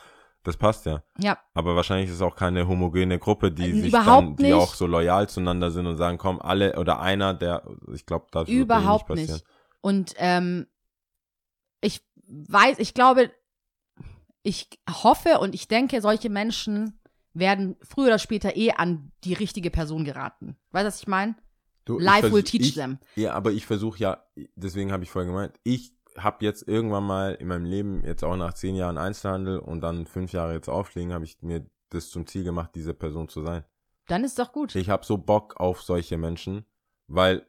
[0.45, 1.03] das passt ja.
[1.18, 4.55] ja, Aber wahrscheinlich ist es auch keine homogene Gruppe, die sich überhaupt dann, die nicht.
[4.55, 7.62] auch so loyal zueinander sind und sagen, komm, alle oder einer, der,
[7.95, 9.28] ich glaube, das wird überhaupt nicht nicht.
[9.30, 9.49] passieren.
[9.83, 10.66] Und ähm,
[11.83, 13.30] ich weiß, ich glaube,
[14.43, 16.99] ich hoffe und ich denke, solche Menschen
[17.35, 20.57] werden früher oder später eh an die richtige Person geraten.
[20.70, 21.37] Weißt du, was ich meine?
[21.85, 22.99] Du, ich Life will teach ich, them.
[23.16, 24.24] Ja, aber ich versuche ja,
[24.55, 28.37] deswegen habe ich vorhin gemeint, ich habe jetzt irgendwann mal in meinem Leben, jetzt auch
[28.37, 32.26] nach zehn Jahren Einzelhandel und dann fünf Jahre jetzt auflegen, habe ich mir das zum
[32.26, 33.64] Ziel gemacht, diese Person zu sein.
[34.07, 34.74] Dann ist doch gut.
[34.74, 36.66] Ich habe so Bock auf solche Menschen,
[37.07, 37.47] weil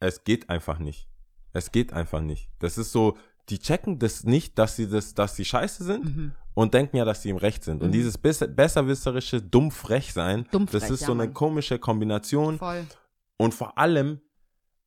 [0.00, 1.08] es geht einfach nicht.
[1.52, 2.50] Es geht einfach nicht.
[2.58, 3.16] Das ist so,
[3.48, 6.32] die checken das nicht, dass sie das, dass sie scheiße sind Mhm.
[6.54, 7.82] und denken ja, dass sie im Recht sind.
[7.82, 7.92] Und Mhm.
[7.92, 11.34] dieses besser, besserwisserische dumm-frech sein, Dumm-frech, das ist ja, so eine Mann.
[11.34, 12.58] komische Kombination.
[12.58, 12.84] Voll.
[13.38, 14.20] Und vor allem,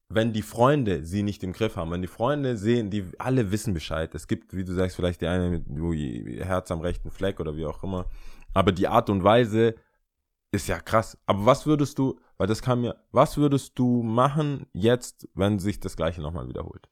[0.10, 3.74] wenn die Freunde sie nicht im Griff haben, wenn die Freunde sehen, die alle wissen
[3.76, 4.14] Bescheid.
[4.16, 7.56] Es gibt, wie du sagst, vielleicht die eine mit ihr Herz am rechten Fleck oder
[7.56, 8.08] wie auch immer.
[8.56, 9.76] Aber die Art und Weise
[10.52, 11.16] ist ja krass.
[11.28, 15.80] Aber was würdest du, weil das kam mir, was würdest du machen jetzt, wenn sich
[15.80, 16.90] das Gleiche nochmal wiederholt?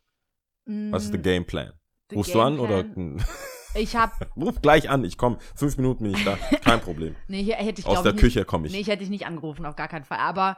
[0.92, 1.74] Was ist der Mm, Game Plan?
[2.10, 3.26] the Rufst du an oder Gameplan?
[3.76, 5.38] Ich hab, ruf gleich an, ich komme.
[5.56, 6.36] Fünf Minuten bin ich da.
[6.64, 7.16] Kein Problem.
[7.28, 8.74] nee, hier hätte ich Aus der ich Küche komme ich.
[8.74, 10.18] nee, ich hätte dich nicht angerufen, auf gar keinen Fall.
[10.18, 10.58] Aber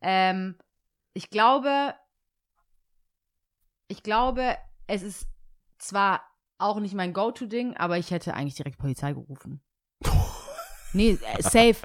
[0.00, 0.56] ähm,
[1.14, 1.94] ich glaube,
[3.88, 4.56] ich glaube,
[4.88, 5.28] es ist
[5.78, 6.22] zwar
[6.58, 9.62] auch nicht mein Go-To-Ding, aber ich hätte eigentlich direkt Polizei gerufen.
[10.92, 11.76] nee, äh, safe.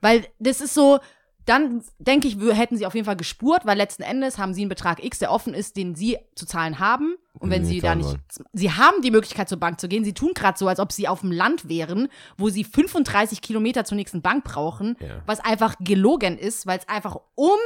[0.00, 0.98] Weil das ist so,
[1.46, 4.62] dann denke ich, wir hätten sie auf jeden Fall gespurt, weil letzten Endes haben sie
[4.62, 7.16] einen Betrag X, der offen ist, den sie zu zahlen haben.
[7.38, 8.20] Und wenn Den sie da nicht, wollen.
[8.52, 10.04] sie haben die Möglichkeit zur Bank zu gehen.
[10.04, 13.84] Sie tun gerade so, als ob sie auf dem Land wären, wo sie 35 Kilometer
[13.84, 15.22] zur nächsten Bank brauchen, Ja.
[15.26, 17.58] was einfach gelogen ist, weil es einfach um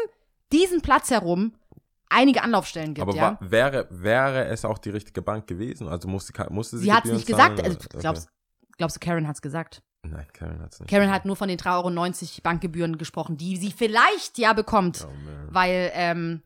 [0.53, 1.55] diesen Platz herum
[2.09, 3.07] einige Anlaufstellen gibt.
[3.07, 3.39] Aber ja?
[3.41, 5.87] wäre, wäre es auch die richtige Bank gewesen?
[5.89, 7.59] Also musste, musste sie sie hat es nicht gesagt.
[7.59, 8.01] zahlen, Also, oder?
[8.01, 8.29] glaubst,
[8.77, 9.83] glaubst du, Karen hat es gesagt?
[10.03, 10.91] Nein, Karen hat's nicht.
[10.91, 15.13] Karen hat nur von den 3,90 Euro Bankgebühren gesprochen, die sie vielleicht ja bekommt, Oh,
[15.51, 16.43] weil ähm,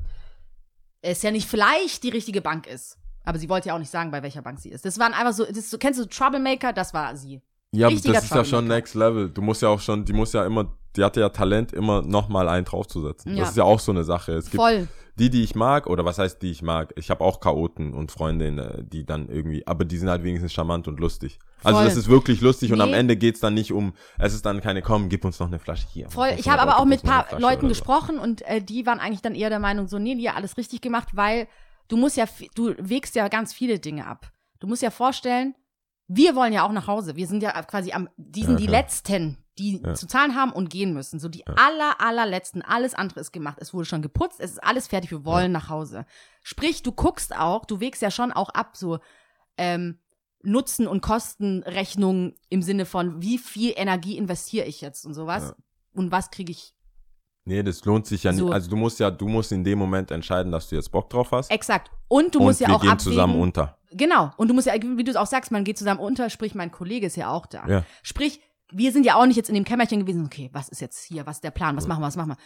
[1.03, 2.99] es ja nicht vielleicht die richtige Bank ist.
[3.25, 4.85] Aber sie wollte ja auch nicht sagen, bei welcher Bank sie ist.
[4.85, 6.73] Das waren einfach so, das kennst du Troublemaker?
[6.73, 7.41] Das war sie.
[7.73, 8.67] Ja, aber richtiger das ist ja schon.
[8.69, 9.31] Next Level.
[9.31, 12.49] Du musst ja auch schon, die muss ja immer, die hatte ja Talent, immer nochmal
[12.49, 13.35] einen draufzusetzen.
[13.35, 13.41] Ja.
[13.41, 14.33] Das ist ja auch so eine Sache.
[14.33, 14.89] Es gibt Voll.
[15.19, 16.93] Die, die ich mag, oder was heißt die ich mag?
[16.97, 20.89] Ich habe auch Chaoten und Freundinnen, die dann irgendwie, aber die sind halt wenigstens charmant
[20.89, 21.39] und lustig.
[21.63, 21.85] Also Voll.
[21.87, 22.97] das ist wirklich lustig und am Nee.
[22.97, 25.87] Ende geht's dann nicht um, es ist dann keine, komm, gib uns noch eine Flasche
[25.93, 26.11] hier.
[26.11, 26.35] Voll.
[26.37, 29.51] Ich habe aber auch mit paar Leuten gesprochen und äh, die waren eigentlich dann eher
[29.51, 31.47] der Meinung, so, nee, die alles richtig gemacht, weil
[31.89, 34.31] du musst ja, du wägst ja ganz viele Dinge ab.
[34.61, 35.55] Du musst ja vorstellen,
[36.09, 37.17] wir wollen ja auch nach Hause.
[37.17, 38.71] Wir sind ja quasi am, die sind Ja, die ja.
[38.73, 39.95] Letzten, die Ja.
[39.95, 41.21] zu zahlen haben und gehen müssen.
[41.21, 42.63] So die aller, allerletzten.
[42.63, 43.59] Alles andere ist gemacht.
[43.61, 46.07] Es wurde schon geputzt, es ist alles fertig, wir wollen nach Hause.
[46.43, 48.99] Sprich, du guckst auch, du wägst ja schon auch ab, so,
[49.57, 49.99] ähm,
[50.47, 55.43] Nutzen- und Kostenrechnungen im Sinne von, wie viel Energie investiere ich jetzt und sowas.
[55.43, 55.55] Ja.
[55.95, 56.75] Und was kriege ich
[57.47, 58.47] Nee, das lohnt sich ja So.
[58.47, 58.55] nicht.
[58.55, 61.31] Also du musst ja, du musst in dem Moment entscheiden, dass du jetzt Bock drauf
[61.31, 61.51] hast.
[61.51, 61.91] Exakt.
[62.09, 63.13] Und du und musst ja wir auch gehen abwägen.
[63.13, 63.77] zusammen unter.
[63.91, 64.31] Genau.
[64.39, 66.73] Und du musst ja, wie du es auch sagst, man geht zusammen unter, sprich, mein
[66.73, 67.67] Kollege ist ja auch da.
[67.69, 67.85] Ja.
[68.03, 68.41] Sprich,
[68.73, 71.27] wir sind ja auch nicht jetzt in dem Kämmerchen gewesen, okay, was ist jetzt hier,
[71.27, 72.37] was ist der Plan, was machen wir, was machen wir.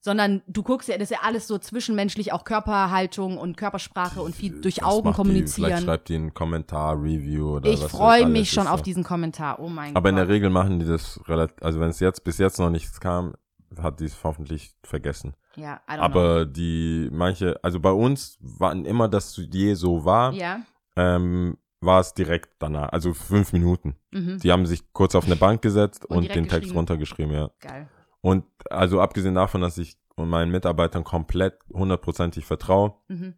[0.00, 4.36] Sondern du guckst ja, das ist ja alles so zwischenmenschlich, auch Körperhaltung und Körpersprache und
[4.36, 5.84] viel durch Was Augen macht Die, vielleicht kommunizieren.
[5.84, 8.70] schreibt die einen Kommentar, Review oder Ich freue mich ist schon so.
[8.70, 9.58] auf diesen Kommentar.
[9.58, 10.34] Oh mein Aber in der Gott.
[10.34, 13.34] Regel machen die das relativ, also wenn es jetzt bis jetzt noch nichts kam,
[13.78, 15.34] hat die es hoffentlich vergessen.
[15.56, 20.30] Ja, I don't Aber die manche, also bei uns waren immer, dass je so war,
[20.30, 20.38] know.
[20.40, 20.60] Ja.
[20.94, 21.56] ähm,
[21.86, 23.96] war es direkt danach, also fünf Minuten.
[24.10, 24.38] Mhm.
[24.38, 26.76] Die haben sich kurz auf eine Bank gesetzt Und und, den Text geschrieben.
[26.76, 27.50] runtergeschrieben, ja.
[27.60, 27.88] Geil.
[28.20, 33.34] Und also abgesehen davon, dass ich und meinen Mitarbeitern komplett hundertprozentig vertraue, Mhm.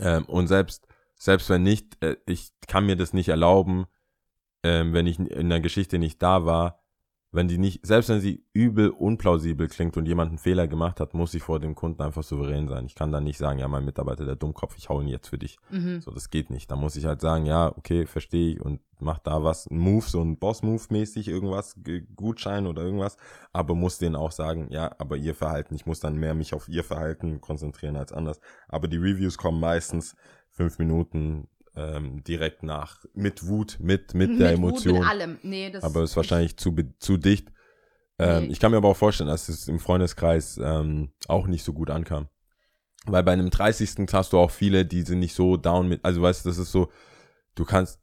[0.00, 0.86] ähm, und selbst,
[1.16, 3.86] selbst wenn nicht, äh, ich kann mir das nicht erlauben,
[4.62, 6.79] ähm, wenn ich in der Geschichte nicht da war,
[7.32, 11.14] wenn die nicht, selbst wenn sie übel unplausibel klingt und jemand einen Fehler gemacht hat,
[11.14, 12.86] muss ich vor dem Kunden einfach souverän sein.
[12.86, 15.38] Ich kann dann nicht sagen, ja, mein Mitarbeiter, der Dummkopf, ich hau ihn jetzt für
[15.38, 15.58] dich.
[15.70, 16.00] Mhm.
[16.00, 16.70] So, das geht nicht.
[16.70, 20.04] Da muss ich halt sagen, ja, okay, verstehe ich und mach da was, ein Move,
[20.04, 21.76] so ein Boss-Move mäßig, irgendwas,
[22.16, 23.16] Gutschein oder irgendwas,
[23.52, 26.68] aber muss denen auch sagen, ja, aber ihr Verhalten, ich muss dann mehr mich auf
[26.68, 28.40] ihr Verhalten konzentrieren als anders.
[28.68, 30.16] Aber die Reviews kommen meistens
[30.50, 34.98] fünf Minuten ähm, direkt nach, mit Wut, mit, mit der Wut, Emotion.
[35.00, 35.38] Mit allem.
[35.42, 37.48] Nee, das aber ist wahrscheinlich zu, zu dicht.
[38.18, 38.52] Ähm, Nee.
[38.52, 41.90] Ich kann mir aber auch vorstellen, dass es im Freundeskreis ähm, auch nicht so gut
[41.90, 42.28] ankam.
[43.06, 44.08] Weil bei einem 30.
[44.12, 46.70] hast du auch viele, die sind nicht so down mit, also weißt du, das ist
[46.70, 46.90] so,
[47.54, 48.00] du kannst,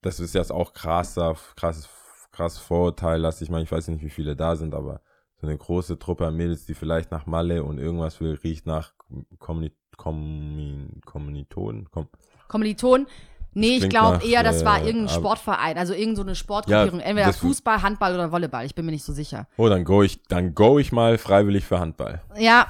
[0.00, 1.88] das ist jetzt auch krasser, krasses,
[2.30, 5.00] krasses Vorurteil, lass ich mal, ich weiß nicht, wie viele da sind, aber
[5.40, 8.94] so eine große Truppe an Mädels, die vielleicht nach Malle und irgendwas will, riecht nach
[9.38, 12.08] Kommuni Kommi Kommilitonen, Kom
[12.48, 13.06] Kommiliton.
[13.54, 17.00] Nee, ich glaube eher, das war äh, irgendein ab- Sportverein, also irgendeine so eine Sportgruppierung.
[17.00, 18.64] Ja, Entweder Fußball, Handball oder Volleyball.
[18.66, 19.48] Ich bin mir nicht so sicher.
[19.56, 22.20] Oh, dann go ich, dann go ich mal freiwillig für Handball.
[22.36, 22.68] Ja,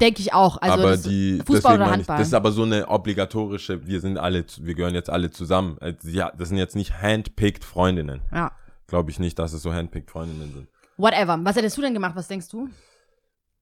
[0.00, 0.60] denke ich auch.
[0.60, 2.18] Also aber die, Fußball oder meine ich, Handball?
[2.18, 5.76] das ist aber so eine obligatorische, wir sind alle, wir gehören jetzt alle zusammen.
[5.80, 8.22] Äh, Ja, das sind jetzt nicht handpicked Freundinnen.
[8.32, 8.52] ja.
[8.86, 10.68] Glaube ich nicht, dass es so handpicked Freundinnen sind.
[10.96, 11.38] Whatever.
[11.42, 12.16] Was hättest du denn gemacht?
[12.16, 12.70] Was denkst du?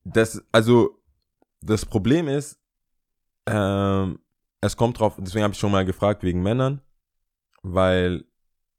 [0.05, 1.01] Das, also,
[1.61, 2.57] das Problem ist,
[3.47, 4.21] ähm,
[4.67, 6.81] es kommt drauf, deswegen habe ich schon mal gefragt wegen Männern,
[7.63, 8.25] weil,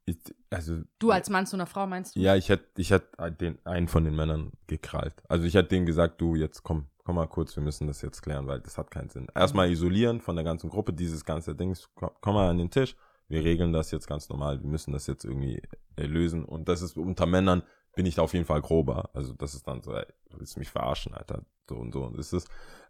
[0.05, 0.17] ich,
[0.49, 2.19] also, Du als Mann zu einer Frau meinst du?
[2.19, 5.13] ja, ich hätte, ich hätte den, einen von den Männern gekrallt.
[5.27, 8.21] Also ich hätte denen gesagt, du, jetzt komm, komm mal kurz, wir müssen das jetzt
[8.21, 9.27] klären, weil das hat keinen Sinn.
[9.35, 12.95] Erstmal isolieren von der ganzen Gruppe, dieses ganze Ding, komm, mal an den Tisch,
[13.27, 15.61] wir regeln das jetzt ganz normal, wir müssen das jetzt irgendwie
[15.97, 16.45] lösen.
[16.45, 17.63] Und das ist unter Männern
[17.95, 19.09] bin ich da auf jeden Fall grober.
[19.13, 22.17] Also das ist dann so, ey, du willst mich verarschen, Alter, so und so und
[22.17, 22.45] ist es.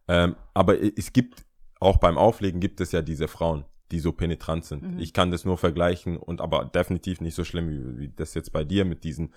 [0.07, 1.45] Ähm, aber es gibt,
[1.79, 4.83] auch beim Auflegen gibt es ja diese Frauen, die so penetrant sind.
[4.83, 4.99] Mhm.
[4.99, 8.51] Ich kann das nur vergleichen und aber definitiv nicht so schlimm wie, wie das jetzt
[8.51, 9.31] bei dir mit diesem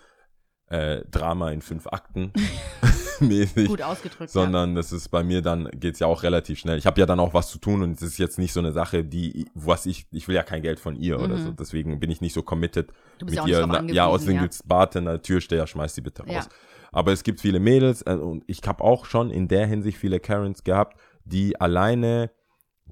[0.68, 2.32] äh, Drama in fünf Akten
[3.20, 3.68] mäßig.
[3.68, 4.30] Gut ausgedrückt.
[4.30, 6.78] Sondern das ist bei mir dann geht's ja auch relativ schnell.
[6.78, 8.72] Ich habe ja dann auch was zu tun und es ist jetzt nicht so eine
[8.72, 11.44] Sache, die was ich ich will ja kein Geld von ihr oder Mhm.
[11.44, 11.50] so.
[11.52, 13.66] Deswegen bin ich nicht so committed Du bist mit ja auch ihr.
[13.66, 14.42] Na, ja, außerdem ja.
[14.42, 16.46] gibt's Bartender, Türsteher, schmeiß die bitte raus.
[16.46, 16.48] Ja.
[16.92, 20.18] Aber es gibt viele Mädels äh, und ich habe auch schon in der Hinsicht viele
[20.20, 20.98] Karens gehabt,
[21.30, 22.30] die alleine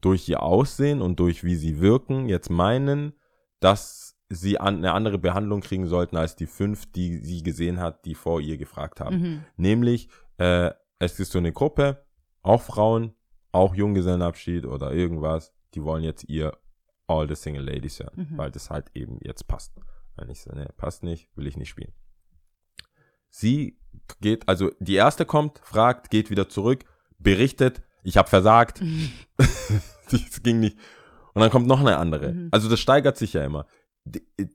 [0.00, 3.12] durch ihr Aussehen und durch wie sie wirken jetzt meinen,
[3.60, 8.04] dass sie an, eine andere Behandlung kriegen sollten als die fünf, die sie gesehen hat,
[8.04, 9.20] die vor ihr gefragt haben.
[9.20, 9.44] Mhm.
[9.56, 12.04] Nämlich, äh, es ist so eine Gruppe,
[12.42, 13.14] auch Frauen,
[13.52, 16.56] auch Junggesellenabschied oder irgendwas, die wollen jetzt ihr
[17.06, 18.38] All the Single Ladies hören, Mhm.
[18.38, 19.72] weil das halt eben jetzt passt.
[20.16, 21.92] Wenn ich so, ne, passt nicht, will ich nicht spielen.
[23.30, 23.78] Sie
[24.20, 26.84] geht, also die erste kommt, fragt, geht wieder zurück,
[27.18, 28.80] berichtet, ich habe versagt,
[30.10, 30.78] das ging nicht.
[31.34, 32.32] Und dann kommt noch eine andere.
[32.32, 32.48] Mhm.
[32.50, 33.66] Also das steigert sich ja immer.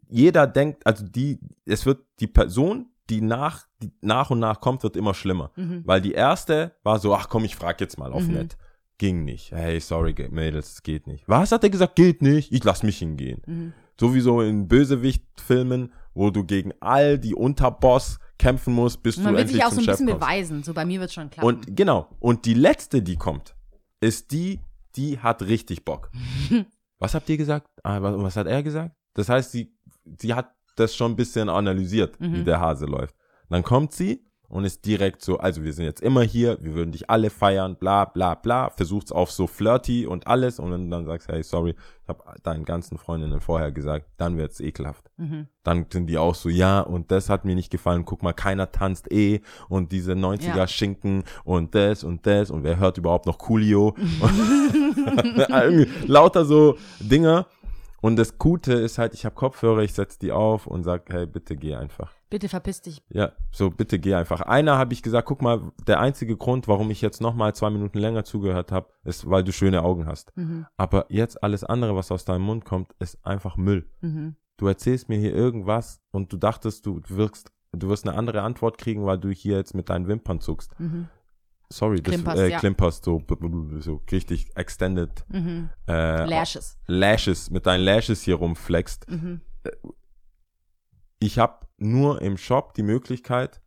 [0.09, 4.81] jeder denkt, also die, es wird die Person, die nach, die nach und nach kommt,
[4.83, 5.51] wird immer schlimmer.
[5.55, 5.83] Mhm.
[5.85, 8.33] Weil die erste war so, ach komm, ich frag jetzt mal auf Mhm.
[8.33, 8.57] nett.
[8.97, 9.51] Ging nicht.
[9.51, 11.27] Hey, sorry, Mädels, es geht nicht.
[11.27, 11.95] Was hat er gesagt?
[11.95, 12.51] Geht nicht.
[12.51, 13.41] Ich lass mich hingehen.
[13.45, 13.73] Mhm.
[13.99, 19.39] Sowieso in Bösewicht-Filmen, wo du gegen all die Unterboss kämpfen musst, bis Man du will
[19.41, 20.19] endlich sich auch zum so ein Chef bisschen kommst.
[20.21, 20.63] beweisen.
[20.63, 21.47] So bei mir wird schon klappen.
[21.47, 22.09] Und genau.
[22.19, 23.55] Und die letzte, die kommt,
[24.01, 24.59] ist die,
[24.95, 26.11] die hat richtig Bock.
[26.99, 27.67] was habt ihr gesagt?
[27.83, 28.95] Ah, was, was hat er gesagt?
[29.13, 29.75] Das heißt, sie,
[30.19, 32.45] sie hat das schon ein bisschen analysiert, wie Mhm.
[32.45, 33.15] der Hase läuft.
[33.49, 36.91] Dann kommt sie und ist direkt so, also wir sind jetzt immer hier, wir würden
[36.91, 41.05] dich alle feiern, bla bla bla, versucht's auf so flirty und alles und dann, dann
[41.05, 45.09] sagst du, hey, sorry, ich habe deinen ganzen Freundinnen vorher gesagt, dann wird's ekelhaft.
[45.17, 45.47] mhm.
[45.63, 48.03] Dann sind die auch so, ja, und das hat mir nicht gefallen.
[48.03, 49.39] Guck mal, keiner tanzt eh.
[49.69, 50.67] Und diese 90er Ja.
[50.67, 52.51] Schinken und das und das.
[52.51, 53.95] Und wer hört überhaupt noch Coolio?
[56.05, 57.47] Lauter so Dinger.
[58.03, 61.25] Und das Gute ist halt, ich habe Kopfhörer, ich setze die auf und sag, hey,
[61.25, 62.11] bitte geh einfach.
[62.29, 63.01] Bitte verpiss dich.
[63.07, 64.41] Ja, so bitte geh einfach.
[64.41, 67.97] Einer habe ich gesagt, guck mal, der einzige Grund, warum ich jetzt nochmal zwei Minuten
[67.99, 70.35] länger zugehört habe, ist, weil du schöne Augen hast.
[70.35, 70.65] Mhm.
[70.75, 74.35] Aber jetzt alles andere, was aus deinem Mund kommt, ist einfach Müll Mhm.
[74.57, 78.77] du erzählst mir hier irgendwas und du dachtest, du wirkst, du wirst eine andere Antwort
[78.77, 80.77] kriegen, weil du hier jetzt mit deinen Wimpern zuckst.
[80.77, 81.07] Mhm.
[81.69, 82.59] Sorry, das Klimperst, äh, ja.
[82.59, 83.23] klimperst so,
[83.79, 85.69] so richtig extended Mhm.
[85.87, 86.77] äh, Lashes.
[86.87, 89.09] Lashes, mit deinen Lashes hier rumflext.
[89.09, 89.41] Mhm.
[91.19, 93.61] Ich habe nur im Shop die Möglichkeit,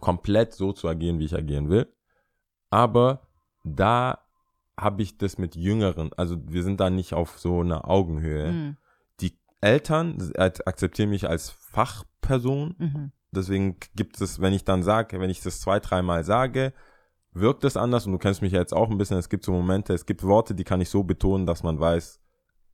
[0.00, 1.92] komplett so zu agieren, wie ich agieren will.
[2.70, 3.26] Aber
[3.64, 4.18] da
[4.78, 8.52] habe ich das mit Jüngeren, also wir sind da nicht auf so einer Augenhöhe.
[8.52, 8.76] Mhm.
[9.20, 13.12] Die Eltern äh, akzeptieren mich als Fachperson Mhm.
[13.34, 16.72] Deswegen gibt es, wenn ich dann sage, wenn ich das zwei, dreimal sage,
[17.32, 19.16] wirkt es anders und du kennst mich ja jetzt auch ein bisschen.
[19.16, 22.20] Es gibt so Momente, es gibt Worte, die kann ich so betonen, dass man weiß,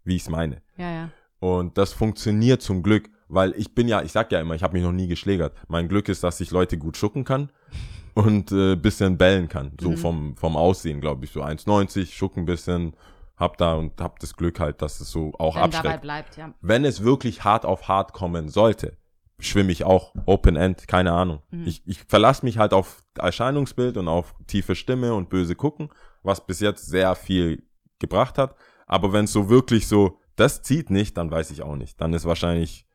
[0.05, 0.62] wie ich es meine.
[0.76, 1.10] Ja, ja.
[1.39, 4.72] Und das funktioniert zum Glück, weil ich bin ja, ich sag ja immer, ich habe
[4.72, 5.55] mich noch nie geschlägert.
[5.68, 7.52] Mein Glück ist, dass ich Leute gut schucken kann
[8.14, 9.72] und äh, bisschen bellen kann.
[9.80, 9.97] So Mhm.
[9.97, 11.30] vom, vom Aussehen, glaube ich.
[11.30, 12.97] So 1,90, schucken ein bisschen,
[13.36, 16.36] hab da und hab das Glück halt, dass es so auch Wenn dabei abschreckt bleibt,
[16.36, 16.52] ja.
[16.60, 18.97] wenn es wirklich hart auf hart kommen sollte,
[19.40, 21.43] schwimme ich auch Open End, keine Ahnung.
[21.51, 21.66] Mhm.
[21.66, 25.90] Ich, ich verlasse mich halt auf Erscheinungsbild und auf tiefe Stimme und böse gucken,
[26.23, 27.62] was bis jetzt sehr viel
[27.98, 28.56] gebracht hat.
[28.86, 32.01] Aber wenn es so wirklich so, das zieht nicht, dann weiß ich auch nicht.
[32.01, 32.86] Dann ist wahrscheinlich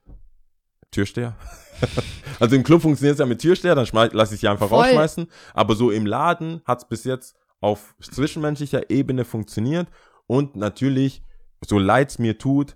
[0.91, 1.35] Türsteher.
[2.39, 4.79] also im Club funktioniert es ja mit Türsteher, dann lasse ich sie einfach Voll.
[4.79, 5.27] rausschmeißen.
[5.53, 9.87] Aber so im Laden hat es bis jetzt auf zwischenmenschlicher Ebene funktioniert.
[10.27, 11.21] Und natürlich,
[11.65, 12.75] so leid es mir tut,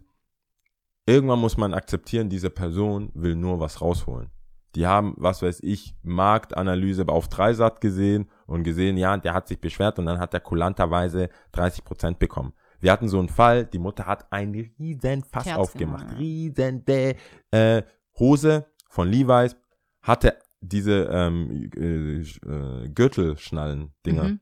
[1.08, 4.30] irgendwann muss man akzeptieren, diese Person will nur was rausholen.
[4.76, 9.60] Die haben, was weiß ich, Marktanalyse auf Dreisat gesehen und gesehen, ja, der hat sich
[9.60, 12.54] beschwert und dann hat er kulanterweise 30 Prozent bekommen.
[12.80, 16.12] Wir hatten so einen Fall, die Mutter hat einen riesen Fass Kerzen, aufgemacht.
[16.12, 16.18] ja.
[16.18, 17.82] Riesen äh,
[18.20, 19.56] Hose von Levi's
[20.04, 24.24] hatte diese ähm, äh, äh, Gürtelschnallen-Dinger.
[24.24, 24.40] Mhm.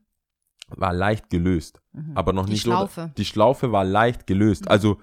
[0.68, 2.12] War leicht gelöst Mhm.
[2.16, 3.02] aber noch Die nicht Schlaufe.
[3.08, 3.10] so.
[3.16, 4.64] Die Schlaufe war leicht gelöst.
[4.66, 4.70] Mhm.
[4.70, 4.98] Also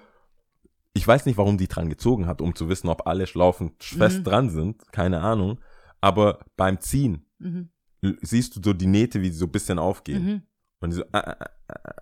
[0.94, 4.20] ich weiß nicht, warum die dran gezogen hat, um zu wissen, ob alle Schlaufen fest
[4.20, 4.24] Mhm.
[4.24, 4.91] dran sind.
[4.91, 5.60] Keine Ahnung.
[6.02, 7.70] Aber beim Ziehen Mhm.
[8.22, 10.26] siehst du so die Nähte, wie sie so ein bisschen aufgehen.
[10.26, 10.41] Mhm.
[10.82, 11.32] Und die so, äh, äh,
[11.68, 11.94] äh, äh.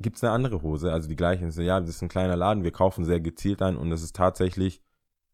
[0.00, 0.92] gibt's eine andere Hose?
[0.92, 1.44] Also die gleiche.
[1.44, 4.02] Und so, ja, das ist ein kleiner Laden, wir kaufen sehr gezielt ein und es
[4.02, 4.82] ist tatsächlich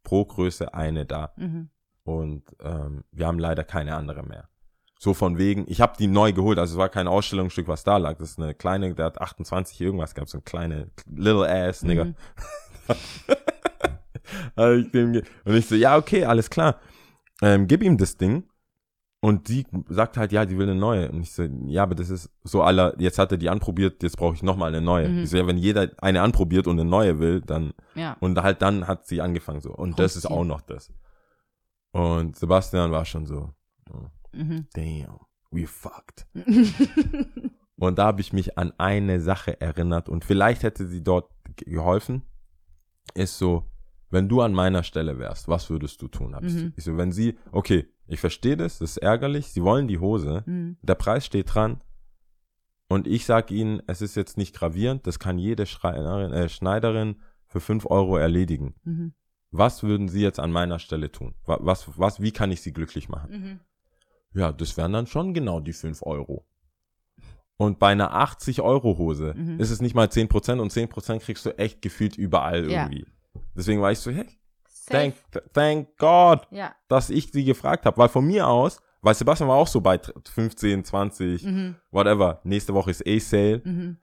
[0.05, 1.33] pro Größe eine da.
[1.37, 1.71] Mhm.
[2.05, 4.49] Und ähm, wir haben leider keine andere mehr.
[5.01, 7.97] So von wegen, ich habe die neu geholt, also es war kein Ausstellungsstück, was da
[7.97, 8.16] lag.
[8.19, 12.12] Das ist eine kleine, der hat 28 irgendwas gehabt, so eine kleine Little Ass, Nigga.
[14.56, 16.81] Also ich dem und ich so, ja, okay, alles klar.
[17.43, 18.44] Ähm, gib ihm das Ding.
[19.20, 21.11] Und die sagt halt, ja, die will eine neue.
[21.11, 24.16] Und ich so, ja, aber das ist so aller, jetzt hat er die anprobiert, jetzt
[24.19, 25.09] brauche ich nochmal eine neue.
[25.09, 25.23] Mhm.
[25.23, 28.16] Ich so, ja, wenn jeder eine anprobiert und eine neue will, dann Ja.
[28.20, 29.73] und halt dann hat sie angefangen so.
[29.73, 30.93] Und das ist auch noch das.
[31.93, 33.55] Und Sebastian war schon so,
[33.90, 34.66] oh, Mhm.
[34.74, 35.20] damn,
[35.51, 36.27] we fucked.
[37.77, 41.73] Und da habe ich mich an eine Sache erinnert und vielleicht hätte sie dort ge-
[41.74, 42.23] geholfen.
[43.15, 43.65] Ist so,
[44.11, 46.35] wenn du an meiner Stelle wärst, was würdest du tun?
[46.35, 46.73] Hab ich, Mhm.
[46.77, 50.43] ich so, wenn sie, okay, ich verstehe das, das ist ärgerlich, sie wollen die Hose,
[50.47, 50.77] Mhm.
[50.82, 51.81] der Preis steht dran
[52.89, 57.16] und ich sag ihnen, es ist jetzt nicht gravierend, das kann jede Schreinerin, äh, Schneiderin
[57.47, 58.74] für 5 Euro erledigen.
[58.85, 59.15] Mhm.
[59.51, 61.35] Was würden sie jetzt an meiner Stelle tun?
[61.45, 63.31] Wa- Was, was, wie kann ich sie glücklich machen?
[63.31, 63.61] Mhm.
[64.41, 66.45] Ja, das wären dann schon genau die 5 Euro.
[67.56, 69.60] Und bei einer 80-Euro-Hose Mhm.
[69.60, 72.82] ist es nicht mal 10% und 10% kriegst du echt gefühlt überall Ja.
[72.85, 73.06] irgendwie.
[73.56, 74.26] Deswegen war ich so, hey,
[74.66, 75.12] Safe.
[75.32, 76.74] thank, thank God, Ja.
[76.89, 77.97] dass ich sie gefragt habe.
[77.97, 81.76] Weil von mir aus, weil Sebastian war auch so bei 15, 20, Mhm.
[81.93, 82.40] whatever.
[82.44, 83.62] Nächste Woche ist A-Sale.
[83.64, 83.97] Mhm.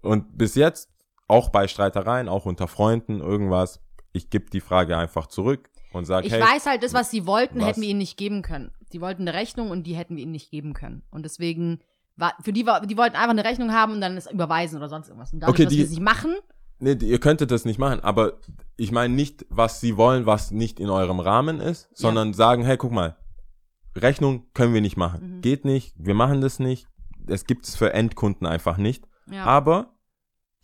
[0.00, 0.90] Und bis jetzt,
[1.28, 3.80] auch bei Streitereien, auch unter Freunden, irgendwas,
[4.12, 7.26] ich gebe die Frage einfach zurück und sage, Ich hey, weiß halt, das, was sie
[7.26, 7.68] wollten, was?
[7.68, 8.72] hätten wir ihnen nicht geben können.
[8.90, 11.02] Sie wollten eine Rechnung und die hätten wir ihnen nicht geben können.
[11.10, 11.80] Und deswegen,
[12.16, 14.88] war, für die, war, die wollten einfach eine Rechnung haben und dann es überweisen oder
[14.88, 15.32] sonst irgendwas.
[15.32, 16.34] Und dadurch, Okay, dass die- wir es nicht machen,
[16.78, 18.40] nee, ihr könntet das nicht machen, aber
[18.76, 22.76] ich meine nicht, was sie wollen, was nicht in eurem Rahmen ist, sondern sagen, hey,
[22.76, 23.16] guck mal,
[23.96, 25.36] Rechnung können wir nicht machen.
[25.36, 25.40] Mhm.
[25.42, 26.86] Geht nicht, wir machen das nicht.
[27.26, 29.06] Es gibt es für Endkunden einfach nicht.
[29.30, 29.44] ja.
[29.44, 29.94] Aber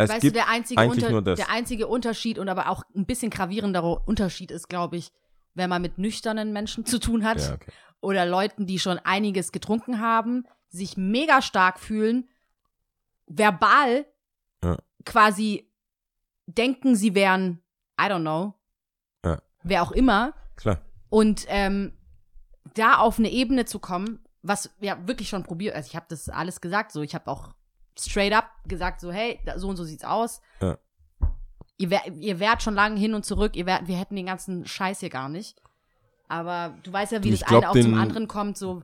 [0.01, 1.37] es weißt gibt du, der einzige, eigentlich Unter nur das.
[1.39, 5.11] der einzige Unterschied und aber auch ein bisschen gravierender Unterschied ist, glaube ich,
[5.55, 7.71] wenn man mit nüchternen Menschen zu tun hat ja, okay.
[8.01, 12.29] oder Leuten, die schon einiges getrunken haben, sich mega stark fühlen,
[13.27, 14.07] verbal
[14.63, 14.77] Ja.
[15.05, 15.71] quasi
[16.47, 17.63] denken, sie wären,
[18.01, 18.55] I don't know,
[19.25, 19.41] Ja.
[19.63, 20.81] wer auch immer, klar.
[21.11, 21.93] und ähm,
[22.75, 26.29] da auf eine Ebene zu kommen, was ja wirklich schon probiert, also ich habe das
[26.29, 27.55] alles gesagt, so ich habe auch
[27.99, 30.41] straight up gesagt, so hey, so und so sieht's aus.
[30.61, 30.79] Ja.
[31.77, 34.67] Ihr, wär, ihr wärt schon lange hin und zurück, ihr wärt, wir hätten den ganzen
[34.67, 35.61] Scheiß hier gar nicht.
[36.29, 38.83] Aber du weißt ja, wie ich das eine auch zum anderen kommt, so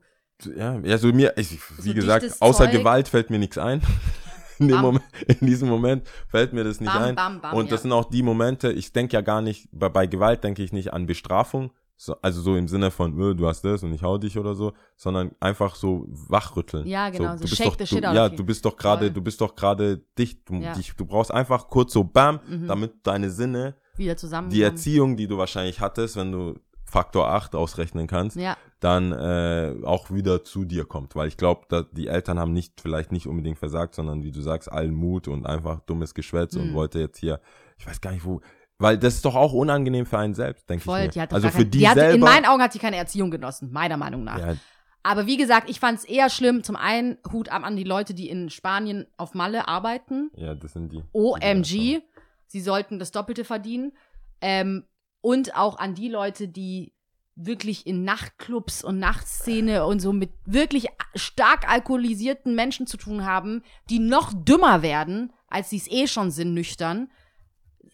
[0.56, 2.72] Ja, also mir, ich, wie So gesagt, außer Zeug.
[2.72, 3.80] Gewalt fällt mir nichts ein.
[4.60, 4.80] In, dem.
[4.82, 7.14] Moment, in diesem Moment fällt mir das nicht Bam, ein.
[7.16, 7.70] bam, bam, und ja.
[7.72, 10.72] das sind auch die Momente, ich denke ja gar nicht, bei, bei Gewalt denke ich
[10.72, 14.04] nicht an Bestrafung, so, also so im Sinne von, öh, du hast das und ich
[14.04, 16.86] hau dich oder so, sondern einfach so wachrütteln.
[16.86, 18.76] Ja, genau, so du bist shake doch, the shit du, out Ja, du bist doch
[18.76, 20.48] gerade, du bist doch gerade dicht.
[20.48, 20.72] Du, Ja.
[20.74, 22.68] dich, du brauchst einfach kurz so Bam, Mhm.
[22.68, 24.50] damit deine Sinne, wieder zusammen.
[24.50, 26.54] die Erziehung, die du wahrscheinlich hattest, wenn du
[26.94, 31.14] Faktor 8 ausrechnen kannst, Ja, dann äh, auch wieder zu dir kommt.
[31.16, 34.70] Weil ich glaube, die Eltern haben nicht, vielleicht nicht unbedingt versagt, sondern wie du sagst,
[34.70, 36.74] allen Mut und einfach dummes Geschwätz und Mhm.
[36.74, 37.40] wollte jetzt hier,
[37.78, 38.40] ich weiß gar nicht wo,
[38.78, 40.98] weil das ist doch auch unangenehm für einen selbst, denke voll.
[41.00, 41.10] ich mir.
[41.10, 42.14] Die hat doch also für kein, die, die hat, selber.
[42.14, 44.38] In meinen Augen hat die keine Erziehung genossen, meiner Meinung nach.
[44.38, 44.54] ja,
[45.02, 46.62] Aber wie gesagt, ich fand es eher schlimm.
[46.62, 50.30] Zum einen Hut ab an die Leute, die in Spanien auf Malle arbeiten.
[50.36, 51.02] ja, das sind die.
[51.12, 52.00] OMG,
[52.46, 53.92] sie sollten das Doppelte verdienen.
[54.40, 54.84] Ähm,
[55.24, 56.92] und auch an die Leute, die
[57.34, 63.62] wirklich in Nachtclubs und Nachtszene und so mit wirklich stark alkoholisierten Menschen zu tun haben,
[63.88, 67.10] die noch dümmer werden, als sie es eh schon sind, nüchtern.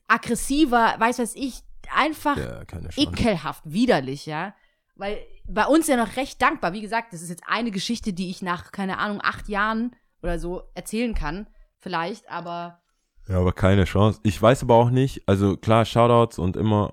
[0.08, 1.60] Aggressiver, weiß was ich,
[1.94, 2.62] einfach Ja,
[2.96, 4.52] ekelhaft, widerlich, ja.
[4.96, 6.72] Weil bei uns ja noch recht dankbar.
[6.72, 10.40] Wie gesagt, das ist jetzt eine Geschichte, die ich nach, keine Ahnung, acht Jahren oder
[10.40, 11.46] so erzählen kann.
[11.78, 12.82] Vielleicht, aber
[13.28, 14.18] Ja, aber keine Chance.
[14.24, 16.92] Ich weiß aber auch nicht, also klar, Shoutouts und immer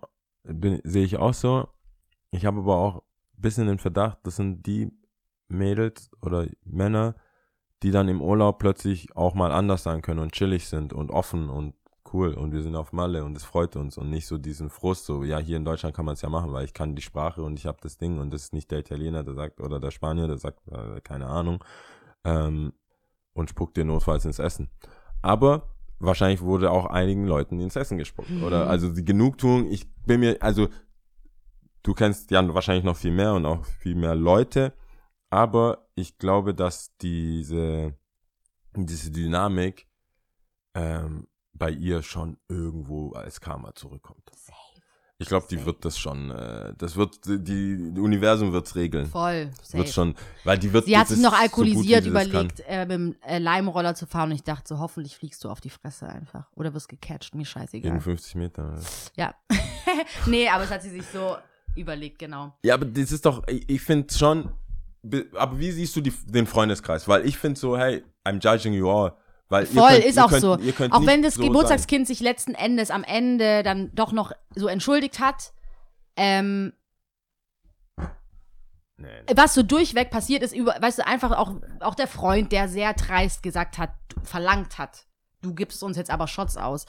[0.84, 1.68] sehe ich auch so.
[2.32, 4.92] Ich habe aber auch ein bisschen den Verdacht, das sind die
[5.48, 7.16] Mädels oder Männer,
[7.84, 11.50] die dann im Urlaub plötzlich auch mal anders sein können und chillig sind und offen
[11.50, 11.76] und
[12.14, 15.06] cool und wir sind auf Malle und es freut uns und nicht so diesen Frust,
[15.06, 17.42] so, ja, hier in Deutschland kann man es ja machen, weil ich kann die Sprache
[17.44, 19.92] und ich habe das Ding und das ist nicht der Italiener, der sagt, oder der
[19.92, 21.64] Spanier, der sagt, äh, keine Ahnung,
[22.24, 22.74] ähm,
[23.34, 24.70] und spuckt dir notfalls ins Essen.
[25.22, 28.32] Aber wahrscheinlich wurde auch einigen Leuten ins Essen gespuckt.
[28.44, 28.72] Oder Mhm.
[28.72, 30.70] also die Genugtuung, ich bin mir, also
[31.84, 34.74] du kennst ja wahrscheinlich noch viel mehr und auch viel mehr Leute,
[35.30, 37.96] aber ich glaube, dass diese,
[38.76, 39.88] diese Dynamik
[40.76, 44.30] ähm, bei ihr schon irgendwo als Karma zurückkommt.
[45.20, 47.40] Ich glaube, die wird das schon, äh, das wird, die,
[47.92, 49.08] die Universum wird's regeln.
[49.08, 49.50] voll.
[49.64, 49.80] Safe.
[49.80, 50.14] Wird schon,
[50.44, 53.16] weil die wird Sie hat sich noch ist so gut, alkoholisiert überlegt, äh, mit dem
[53.26, 56.52] äh, Leimroller zu fahren und ich dachte so, hoffentlich fliegst du auf die Fresse einfach.
[56.56, 57.90] Oder wirst gecatcht, mir scheißegal.
[57.94, 58.80] Gegen 50 Meter.
[59.16, 59.34] Ja.
[60.28, 61.36] nee, aber es hat sie sich so
[61.76, 62.54] überlegt, genau.
[62.64, 64.52] Ja, aber das ist doch, ich, ich finde schon,
[65.02, 67.08] be- aber wie siehst du die, den Freundeskreis?
[67.08, 69.14] Weil ich finde so, hey, I'm judging you all.
[69.50, 70.58] Weil Voll, könnt, ist auch könnt, so.
[70.76, 74.68] Könnt Auch wenn das so Geburtstagskind sich letzten Endes am Ende dann doch noch so
[74.68, 75.54] entschuldigt hat,
[76.18, 76.74] ähm,
[77.98, 78.06] nee,
[78.98, 79.34] nee.
[79.36, 82.94] was so durchweg passiert ist, über, weißt du, einfach auch, auch der Freund, der sehr
[82.94, 83.92] dreist gesagt hat,
[84.24, 85.06] verlangt hat,
[85.42, 86.86] du gibst uns jetzt aber Shots aus.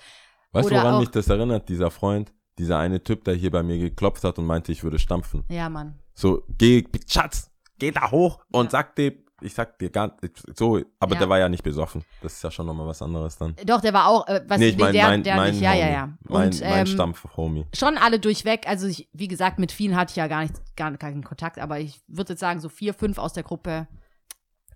[0.52, 2.32] Weißt du, woran auch- mich das erinnert, dieser Freund?
[2.59, 5.44] Dieser eine Typ, der hier bei mir geklopft hat und meinte, ich würde stampfen.
[5.48, 6.01] Ja, Mann.
[6.14, 8.70] So, geh, Schatz, geh da hoch und Ja.
[8.70, 10.16] sag dir, ich sag dir gar
[10.55, 11.19] so, aber Ja.
[11.20, 12.05] der war ja nicht besoffen.
[12.23, 13.55] Das ist ja schon nochmal was anderes dann.
[13.65, 15.74] Doch, der war auch, äh, was nee, ich meine, der, mein, der mein nicht, ja,
[15.74, 15.93] ja, Homie.
[15.93, 16.09] ja.
[16.28, 17.66] Mein, Und, mein ähm, Stampf-Homie.
[17.74, 18.66] schon alle durchweg.
[18.69, 21.78] Also ich, wie gesagt, mit vielen hatte ich ja gar nicht, gar keinen Kontakt, aber
[21.81, 23.86] ich würde jetzt sagen, so vier, fünf aus der Gruppe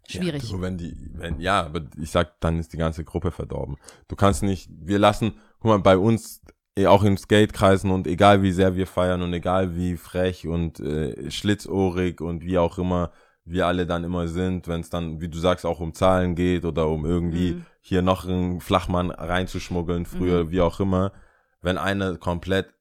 [0.08, 0.42] schwierig.
[0.44, 3.76] Ja, du, wenn die, wenn, ja, aber ich sag, dann ist die ganze Gruppe verdorben.
[4.08, 6.42] Du kannst nicht, wir lassen, guck mal, bei uns,
[6.76, 10.80] eh, auch in Skatekreisen und egal wie sehr wir feiern und egal wie frech und
[10.80, 13.12] äh, schlitzohrig und wie auch immer
[13.44, 16.64] wir alle dann immer sind, wenn es dann, wie du sagst, auch um Zahlen geht
[16.64, 17.66] oder um irgendwie Mhm.
[17.80, 21.12] hier noch einen Flachmann reinzuschmuggeln, früher, wie auch immer.
[21.60, 22.72] Wenn einer komplett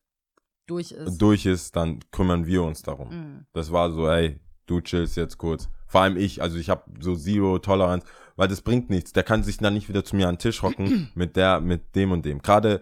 [0.67, 1.17] durch ist.
[1.17, 3.09] durch ist, dann kümmern wir uns darum.
[3.09, 3.45] Mhm.
[3.53, 5.69] Das war so, ey, du chillst jetzt kurz.
[5.87, 8.05] Vor allem ich, also ich habe so Zero Toleranz,
[8.37, 9.11] weil das bringt nichts.
[9.13, 11.95] Der kann sich dann nicht wieder zu mir an den Tisch hocken mit der, mit
[11.95, 12.41] dem und dem.
[12.41, 12.81] Gerade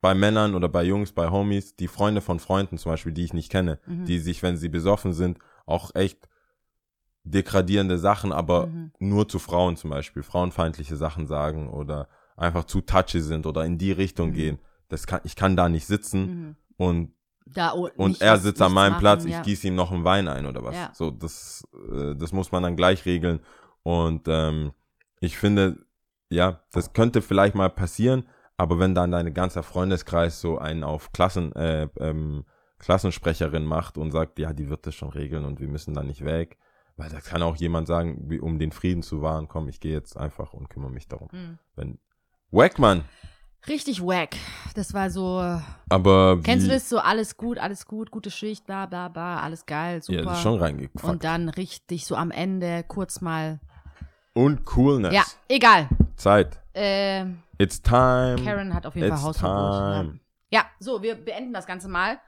[0.00, 3.32] bei Männern oder bei Jungs, bei Homies, die Freunde von Freunden zum Beispiel, die ich
[3.32, 4.04] nicht kenne, Mhm.
[4.04, 6.28] die sich, wenn sie besoffen sind, auch echt
[7.26, 8.92] degradierende Sachen, aber Mhm.
[8.98, 13.78] nur zu Frauen zum Beispiel, frauenfeindliche Sachen sagen oder einfach zu touchy sind oder in
[13.78, 14.34] die Richtung Mhm.
[14.34, 14.58] gehen.
[14.88, 16.56] Das kann, ich kann da nicht sitzen Mhm.
[16.76, 17.12] und
[17.48, 19.38] Da, oh, und er sitzt an meinem machen, Platz, ja.
[19.38, 20.74] ich gieße ihm noch einen Wein ein oder was.
[20.74, 20.90] Ja.
[20.92, 23.38] So, das, äh, das muss man dann gleich regeln.
[23.84, 24.72] Und ähm,
[25.20, 25.86] ich finde,
[26.28, 28.24] ja, das könnte vielleicht mal passieren,
[28.56, 32.44] aber wenn dann dein ganzer Freundeskreis so einen auf Klassen, äh, ähm,
[32.78, 36.24] Klassensprecherin macht und sagt, ja, die wird das schon regeln und wir müssen da nicht
[36.24, 36.58] weg,
[36.96, 39.92] weil da kann auch jemand sagen, wie, um den Frieden zu wahren, komm, ich gehe
[39.92, 41.28] jetzt einfach und kümmere mich darum.
[41.32, 41.58] Mhm.
[41.74, 41.98] Wenn,
[42.50, 43.04] Wackmann,
[43.68, 44.36] Richtig wack.
[44.74, 45.40] Das war so.
[45.88, 46.98] aber Kennst wie, du das so?
[46.98, 50.18] Alles gut, alles gut, gute Schicht, bla bla bla, alles geil, super.
[50.20, 51.04] Ja, das ist schon reingefuckt.
[51.04, 53.58] Und dann richtig so am Ende kurz mal.
[54.34, 55.12] Und Coolness.
[55.12, 55.88] Ja, egal.
[56.16, 56.60] Zeit.
[56.74, 57.24] Äh,
[57.58, 58.36] It's time.
[58.44, 60.04] Karen hat auf jeden Fall Hausverbot.
[60.04, 60.20] time.
[60.50, 60.60] Ja.
[60.60, 62.20] ja, so, wir beenden das Ganze mal.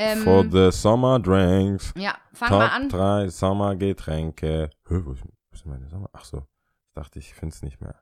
[0.00, 1.92] Ähm, For the summer drinks.
[1.96, 2.88] ja, fang Top mal an.
[2.88, 4.70] drei Sommergetränke.
[4.88, 6.08] Hä, wo ist, meine Sommer?
[6.12, 6.46] Ach so.
[6.86, 7.96] Ich dachte, ich finde es nicht mehr.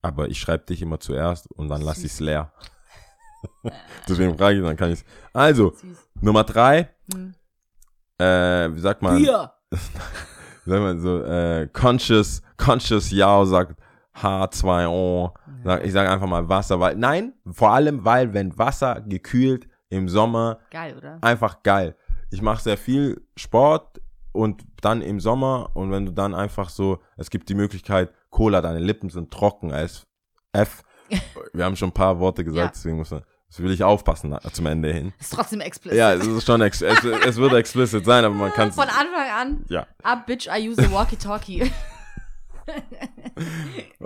[0.00, 2.50] Aber ich schreibe dich immer zuerst und dann lasse ich es leer.
[4.08, 5.04] Deswegen frage ich, dann kann ich es.
[5.34, 6.08] Also, Süß.
[6.22, 6.88] Nummer drei.
[7.12, 7.34] Hm.
[8.18, 9.18] Äh, wie sagt man?
[9.18, 9.52] Bier.
[10.64, 11.22] Wie sagt man so?
[11.22, 13.78] Äh, conscious, conscious Yao sagt
[14.16, 15.32] H2O.
[15.62, 20.08] Sag, ich sage einfach mal Wasser, weil, nein, vor allem, weil, wenn Wasser gekühlt im
[20.08, 21.18] Sommer Geil, oder?
[21.20, 21.96] einfach geil.
[22.30, 24.00] Ich mache sehr viel Sport
[24.32, 28.60] und dann im Sommer und wenn du dann einfach so, es gibt die Möglichkeit, Cola,
[28.60, 30.06] deine Lippen sind trocken als
[30.52, 30.82] F.
[31.52, 32.68] Wir haben schon ein paar Worte gesagt, Ja.
[32.74, 35.12] deswegen muss man, das will ich aufpassen zum Ende hin.
[35.20, 35.96] Ist trotzdem explicit.
[35.98, 38.88] Ja, es ist schon, ex es, es wird explicit sein, aber man kann es, Von
[38.88, 39.64] Anfang an.
[39.68, 39.86] ja.
[40.02, 41.70] Up, bitch, I use a walkie-talkie.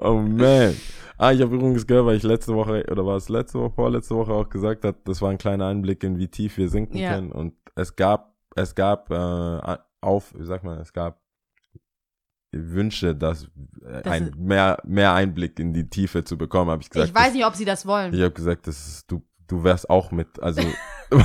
[0.00, 0.76] Oh man.
[1.18, 4.14] Ah, ich habe übrigens gehört, weil ich letzte Woche, oder war es letzte Woche, vorletzte
[4.14, 7.14] Woche auch gesagt hat, das war ein kleiner Einblick in wie tief wir sinken Ja.
[7.16, 7.32] können.
[7.32, 11.20] Und es gab, es gab äh, auf, wie sagt man, es gab
[12.52, 13.44] Wünsche, dass
[13.84, 17.10] äh, Das ein, mehr, mehr Einblick in die Tiefe zu bekommen, habe ich gesagt.
[17.10, 18.14] ich weiß nicht, ob sie das wollen.
[18.14, 20.60] Ich habe gesagt, das ist, du, du wärst auch mit, also,
[21.10, 21.18] du,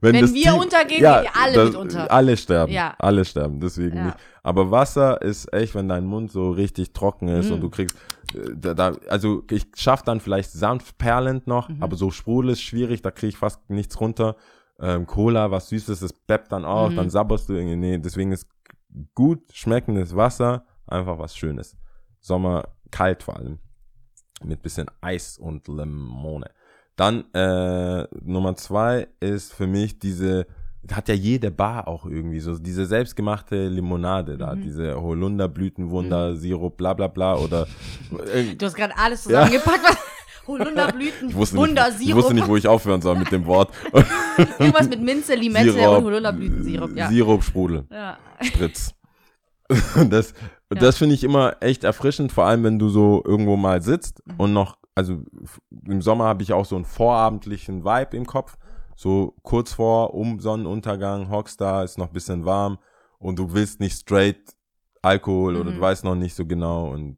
[0.00, 2.10] wenn, Wenn wir Tief- untergehen, gehen wir alle das- mit unter.
[2.10, 2.94] Alle sterben, Ja.
[2.98, 4.04] alle sterben, deswegen Ja.
[4.06, 4.16] nicht.
[4.42, 7.54] Aber Wasser ist echt, wenn dein Mund so richtig trocken ist Mm.
[7.54, 7.96] und du kriegst,
[8.34, 11.82] äh, da, da, also ich schaff dann vielleicht sanft perlend noch, Mhm.
[11.82, 14.36] aber so Sprudel ist schwierig, da kriege ich fast nichts runter.
[14.80, 16.96] Ähm, Cola, was Süßes, das beppt dann auch, Mhm.
[16.96, 18.46] dann sabberst du irgendwie, nee, deswegen ist
[19.14, 21.76] gut schmeckendes Wasser einfach was Schönes.
[22.20, 23.58] Sommer kalt vor allem.
[24.44, 26.50] Mit bisschen Eis und Limone.
[26.96, 30.46] Dann äh, Nummer zwei ist für mich diese,
[30.92, 34.62] hat ja jede Bar auch irgendwie so, diese selbstgemachte Limonade da, Mhm.
[34.62, 37.66] diese Holunderblütenwunder, Sirup, bla bla bla oder
[38.34, 39.84] irgend- Du hast gerade alles zusammengepackt.
[39.84, 39.96] was-
[40.46, 43.72] Holunderblüten, ich wusste, nicht, ich Wundersirup, wusste nicht, wo ich aufhören soll mit dem Wort.
[44.58, 46.96] irgendwas mit Minze, Limette Sirup, und Holunderblütensirup.
[46.96, 47.08] Ja.
[47.08, 47.84] Sirupsprudel.
[47.92, 48.18] ja.
[48.42, 48.92] Spritz.
[50.10, 50.34] das
[50.68, 54.34] das finde ich immer echt erfrischend, vor allem wenn du so irgendwo mal sitzt Mhm.
[54.38, 55.22] und noch, also
[55.86, 58.58] im Sommer habe ich auch so einen vorabendlichen Vibe im Kopf.
[58.94, 62.78] So kurz vor, um Sonnenuntergang, hockst da, ist noch ein bisschen warm
[63.18, 64.54] und du willst nicht straight
[65.00, 65.74] Alkohol oder Mhm.
[65.76, 67.16] du weißt noch nicht so genau und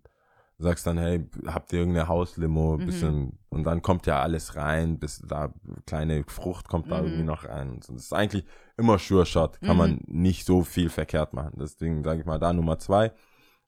[0.58, 2.86] sagst dann, hey, habt ihr irgendeine Hauslimo, Mhm.
[2.86, 5.52] bisschen, und dann kommt ja alles rein, bis da
[5.84, 7.06] kleine Frucht kommt da Mhm.
[7.06, 7.80] irgendwie noch rein.
[7.80, 8.44] Das ist eigentlich
[8.76, 9.78] immer Sure Shot, kann Mhm.
[9.78, 11.54] man nicht so viel verkehrt machen.
[11.60, 13.12] Deswegen sage ich mal da Nummer zwei.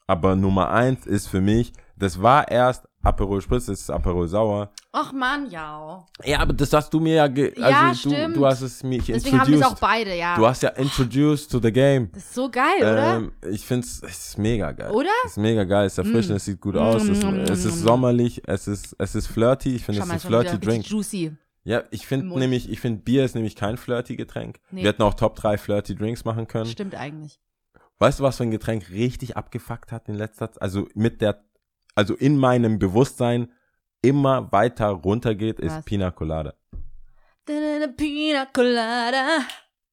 [0.07, 4.71] Aber Nummer eins ist für mich, das war erst Aperol Spritz, das ist Aperol Sauer.
[4.93, 6.05] Och man, ja.
[6.25, 8.37] Ja, aber das hast du mir ja, ge Ja, also du, stimmt.
[8.37, 9.81] du hast es mich Deswegen haben wir es auch introduced.
[9.81, 10.37] beide, ja.
[10.37, 12.11] Du hast ja introduced to the game.
[12.13, 13.17] das ist so geil, oder?
[13.17, 14.91] Ähm, ich finde es ist mega geil.
[14.91, 15.09] Oder?
[15.25, 17.41] Es ist mega geil, es ist erfrischend, es sieht gut aus, es, Mm.
[17.41, 20.87] es ist sommerlich, es ist, es ist flirty, ich finde es ist ein flirty Drink.
[20.87, 21.37] juicy.
[21.65, 24.61] Ja, ich finde nämlich, ich finde Bier ist nämlich kein flirty Getränk.
[24.71, 24.83] Nee.
[24.83, 26.67] Wir hätten auch Top 3 flirty Drinks machen können.
[26.67, 27.41] Stimmt eigentlich.
[27.99, 30.61] Weißt du, was für ein Getränk richtig abgefuckt hat in letzter Zeit?
[30.63, 31.45] Also mit der,
[31.95, 33.49] also in meinem Bewusstsein
[34.03, 35.85] immer weiter runtergeht, ist Was?
[35.85, 36.55] Pina Colada.
[37.97, 39.39] Pina Colada.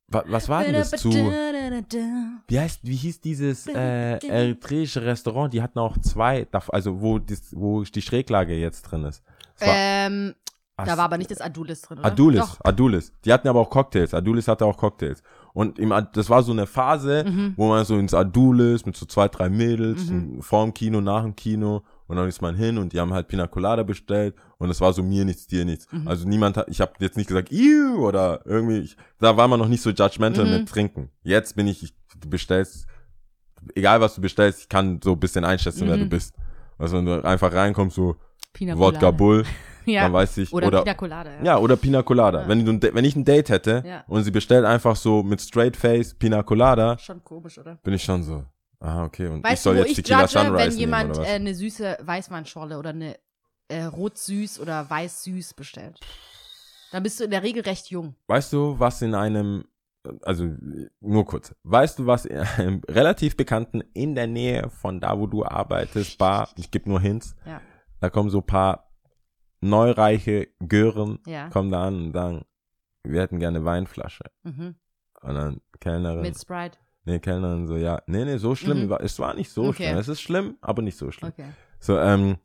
[0.08, 5.54] Was, was war denn das zu, wie heißt, wie hieß dieses äh, eritreische Restaurant?
[5.54, 9.24] Die hatten auch zwei, also wo, das, wo die Schräglage jetzt drin ist.
[9.60, 10.36] War- Ähm,
[10.76, 12.08] da war aber nicht das Adulis drin, oder?
[12.08, 12.60] Adulis, Doch.
[12.66, 13.14] Adulis.
[13.24, 14.14] Die hatten aber auch Cocktails.
[14.14, 15.22] Adulis hatte auch Cocktails.
[15.54, 17.54] Und im, das war so eine Phase, Mhm.
[17.58, 21.36] wo man so ins Adulis mit so zwei, drei Mädels, vor dem Kino, nach dem
[21.36, 21.84] Kino.
[22.08, 24.36] Und dann ist man hin und die haben halt Pina Colada bestellt.
[24.58, 25.88] Und es war so mir nichts, dir nichts.
[25.92, 26.08] Mhm.
[26.08, 28.06] Also niemand hat, ich habe jetzt nicht gesagt, Ew!
[28.08, 30.52] oder irgendwie, ich, da war man noch nicht so judgmental Mhm.
[30.52, 31.10] mit Trinken.
[31.24, 32.88] Jetzt bin ich, ich, du bestellst,
[33.76, 36.02] egal was du bestellst, ich kann so ein bisschen einschätzen, wer Mhm.
[36.02, 36.34] du bist.
[36.80, 38.16] Also wenn du einfach reinkommst, so
[38.60, 39.12] Wodka.
[39.12, 39.44] Bull,
[39.92, 40.04] Ja.
[40.04, 41.32] dann weiß ich, Oder, oder, Pina Colada.
[41.38, 41.44] Ja.
[41.44, 42.42] ja, oder Pina Colada.
[42.42, 42.48] Ja.
[42.48, 44.04] Wenn, du, wenn ich ein Date hätte Ja.
[44.08, 47.76] und sie bestellt einfach so mit straight face Pina Colada, Schon komisch, oder?
[47.84, 48.44] bin ich schon so,
[48.80, 51.20] ah, okay, und ich Weißt soll du, jetzt ich Tequila judge, Sunrise wenn jemand nehmen,
[51.20, 51.36] oder äh, was?
[51.36, 53.16] eine süße Weißweinschorle oder eine
[53.70, 56.00] äh, rot-süß oder weiß-süß bestellt?
[56.92, 58.16] Dann bist du in der Regel recht jung.
[58.28, 59.66] Weißt du, was in einem,
[60.22, 60.48] also
[61.02, 65.26] nur kurz, weißt du, was in einem relativ bekannten in der Nähe von da, wo
[65.26, 67.62] du arbeitest, Bar, ich gebe nur Hints, Ja.
[68.00, 68.93] da kommen so ein paar
[69.64, 71.50] neureiche Gören, Ja.
[71.50, 72.46] kommen da an und sagen,
[73.04, 74.24] wir hätten gerne Weinflasche.
[74.44, 74.76] Mhm.
[75.22, 76.78] Und dann Kellnerin, Mit Sprite.
[77.06, 78.98] nee, Kellnerin so, ja, nee, nee, so schlimm, Mhm.
[79.00, 79.84] es war nicht so Okay.
[79.88, 81.32] schlimm, es ist schlimm, aber nicht so schlimm.
[81.32, 81.50] Okay.
[81.80, 82.38] So, ähm,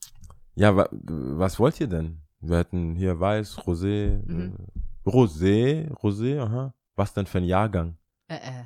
[0.55, 2.21] ja, wa was wollt ihr denn?
[2.41, 4.57] Wir hätten hier Weiß, Rosé, Mhm.
[5.05, 6.73] äh, Rosé, Rosé, aha.
[6.97, 7.97] Was denn für ein Jahrgang?
[8.29, 8.65] Äh, äh.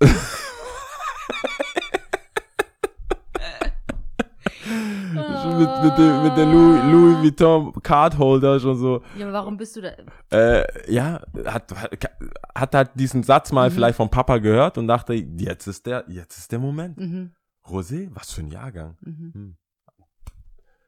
[5.82, 9.80] mit, dem, mit der Louis, Louis Vuitton Cardholder schon so, Ja, aber warum bist du
[9.82, 9.92] da?
[10.30, 12.10] äh, ja, hat, hat,
[12.54, 13.74] hat halt diesen Satz mal Mhm.
[13.74, 16.96] vielleicht vom Papa gehört und dachte, jetzt ist der, jetzt ist der Moment.
[16.98, 17.32] Mhm.
[17.66, 18.96] Rosé, was für ein Jahrgang?
[19.02, 19.30] Mhm.
[19.34, 19.56] Hm.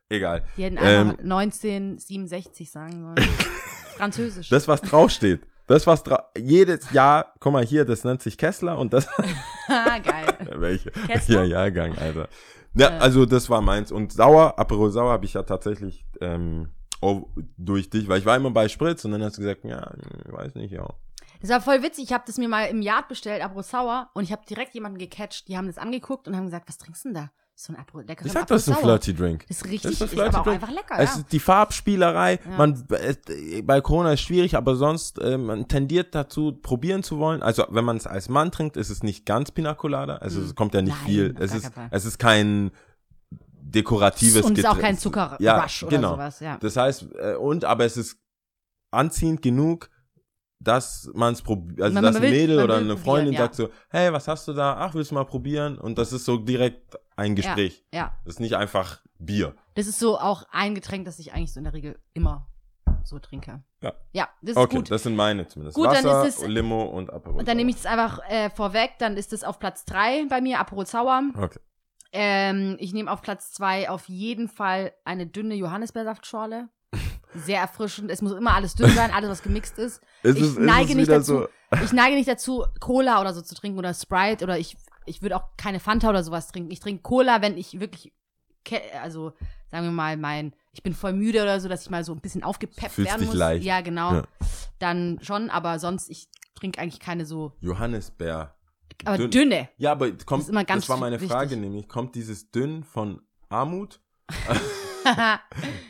[0.09, 0.43] Egal.
[0.57, 3.17] Die hätten Ähm, einfach 1967 sagen sollen.
[3.97, 4.49] Französisch.
[4.49, 5.41] Das, was draufsteht.
[5.67, 9.09] Das, was dra jedes Jahr, guck mal hier, das nennt sich Kessler und das,
[9.69, 10.27] Ah, Geil.
[10.61, 11.45] welche, Kessler?
[11.45, 12.29] ja, Jahrgang, Alter.
[12.75, 12.99] Ja, Äh.
[12.99, 13.93] also das war meins.
[13.93, 16.69] Und Sauer, Aperol Sauer habe ich ja tatsächlich ähm,
[17.01, 19.93] auch durch dich, weil ich war immer bei Spritz und dann hast du gesagt, ja,
[20.27, 20.89] ich weiß nicht, ja.
[21.41, 22.05] Das war voll witzig.
[22.05, 24.99] Ich habe das mir mal im Yard bestellt, Apro Sour, und ich habe direkt jemanden
[24.99, 25.47] gecatcht.
[25.49, 27.31] Die haben das angeguckt und haben gesagt, was trinkst du denn da?
[27.57, 28.83] So ein leckeres Ich sag, das ist ein.
[28.83, 29.45] Flirty Drink.
[29.49, 30.63] Ist richtig, Das ist ist, ein Flirty aber auch Drink.
[30.63, 31.21] einfach lecker, Es ja.
[31.21, 32.57] ist die Farbspielerei, Ja.
[32.57, 32.85] man,
[33.63, 37.43] bei Corona ist schwierig, aber sonst, äh, man tendiert dazu, probieren zu wollen.
[37.45, 40.47] Also, wenn man es als Mann trinkt, ist es nicht ganz Pina Colada, also Mhm.
[40.47, 41.35] es kommt ja nicht Nein, viel.
[41.39, 42.73] Es ist, es ist kein
[43.31, 44.85] dekoratives Und es ist auch Getränk.
[44.87, 46.11] kein Zuckerrush Ja, oder genau.
[46.15, 46.59] sowas, ja.
[46.59, 48.19] Das heißt, äh, und, aber es ist
[48.91, 49.91] anziehend genug,
[50.61, 53.41] dass man es probiert, also Man- dass ein Mädel oder eine Freundin ja.
[53.41, 54.77] sagt so, hey, was hast du da?
[54.79, 55.77] Ach, willst du mal probieren?
[55.79, 57.85] Und das ist so direkt ein Gespräch.
[57.93, 58.17] Ja.
[58.25, 59.55] Das ist nicht einfach Bier.
[59.75, 62.47] Das ist so auch ein Getränk, das ich eigentlich so in der Regel immer
[63.05, 63.63] so trinke.
[63.83, 63.93] Ja.
[64.13, 64.91] Ja, das ist Okay, gut.
[64.91, 65.77] das sind meine zumindest.
[65.77, 67.39] Gut, dann Wasser, ist es- Limo und Aperol.
[67.41, 70.41] Und dann nehme ich es einfach äh, vorweg, dann ist es auf Platz 3 bei
[70.41, 71.23] mir, Aperol Sour.
[71.37, 71.59] Okay.
[72.13, 76.69] Ähm, ich nehme auf Platz 2 auf jeden Fall eine dünne Johannisbeersaftschorle.
[77.35, 78.11] Sehr erfrischend.
[78.11, 80.01] Es muss immer alles dünn sein, alles, was gemixt ist.
[80.23, 81.47] Ist Ich es, ist neige es nicht dazu.
[81.83, 85.37] Ich neige nicht dazu, Cola oder so zu trinken oder Sprite oder ich, ich würde
[85.37, 86.71] auch keine Fanta oder sowas trinken.
[86.71, 88.13] Ich trinke Cola, wenn ich wirklich,
[89.03, 89.33] also
[89.71, 92.21] sagen wir mal, mein, ich bin voll müde oder so, dass ich mal so ein
[92.21, 93.37] bisschen aufgepeppt Fühlst werden dich muss.
[93.37, 93.65] leicht.
[93.65, 94.13] Ja, genau.
[94.15, 94.23] Ja.
[94.79, 98.55] Dann schon, aber sonst, ich trinke eigentlich keine so, Johannisbeer.
[99.05, 99.31] aber Dünn.
[99.31, 99.69] dünne.
[99.77, 101.31] Ja, aber kommt, ist immer ganz das war meine wichtig.
[101.31, 104.01] Frage nämlich, kommt dieses Dünn von Armut?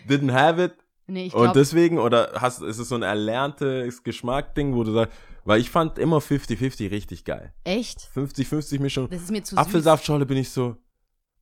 [0.08, 0.74] Didn't have it?
[1.06, 4.92] nee, ich Und glaube, deswegen, oder hast, ist es so ein erlerntes Geschmackding, wo du
[4.92, 7.52] sagst, weil ich fand immer 50-50 richtig geil.
[7.64, 8.08] echt?
[8.14, 9.08] 50-50 Mischung.
[9.10, 10.76] Das ist mir zu Apfelsaftschorle bin ich so,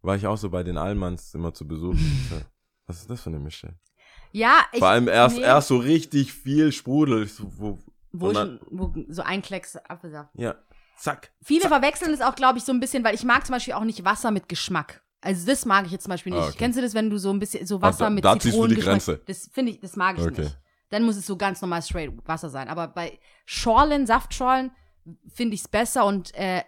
[0.02, 1.94] war ich auch so bei den Allmanns immer zu Besuch.
[2.86, 3.74] Was ist das für eine Mische?
[4.32, 7.26] Ja, ich, Vor allem erst, nee, erst so richtig viel Sprudel.
[7.28, 7.78] So, wo,
[8.12, 10.30] wo, und ich, dann- wo so ein Klecks Apfelsaft.
[10.34, 10.54] ja,
[10.98, 11.32] zack.
[11.42, 11.70] Viele zack.
[11.70, 14.04] verwechseln es auch, glaube ich, so ein bisschen, weil ich mag zum Beispiel auch nicht
[14.04, 15.02] Wasser mit Geschmack.
[15.20, 16.42] Also das mag ich jetzt zum Beispiel nicht.
[16.42, 16.56] Ah, okay.
[16.58, 18.66] Kennst du das, wenn du so ein bisschen so Wasser da- mit da ziehst du
[18.66, 19.04] die Zitronengeschmack?
[19.04, 19.22] Grenze.
[19.26, 20.40] Das finde ich, das mag ich Okay.
[20.42, 20.58] nicht.
[20.92, 22.68] Dann muss es so ganz normal straight Wasser sein.
[22.68, 24.72] Aber bei Schorlen, Saftschorlen
[25.26, 26.62] finde ich es besser und äh,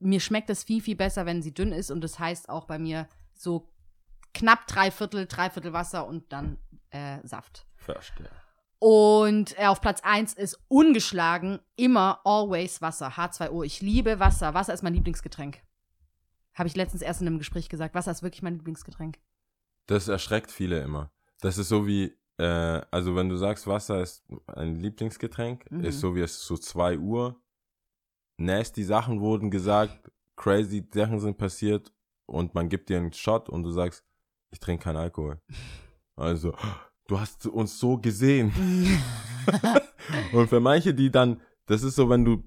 [0.00, 1.90] mir schmeckt das viel, viel besser, wenn sie dünn ist.
[1.90, 3.72] Und das heißt auch bei mir so
[4.34, 6.58] knapp drei Viertel, drei Viertel Wasser und dann
[6.90, 7.66] äh, Saft.
[7.76, 8.28] Verstehe.
[8.80, 13.64] Und äh, auf Platz 1 ist ungeschlagen immer always Wasser, H2O.
[13.64, 14.52] Ich liebe Wasser.
[14.52, 15.62] Wasser ist mein Lieblingsgetränk.
[16.52, 17.94] Habe ich letztens erst in einem Gespräch gesagt.
[17.94, 19.18] Wasser ist wirklich mein Lieblingsgetränk.
[19.86, 21.10] Das erschreckt viele immer.
[21.40, 25.84] Das ist so wie, äh, also wenn du sagst, Wasser ist ein Lieblingsgetränk, Mhm.
[25.84, 27.40] ist so wie es so 2 Uhr.
[28.38, 31.92] Nasty Sachen wurden gesagt, crazy Sachen sind passiert
[32.26, 34.04] und man gibt dir einen Shot und du sagst,
[34.50, 35.40] ich trinke keinen Alkohol.
[36.16, 36.52] Also,
[37.08, 38.52] du hast uns so gesehen.
[40.34, 42.44] Und für manche, die dann, das ist so, wenn du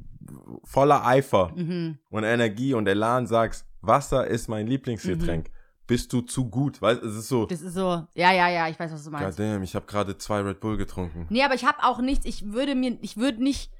[0.64, 1.98] voller Eifer mhm.
[2.12, 5.50] und Energie und Elan sagst, Wasser ist mein Lieblingsgetränk,
[5.88, 8.80] bist du zu gut, weißt es ist so, Das ist so, ja, ja, ja, ich
[8.80, 9.38] weiß, was du meinst.
[9.38, 11.28] goddamn, ich habe gerade zwei Red Bull getrunken.
[11.30, 13.72] Nee, aber ich habe auch nichts, ich würde mir, ich würde nicht,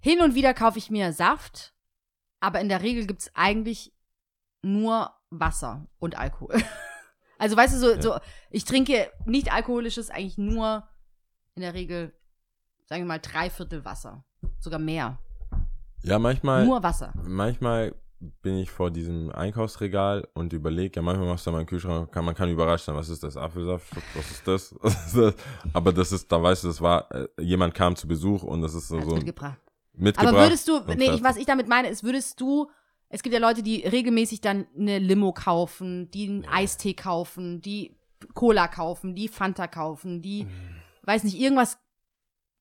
[0.00, 1.74] hin und wieder kaufe ich mir Saft,
[2.40, 3.92] aber in der Regel gibt es eigentlich
[4.62, 6.56] nur Wasser und Alkohol.
[7.40, 8.02] Also weißt du, so, Ja.
[8.02, 8.18] so,
[8.50, 10.88] ich trinke nicht alkoholisches eigentlich nur
[11.54, 12.12] in der Regel,
[12.86, 14.24] sagen wir mal, drei Viertel Wasser.
[14.58, 15.20] Sogar mehr.
[16.02, 17.12] Ja, manchmal, nur Wasser.
[17.22, 22.24] manchmal bin ich vor diesem Einkaufsregal und überlege, ja, manchmal machst du meinen Kühlschrank, kann,
[22.24, 24.74] man kann überrascht sein, was ist das, Apfelsaft, was ist das?
[24.80, 25.34] Was ist das?
[25.72, 28.74] Aber das ist, da weißt du, das war, äh, jemand kam zu Besuch und das
[28.74, 29.58] ist so, so mitgebracht.
[29.94, 30.34] mitgebracht.
[30.34, 32.68] Aber würdest du, nee, ich, was ich damit meine, ist, würdest du,
[33.08, 37.94] es gibt ja Leute, die regelmäßig dann eine Limo kaufen, die einen Eistee kaufen, die
[38.34, 40.50] Cola kaufen, die Fanta kaufen, die, Mhm.
[41.04, 41.78] weiß nicht, irgendwas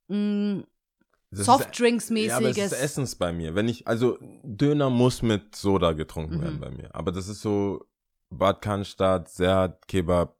[0.07, 0.67] mh, ist-
[1.31, 2.57] Softdrinks-mäßiges.
[2.57, 3.55] Ja, es ist Essens bei mir.
[3.55, 6.41] Wenn ich, also Döner muss mit Soda getrunken Mhm.
[6.41, 6.93] werden bei mir.
[6.95, 7.85] Aber das ist so
[8.29, 10.35] Bad Cannstatt, Serd, Kebab,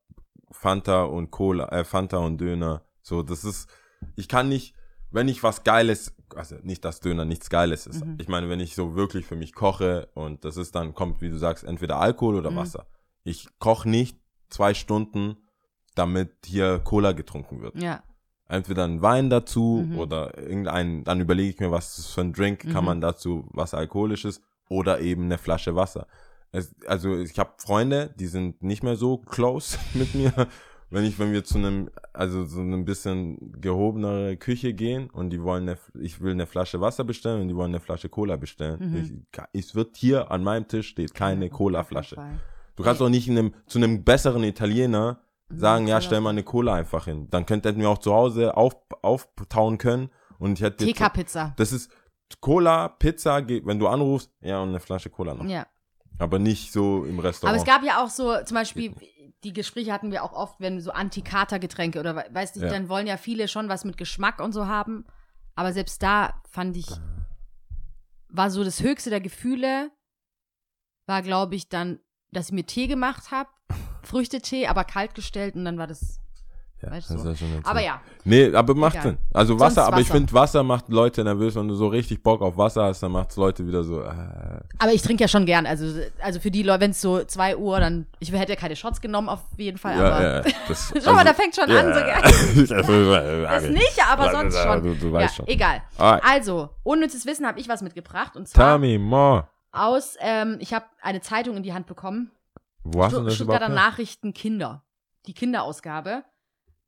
[0.52, 2.84] Fanta und Cola, äh, Fanta und Döner.
[3.02, 3.70] So, das ist,
[4.16, 4.74] ich kann nicht,
[5.12, 8.06] wenn ich was Geiles, also nicht, dass Döner nichts Geiles ist.
[8.06, 8.18] Mhm.
[8.20, 11.30] Ich meine, wenn ich so wirklich für mich koche und das ist dann, kommt, wie
[11.30, 12.56] du sagst, entweder Alkohol oder Mhm.
[12.58, 12.88] Wasser.
[13.24, 14.18] Ich koche nicht
[14.50, 15.36] zwei Stunden,
[15.96, 18.04] damit hier Cola getrunken wird ja.
[18.50, 20.00] Entweder einen Wein dazu Mhm.
[20.00, 22.86] oder irgendein, dann überlege ich mir, was für ein Drink, kann Mhm.
[22.86, 26.08] man dazu was Alkoholisches oder eben eine Flasche Wasser.
[26.52, 30.32] Es, also ich habe Freunde, die sind nicht mehr so close mit mir.
[30.90, 35.44] Wenn ich, wenn wir zu einem, also so ein bisschen gehobenere Küche gehen und die
[35.44, 38.92] wollen eine, ich will eine Flasche Wasser bestellen und die wollen eine Flasche Cola bestellen.
[38.92, 39.24] Mhm.
[39.52, 42.16] Ich, es wird hier an meinem Tisch steht keine Cola-Flasche.
[42.78, 45.20] Du kannst auch nicht in einem, zu einem besseren Italiener
[45.50, 47.28] sagen, ja, stell mal eine Cola einfach hin.
[47.30, 50.10] Dann könnten hätten wir auch zu Hause auf, auftauen können
[50.40, 51.54] und ich hätte TK-Pizza.
[51.58, 51.92] Das ist
[52.42, 55.46] Cola, Pizza, wenn du anrufst, ja, und eine Flasche Cola noch.
[55.46, 55.66] Ja.
[56.20, 57.58] Aber nicht so im Aber Restaurant.
[57.60, 58.94] es gab ja auch so, zum Beispiel,
[59.44, 62.70] die Gespräche hatten wir auch oft, wenn so Antikater-Getränke oder we- weißt du, Ja.
[62.70, 65.06] dann wollen ja viele schon was mit Geschmack und so haben.
[65.56, 66.88] Aber selbst da fand ich,
[68.30, 69.92] war so das höchste der Gefühle,
[71.06, 72.00] war, glaube ich, dann,
[72.32, 73.50] dass ich mir Tee gemacht habe,
[74.08, 76.20] Früchtetee, aber kalt gestellt und dann war das.
[76.82, 77.30] ja, weißt das du.
[77.30, 79.02] ist ja schon eine Aber ja, Nee, aber macht.
[79.02, 79.18] Sinn.
[79.34, 80.18] Also Sonst Wasser, aber ich Wasser.
[80.18, 83.32] finde, Wasser macht Leute nervös, wenn du so richtig Bock auf Wasser hast, dann macht
[83.32, 84.10] es Leute wieder so, äh,
[84.80, 85.66] aber ich trinke ja schon gern.
[85.66, 85.86] Also,
[86.22, 89.00] also für die Leute, wenn es so 2 Uhr, dann, ich hätte ja keine Shots
[89.02, 90.22] genommen auf jeden Fall, aber.
[90.22, 92.22] ja, ja, das, Schau mal, da fängt schon an, so gern.
[93.48, 94.84] Das nicht, aber sonst schon.
[94.84, 95.48] Du, du ja, weißt schon.
[95.48, 95.82] egal.
[95.98, 96.24] Alright.
[96.26, 98.36] Also, unnützes Wissen habe ich was mitgebracht.
[98.36, 99.48] Und zwar Tell me more.
[99.72, 102.32] aus, ähm, ich habe eine Zeitung in die Hand bekommen.
[102.94, 103.70] Wo hast du Stu- das Stuttgarter?
[103.70, 104.84] Nachrichten Kinder.
[105.26, 106.24] Die Kinderausgabe.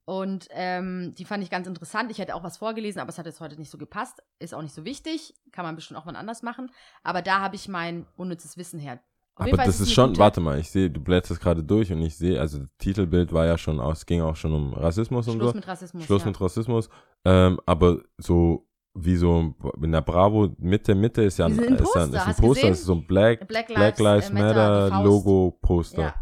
[0.06, 2.10] Und ähm, die fand ich ganz interessant.
[2.10, 4.22] Ich hätte auch was vorgelesen, aber es hat jetzt heute nicht so gepasst.
[4.40, 5.34] Ist auch nicht so wichtig.
[5.52, 6.70] Kann man bestimmt auch wann anders machen.
[7.04, 9.00] Aber da habe ich mein unnützes Wissen her.
[9.36, 11.92] Auf Aber das ist eine schon, gute- warte mal, ich sehe, du blätterst gerade durch
[11.92, 15.28] und ich sehe, also das Titelbild war ja schon aus, ging auch schon um Rassismus
[15.28, 15.56] und Schluss so.
[15.56, 16.04] mit Rassismus.
[16.04, 16.26] Schluss ja.
[16.28, 16.88] mit Rassismus.
[17.24, 18.66] Ähm, aber so
[19.04, 22.14] wie so in der Bravo Mitte, Mitte ist ja ein, ein ist ja, Poster, ist
[22.14, 25.04] ein hast du Poster, ist so ein Black, Black Black Lives, Lives, äh, Matter, Matter.
[25.04, 26.02] Logo Poster.
[26.02, 26.14] Ja.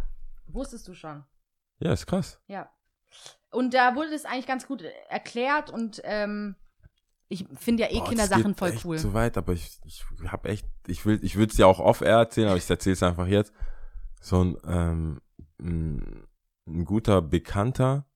[0.46, 1.24] Wusstest du schon.
[1.80, 2.40] Ja, ist krass.
[2.48, 2.70] Ja.
[3.50, 6.56] Und da wurde das eigentlich ganz gut erklärt und ähm,
[7.28, 8.98] ich finde ja eh Boah, Kindersachen voll echt cool.
[8.98, 12.16] Zu weit, aber ich, ich habe echt, ich will, ich würde es ja auch off-air
[12.16, 13.52] erzählen, aber ich erzähle es einfach jetzt.
[14.20, 15.20] So ein, ähm,
[15.60, 16.26] ein,
[16.66, 18.06] ein guter Bekannter,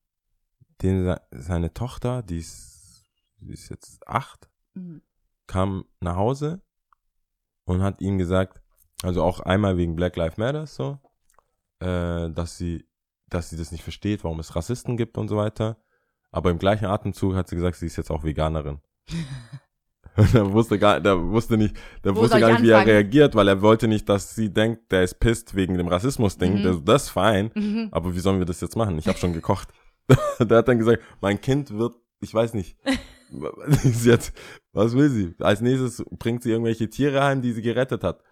[0.82, 3.04] den se- seine Tochter, die ist,
[3.36, 5.02] die ist jetzt acht, Mhm.
[5.46, 6.60] kam nach Hause
[7.64, 8.60] und hat ihm gesagt,
[9.02, 10.98] also auch einmal wegen Black Lives Matter so,
[11.80, 12.86] äh, dass sie,
[13.28, 15.76] dass sie das nicht versteht, warum es Rassisten gibt und so weiter.
[16.30, 18.80] Aber im gleichen Atemzug hat sie gesagt, sie ist jetzt auch Veganerin.
[20.16, 22.96] der wusste gar, der wusste nicht, Wo wusste gar ich nicht, wie er anfangen?
[22.96, 26.60] reagiert, weil er wollte nicht, dass sie denkt, der ist pisst wegen dem Rassismus-Ding.
[26.60, 26.62] Mhm.
[26.62, 27.50] Das, das ist fein.
[27.54, 27.88] Mhm.
[27.90, 28.98] Aber wie sollen wir das jetzt machen?
[28.98, 29.68] Ich habe schon gekocht.
[30.38, 32.76] der hat dann gesagt, mein Kind wird, ich weiß nicht,
[34.04, 34.32] jetzt,
[34.72, 35.34] was will sie?
[35.40, 38.22] Als nächstes bringt sie irgendwelche Tiere heim, die sie gerettet hat.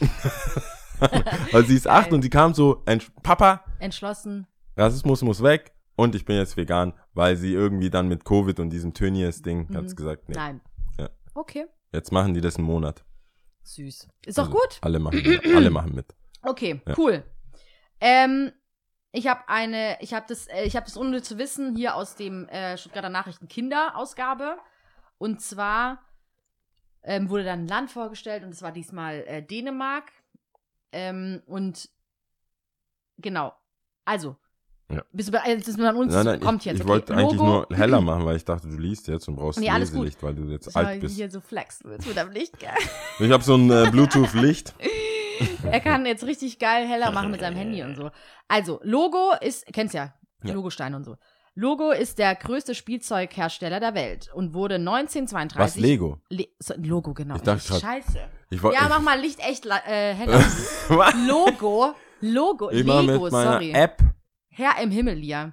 [1.52, 2.14] Weil sie ist acht Geil.
[2.14, 4.46] und sie kam so, entsch- Papa, Entschlossen.
[4.76, 8.70] Rassismus muss weg und ich bin jetzt vegan, weil sie irgendwie dann mit Covid und
[8.70, 9.76] diesem Tönnies-Ding Mhm.
[9.76, 10.60] hat's gesagt, nee, Nein.
[10.98, 11.08] Ja.
[11.34, 11.66] Okay.
[11.92, 13.04] jetzt machen die das einen Monat.
[13.62, 14.08] Süß.
[14.26, 14.78] Ist doch Also, gut.
[14.80, 16.14] Alle machen, alle machen mit.
[16.42, 16.94] Okay, Ja.
[16.96, 17.22] cool.
[18.00, 18.50] Ähm,
[19.12, 22.48] ich habe eine, ich habe das, äh, ich habe das unnütze Wissen hier aus dem
[22.48, 24.58] äh, Stuttgarter Nachrichten Kinderausgabe.
[25.18, 26.02] Und zwar
[27.02, 30.12] ähm, wurde dann ein Land vorgestellt und es war diesmal äh, Dänemark.
[30.92, 31.88] Ähm, und
[33.16, 33.54] genau.
[34.04, 34.36] Also.
[34.90, 35.02] Ja.
[35.12, 35.66] Bist du bereit?
[35.66, 36.76] Das von uns Nein, nein, kommt ich, jetzt.
[36.76, 36.88] ich okay.
[36.88, 39.90] wollte eigentlich nur heller machen, weil ich dachte, du liest jetzt und brauchst Nee, alles
[39.90, 40.04] gut.
[40.04, 41.16] Leselicht, weil du jetzt Ich alt bist.
[41.16, 42.70] hier so flexen willst mit deinem Licht, gell?
[43.18, 44.74] Ich habe so ein äh, Bluetooth-Licht.
[45.70, 48.10] Er kann jetzt richtig geil heller machen mit seinem Handy und so.
[48.48, 50.54] Also, Logo ist, kennst ja, Ja.
[50.54, 51.16] Logostein und so.
[51.54, 55.58] Logo ist der größte Spielzeughersteller der Welt und wurde 1932.
[55.58, 56.20] Was, Lego?
[56.30, 57.34] Le so, Logo, genau.
[57.34, 58.20] Ich dachte Scheiße.
[58.50, 60.40] Ich, Ja, mach mal Licht echt äh, heller.
[61.26, 63.72] Logo, Logo, ich Lego, mit meiner sorry.
[63.72, 64.00] App.
[64.50, 65.52] Herr im Himmel, Lia.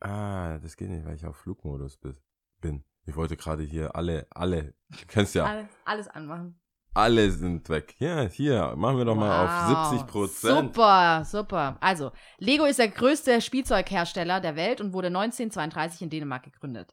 [0.00, 2.14] Ah, das geht nicht, weil ich auf Flugmodus bi-
[2.60, 2.84] bin.
[3.06, 6.58] Ich wollte gerade hier alle, alle, du kennst ja, Alles, alles anmachen.
[6.92, 7.94] Alle sind weg.
[7.98, 10.74] Ja, hier, machen wir doch mal auf 70 Prozent.
[10.74, 11.76] Super, super.
[11.80, 16.92] Also, Lego ist der größte Spielzeughersteller der Welt und wurde 1932 in Dänemark gegründet.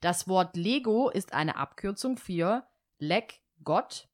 [0.00, 2.64] Das Wort Lego ist eine Abkürzung für
[2.98, 4.08] Leg Gott.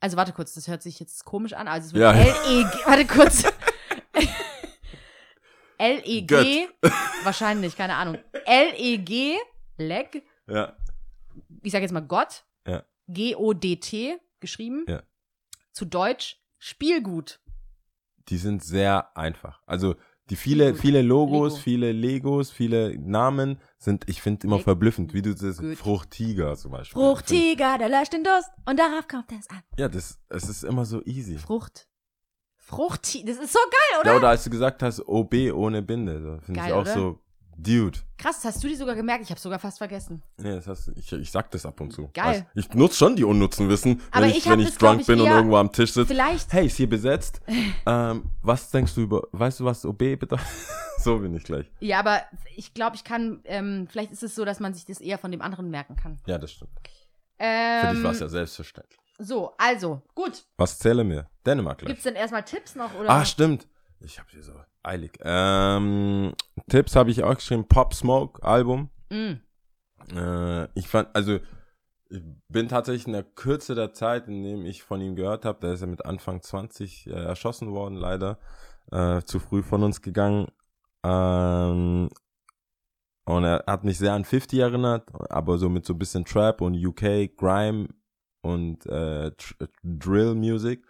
[0.00, 1.66] Also, warte kurz, das hört sich jetzt komisch an.
[1.66, 2.12] Also, es wird Ja.
[2.12, 2.78] L-E-G.
[2.86, 3.44] Warte kurz.
[5.78, 6.68] L-E-G.
[7.24, 8.18] Wahrscheinlich, keine Ahnung.
[8.46, 9.36] L-E-G.
[9.76, 10.22] Leg.
[10.46, 10.76] Ja,
[11.62, 12.44] Ich sage jetzt mal Gott.
[12.66, 12.84] Ja.
[13.08, 14.84] G-O-D-T geschrieben.
[14.88, 15.02] Ja.
[15.72, 17.40] Zu Deutsch Spielgut.
[18.28, 19.62] die sind sehr einfach.
[19.66, 19.94] Also,
[20.28, 20.80] die viele, Gut.
[20.82, 21.62] viele Logos, Lego.
[21.62, 25.76] viele Legos, viele Namen sind, ich finde immer Leg- verblüffend, wie du das Gut.
[25.78, 27.00] Fruchtiger zum Beispiel.
[27.00, 29.62] Fruchtiger, der löscht den Durst und darauf kommt es an.
[29.78, 31.38] Ja, das, es ist immer so easy.
[31.38, 31.88] Frucht.
[32.56, 34.10] Fruchti, das ist so geil, oder?
[34.10, 36.92] Ja, oder als du gesagt hast, OB ohne Binde, so finde ich auch oder?
[36.94, 37.20] so,
[37.60, 37.98] Dude.
[38.18, 39.24] Krass, das hast du die sogar gemerkt.
[39.24, 40.22] Ich habe sogar fast vergessen.
[40.36, 42.08] Nee, das du- ich, ich sag das ab und zu.
[42.14, 42.46] Geil.
[42.54, 45.00] Weißt, ich nutze schon die unnützen Wissen, Aber wenn ich, ich hab wenn ich drunk
[45.00, 46.06] ich, bin und irgendwo am Tisch sitze.
[46.06, 46.52] Vielleicht.
[46.52, 47.40] Hey, ist hier besetzt.
[47.86, 50.40] ähm, was denkst du über, weißt du, was OB bedeutet?
[50.98, 51.66] so bin ich gleich.
[51.80, 52.22] Ja, aber
[52.54, 55.32] ich glaube, ich kann, ähm, vielleicht ist es so, dass man sich das eher von
[55.32, 56.20] dem anderen merken kann.
[56.26, 56.70] Ja, das stimmt.
[57.38, 59.00] Für Ähm, dich war es ja selbstverständlich.
[59.18, 60.44] So, also, gut.
[60.58, 61.28] Was zähle mir?
[61.44, 61.88] Dänemark gleich.
[61.88, 62.94] Gibt's denn erstmal Tipps noch?
[62.94, 63.10] Oder?
[63.10, 63.66] Ah, stimmt.
[64.00, 64.52] Ich habe hier so
[64.82, 65.18] eilig.
[65.22, 66.34] Ähm,
[66.68, 67.66] Tipps habe ich auch geschrieben.
[67.66, 68.90] Pop Smoke Album.
[69.10, 69.34] Mm.
[70.14, 71.38] Äh, ich fand, also
[72.10, 75.58] ich bin tatsächlich in der Kürze der Zeit, in dem ich von ihm gehört habe,
[75.60, 78.38] da ist er mit Anfang 20 äh, erschossen worden, leider.
[78.90, 80.46] Äh, zu früh von uns gegangen.
[81.04, 82.08] Ähm,
[83.24, 86.62] und er hat mich sehr an 50 erinnert, aber so mit so ein bisschen Trap
[86.62, 87.88] und UK, Grime
[88.40, 89.30] und äh,
[89.82, 90.86] Drill Music.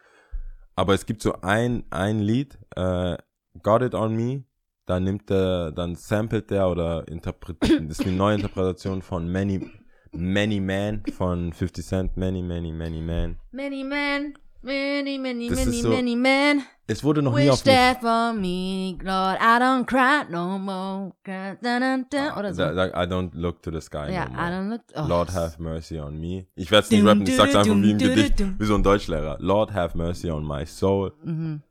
[0.78, 3.16] Aber es gibt so ein, ein Lied, äh,
[3.64, 4.44] Got It On Me,
[4.86, 9.68] da nimmt er, dann samplet der oder interpretiert, das ist eine neue Interpretation von Many,
[10.12, 13.40] Many Man von 50 Cent, Many, Many, Many Man.
[13.50, 16.62] Many men, many, many, Das many, so- many men.
[16.90, 21.12] Es wurde noch nie auf mich, for me, Lord, I don't cry no more.
[21.22, 22.62] Da, da, da, da, Oder so.
[22.62, 24.50] I don't look to the sky ja, no I more.
[24.50, 24.80] don't look.
[24.94, 25.06] Oh.
[25.06, 26.46] Lord have mercy on me.
[26.54, 28.82] Ich werde es nicht rappen, ich sag's einfach wie ein du, Gedicht, wie so ein
[28.82, 29.36] Deutschlehrer.
[29.38, 31.12] Lord have mercy on my soul.
[31.22, 31.62] Mhm.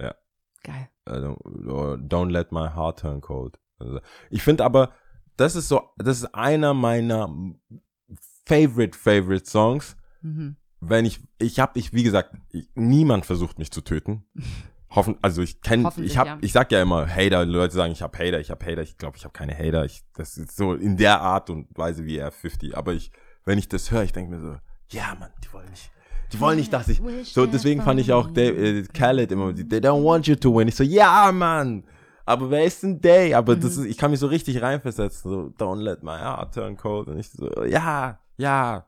[0.00, 0.14] Ja.
[0.64, 0.88] Geil.
[1.08, 1.20] äh,
[1.70, 3.60] or don't let my heart turn cold.
[3.78, 4.00] Also,
[4.30, 4.90] ich finde aber,
[5.36, 7.28] das ist so, das ist einer meiner
[8.46, 9.96] favorite, favorite Songs.
[10.22, 10.56] Mhm.
[10.80, 14.24] Wenn ich, ich habe, ich, wie gesagt, ich, niemand versucht mich zu töten.
[14.90, 16.38] Hoffen, also ich kenne, ich hab, ja.
[16.40, 19.16] ich sag ja immer Hater, Leute sagen, ich habe Hater, ich habe Hater, ich glaube,
[19.16, 19.84] ich habe keine Hater.
[19.84, 22.76] Ich, das ist so in der Art und Weise wie er 50.
[22.76, 23.10] Aber ich,
[23.44, 24.56] wenn ich das höre, ich denke mir so,
[24.90, 25.90] ja, Mann, die wollen nicht,
[26.32, 28.30] die wollen nicht, dass ich, so deswegen fand ich auch.
[28.30, 30.68] Dave, äh, Khaled immer, they don't want you to win.
[30.68, 31.84] Ich so, ja, Mann.
[32.24, 33.34] Aber wer ist denn Day?
[33.34, 33.60] Aber Mhm.
[33.60, 37.08] das ist, ich kann mich so richtig reinversetzen, so, don't let my heart turn cold.
[37.08, 38.86] Und ich so, ja, ja,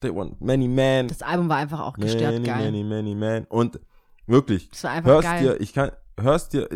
[0.00, 1.08] they want many men.
[1.08, 2.64] Das Album war einfach auch gestört Many, geil.
[2.64, 3.44] many, many men.
[3.46, 3.80] Und
[4.26, 5.38] wirklich, Das war einfach hörst geil.
[5.38, 6.68] dir, ich kann, hörst dir,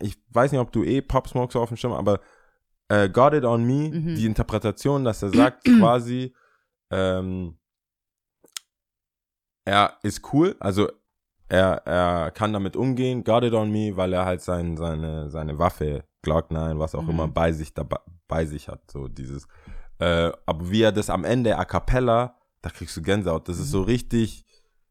[0.00, 2.20] ich weiß nicht, ob du eh Pop Smoke so auf dem Schirm, aber
[2.88, 4.14] äh, Got It On Me, Mhm.
[4.14, 6.34] die Interpretation, dass er sagt quasi,
[6.90, 7.58] ähm,
[9.64, 10.88] er ist cool, also
[11.48, 15.58] er, er kann damit umgehen, Got It On Me, weil er halt sein, seine, seine
[15.58, 17.10] Waffe, Glock 9, was auch Mhm.
[17.10, 19.46] immer, bei sich dabei, bei sich hat, so dieses,
[19.98, 23.66] äh, aber wie er das am Ende a cappella, da kriegst du Gänsehaut, das ist
[23.68, 23.70] Mhm.
[23.72, 24.44] so richtig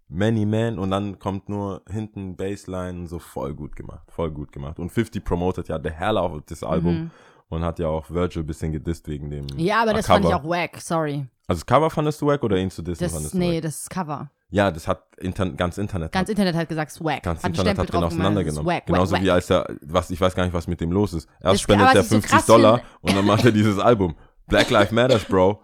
[0.10, 4.52] Many Man und dann kommt nur hinten Bassline und so voll gut gemacht, voll gut
[4.54, 4.80] gemacht.
[4.80, 7.12] Und 50 promotet ja the hell of das Album Mhm.
[7.50, 10.32] und hat ja auch Virgil ein bisschen gedisst wegen dem Ja, aber das fand ich
[10.32, 10.44] Cover.
[10.46, 11.28] auch wack, sorry.
[11.48, 13.64] Also das Cover fandest du wack oder ihn zu dissen Das, fandest du nee, wack?
[13.64, 14.32] das ist Cover.
[14.50, 17.22] Ja, das hat Inter ganz Internet Ganz hat, Internet hat gesagt, swag.
[17.22, 18.64] ganz hat Internet hat den auseinandergenommen.
[18.64, 19.34] Swag, Genauso wack, wie wack.
[19.34, 21.28] als er, was, ich weiß gar nicht, was mit dem los ist.
[21.42, 23.78] Erst Das- spendet er was ich so 50 krass Dollar und dann macht er dieses
[23.78, 24.16] Album.
[24.48, 25.62] Black Lives Matters, Bro.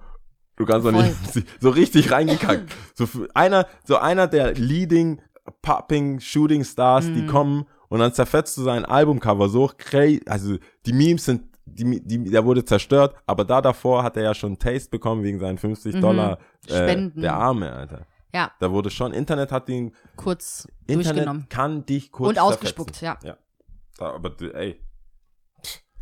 [0.55, 1.15] Du kannst doch nicht
[1.59, 2.71] so richtig reingekackt.
[2.95, 5.21] So einer, so einer der leading,
[5.61, 7.27] popping, shooting Stars, die Mhm.
[7.27, 10.21] kommen und dann zerfetzt du sein Albumcover so crazy.
[10.27, 14.33] Also die Memes sind, die, die, der wurde zerstört, aber da davor hat er ja
[14.33, 16.01] schon Taste bekommen wegen seinen 50 Mhm.
[16.01, 17.21] Dollar äh, Spenden.
[17.21, 18.05] der Arme, Alter.
[18.33, 21.45] Ja, Da wurde schon, Internet hat ihn, kurz Internet durchgenommen.
[21.49, 23.27] kann dich kurz Und ausgespuckt, zerfetzen.
[23.27, 23.37] ja.
[23.97, 24.79] Da, aber ey,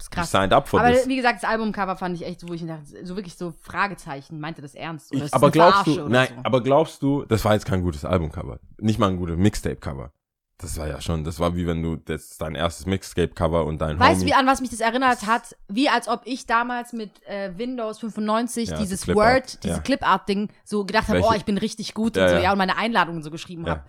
[0.02, 0.32] ist krass.
[0.32, 1.08] signed up for Aber this.
[1.08, 4.40] wie gesagt, das Albumcover fand ich echt so, wo ich dachte, so wirklich so Fragezeichen.
[4.40, 5.14] Meinte das ernst?
[5.16, 6.42] Oder Ich, aber glaubst Verarsche du, nein, so?
[6.44, 8.60] aber glaubst du, das war jetzt kein gutes Albumcover.
[8.80, 10.12] Nicht mal ein gutes Mixtape-Cover.
[10.58, 14.00] Das war ja schon, das war wie wenn du, das dein erstes Mixtape-Cover und dein
[14.00, 15.56] Weißt du, wie an was mich das erinnert hat?
[15.68, 19.82] Wie als ob ich damals mit äh, Windows 95 Ja, dieses Clipart, Word, dieses ja.
[19.84, 22.52] Clipart-Ding so gedacht habe, oh, ich bin richtig gut Ja, und so, ja.
[22.52, 23.84] und meine Einladungen so geschrieben habe.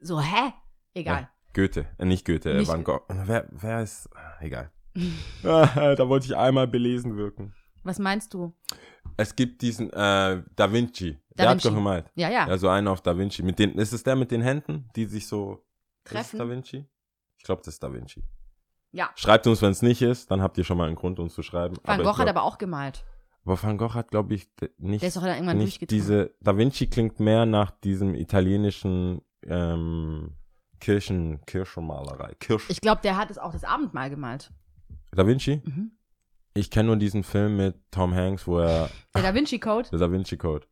[0.00, 0.52] So, hä?
[0.94, 1.28] Egal.
[1.54, 3.02] Goethe, äh, nicht Goethe, Nicht- Van Gogh.
[3.08, 4.08] Wer, wer ist,
[4.40, 4.70] egal.
[5.42, 7.54] Da wollte ich einmal belesen wirken.
[7.82, 8.52] Was meinst du?
[9.16, 11.18] Es gibt diesen äh, Da Vinci.
[11.34, 11.64] Da der Vinci.
[11.64, 12.10] hat doch gemalt.
[12.14, 12.46] Ja, ja.
[12.48, 13.42] Ja, so einen auf Da Vinci.
[13.42, 15.64] Mit den, ist es der mit den Händen, die sich so.
[16.04, 16.38] Treffen.
[16.38, 16.86] Da Vinci?
[17.38, 18.22] Ich glaube, das ist Da Vinci.
[18.92, 19.10] Ja.
[19.14, 21.42] Schreibt uns, wenn es nicht ist, dann habt ihr schon mal einen Grund, uns zu
[21.42, 21.76] schreiben.
[21.84, 23.04] Van Gogh hat aber auch gemalt.
[23.44, 24.48] aber Van Gogh hat, glaube ich,
[24.78, 25.02] nicht.
[25.02, 26.34] Der ist doch dann irgendwann nicht diese.
[26.40, 30.36] Da Vinci klingt mehr nach diesem italienischen ähm,
[30.80, 32.34] Kirchen, Kirchenmalerei.
[32.40, 32.68] Kirsch.
[32.68, 34.50] Ich glaube, der hat es auch das Abendmahl gemalt.
[35.18, 35.62] Da Vinci?
[35.64, 35.92] Mhm.
[36.54, 38.90] Ich kenne nur diesen Film mit Tom Hanks, wo er.
[39.14, 40.66] Der Da Vinci Code, Der Da Vinci Code.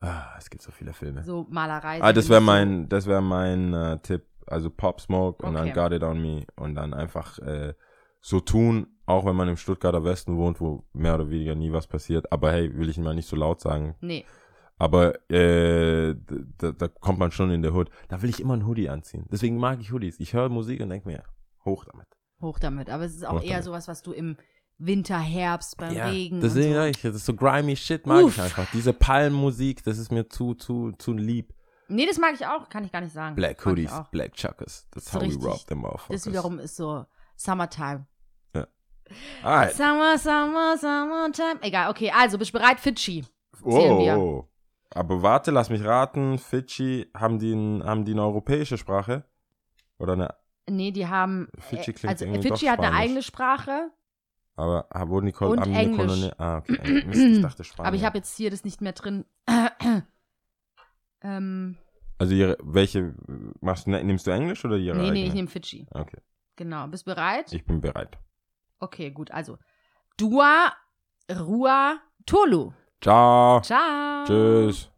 [0.00, 1.24] Ah, es gibt so viele Filme.
[1.24, 2.02] so Malerei.
[2.02, 4.26] Ah, das wäre mein, das wäre mein äh, Tipp.
[4.46, 5.72] Also Pop Smoke und Okay.
[5.72, 7.72] dann Got It On Me und dann einfach äh,
[8.20, 11.86] so tun, auch wenn man im Stuttgarter Westen wohnt, wo mehr oder weniger nie was
[11.86, 12.30] passiert.
[12.30, 13.94] Aber hey, will ich mal nicht so laut sagen.
[14.02, 14.26] Nee.
[14.76, 16.14] Aber äh,
[16.58, 17.88] da, da kommt man schon in der Hood.
[18.08, 19.24] Da will ich immer einen Hoodie anziehen.
[19.32, 20.20] Deswegen mag ich Hoodies.
[20.20, 21.22] Ich höre Musik und denke mir,
[21.64, 22.06] hoch damit.
[22.40, 22.90] Hoch damit.
[22.90, 23.64] Aber es ist auch Hoch eher damit.
[23.64, 24.36] sowas, was du im
[24.78, 26.40] Winter, Herbst, beim Regen.
[26.40, 28.36] deswegen und sag ich, das ist so grimy Shit mag Uff.
[28.36, 28.68] ich einfach.
[28.72, 31.54] Diese Palmmusik, das ist mir zu, zu, zu lieb.
[31.88, 31.94] so.
[31.94, 32.68] Nee, das mag ich auch.
[32.68, 33.36] Kann ich gar nicht sagen.
[33.36, 33.92] Black Hoodies.
[34.10, 34.86] Black Chuckers.
[34.90, 35.44] That's So how we richtig.
[35.44, 36.22] rob them motherfuckers.
[36.24, 37.04] Das wiederum ist so
[37.36, 38.06] Summertime.
[39.42, 39.74] Alright.
[39.74, 41.60] Summer, Summer, Summertime.
[41.62, 42.80] Egal, okay, also bist du bereit?
[42.80, 43.24] Fidschi.
[43.62, 44.48] Oh, oh.
[44.90, 46.38] Aber warte, lass mich raten.
[46.38, 49.24] Fidschi, haben die, ein, haben die eine europäische Sprache?
[49.98, 50.34] Oder eine,
[50.68, 51.48] Nee, die haben.
[51.58, 53.90] Fidschi äh, klingt also irgendwie Fidschi hat eine eigene Sprache,
[54.56, 56.06] aber wurden die Kol Und haben die eine Englisch.
[56.06, 56.32] Kolonie?
[56.38, 57.04] Ah, okay.
[57.04, 57.86] Mist, ich dachte Spanisch.
[57.88, 59.24] aber ich habe jetzt hier das nicht mehr drin.
[61.22, 61.76] ähm,
[62.18, 63.14] Also ihre, welche,
[63.60, 65.26] machst du, ne, nimmst du Englisch oder ihre nee, nee, eigene?
[65.26, 65.86] ich nehme Fidschi.
[65.90, 66.18] Okay,
[66.56, 66.86] Genau.
[66.86, 67.52] Bist bereit?
[67.52, 68.16] ich bin bereit.
[68.78, 69.30] Okay, gut.
[69.32, 69.58] Also,
[70.16, 70.72] Dua,
[71.30, 72.72] Rua, Tolu.
[73.00, 73.60] Ciao.
[73.60, 74.24] Ciao.
[74.24, 74.90] Tschüss.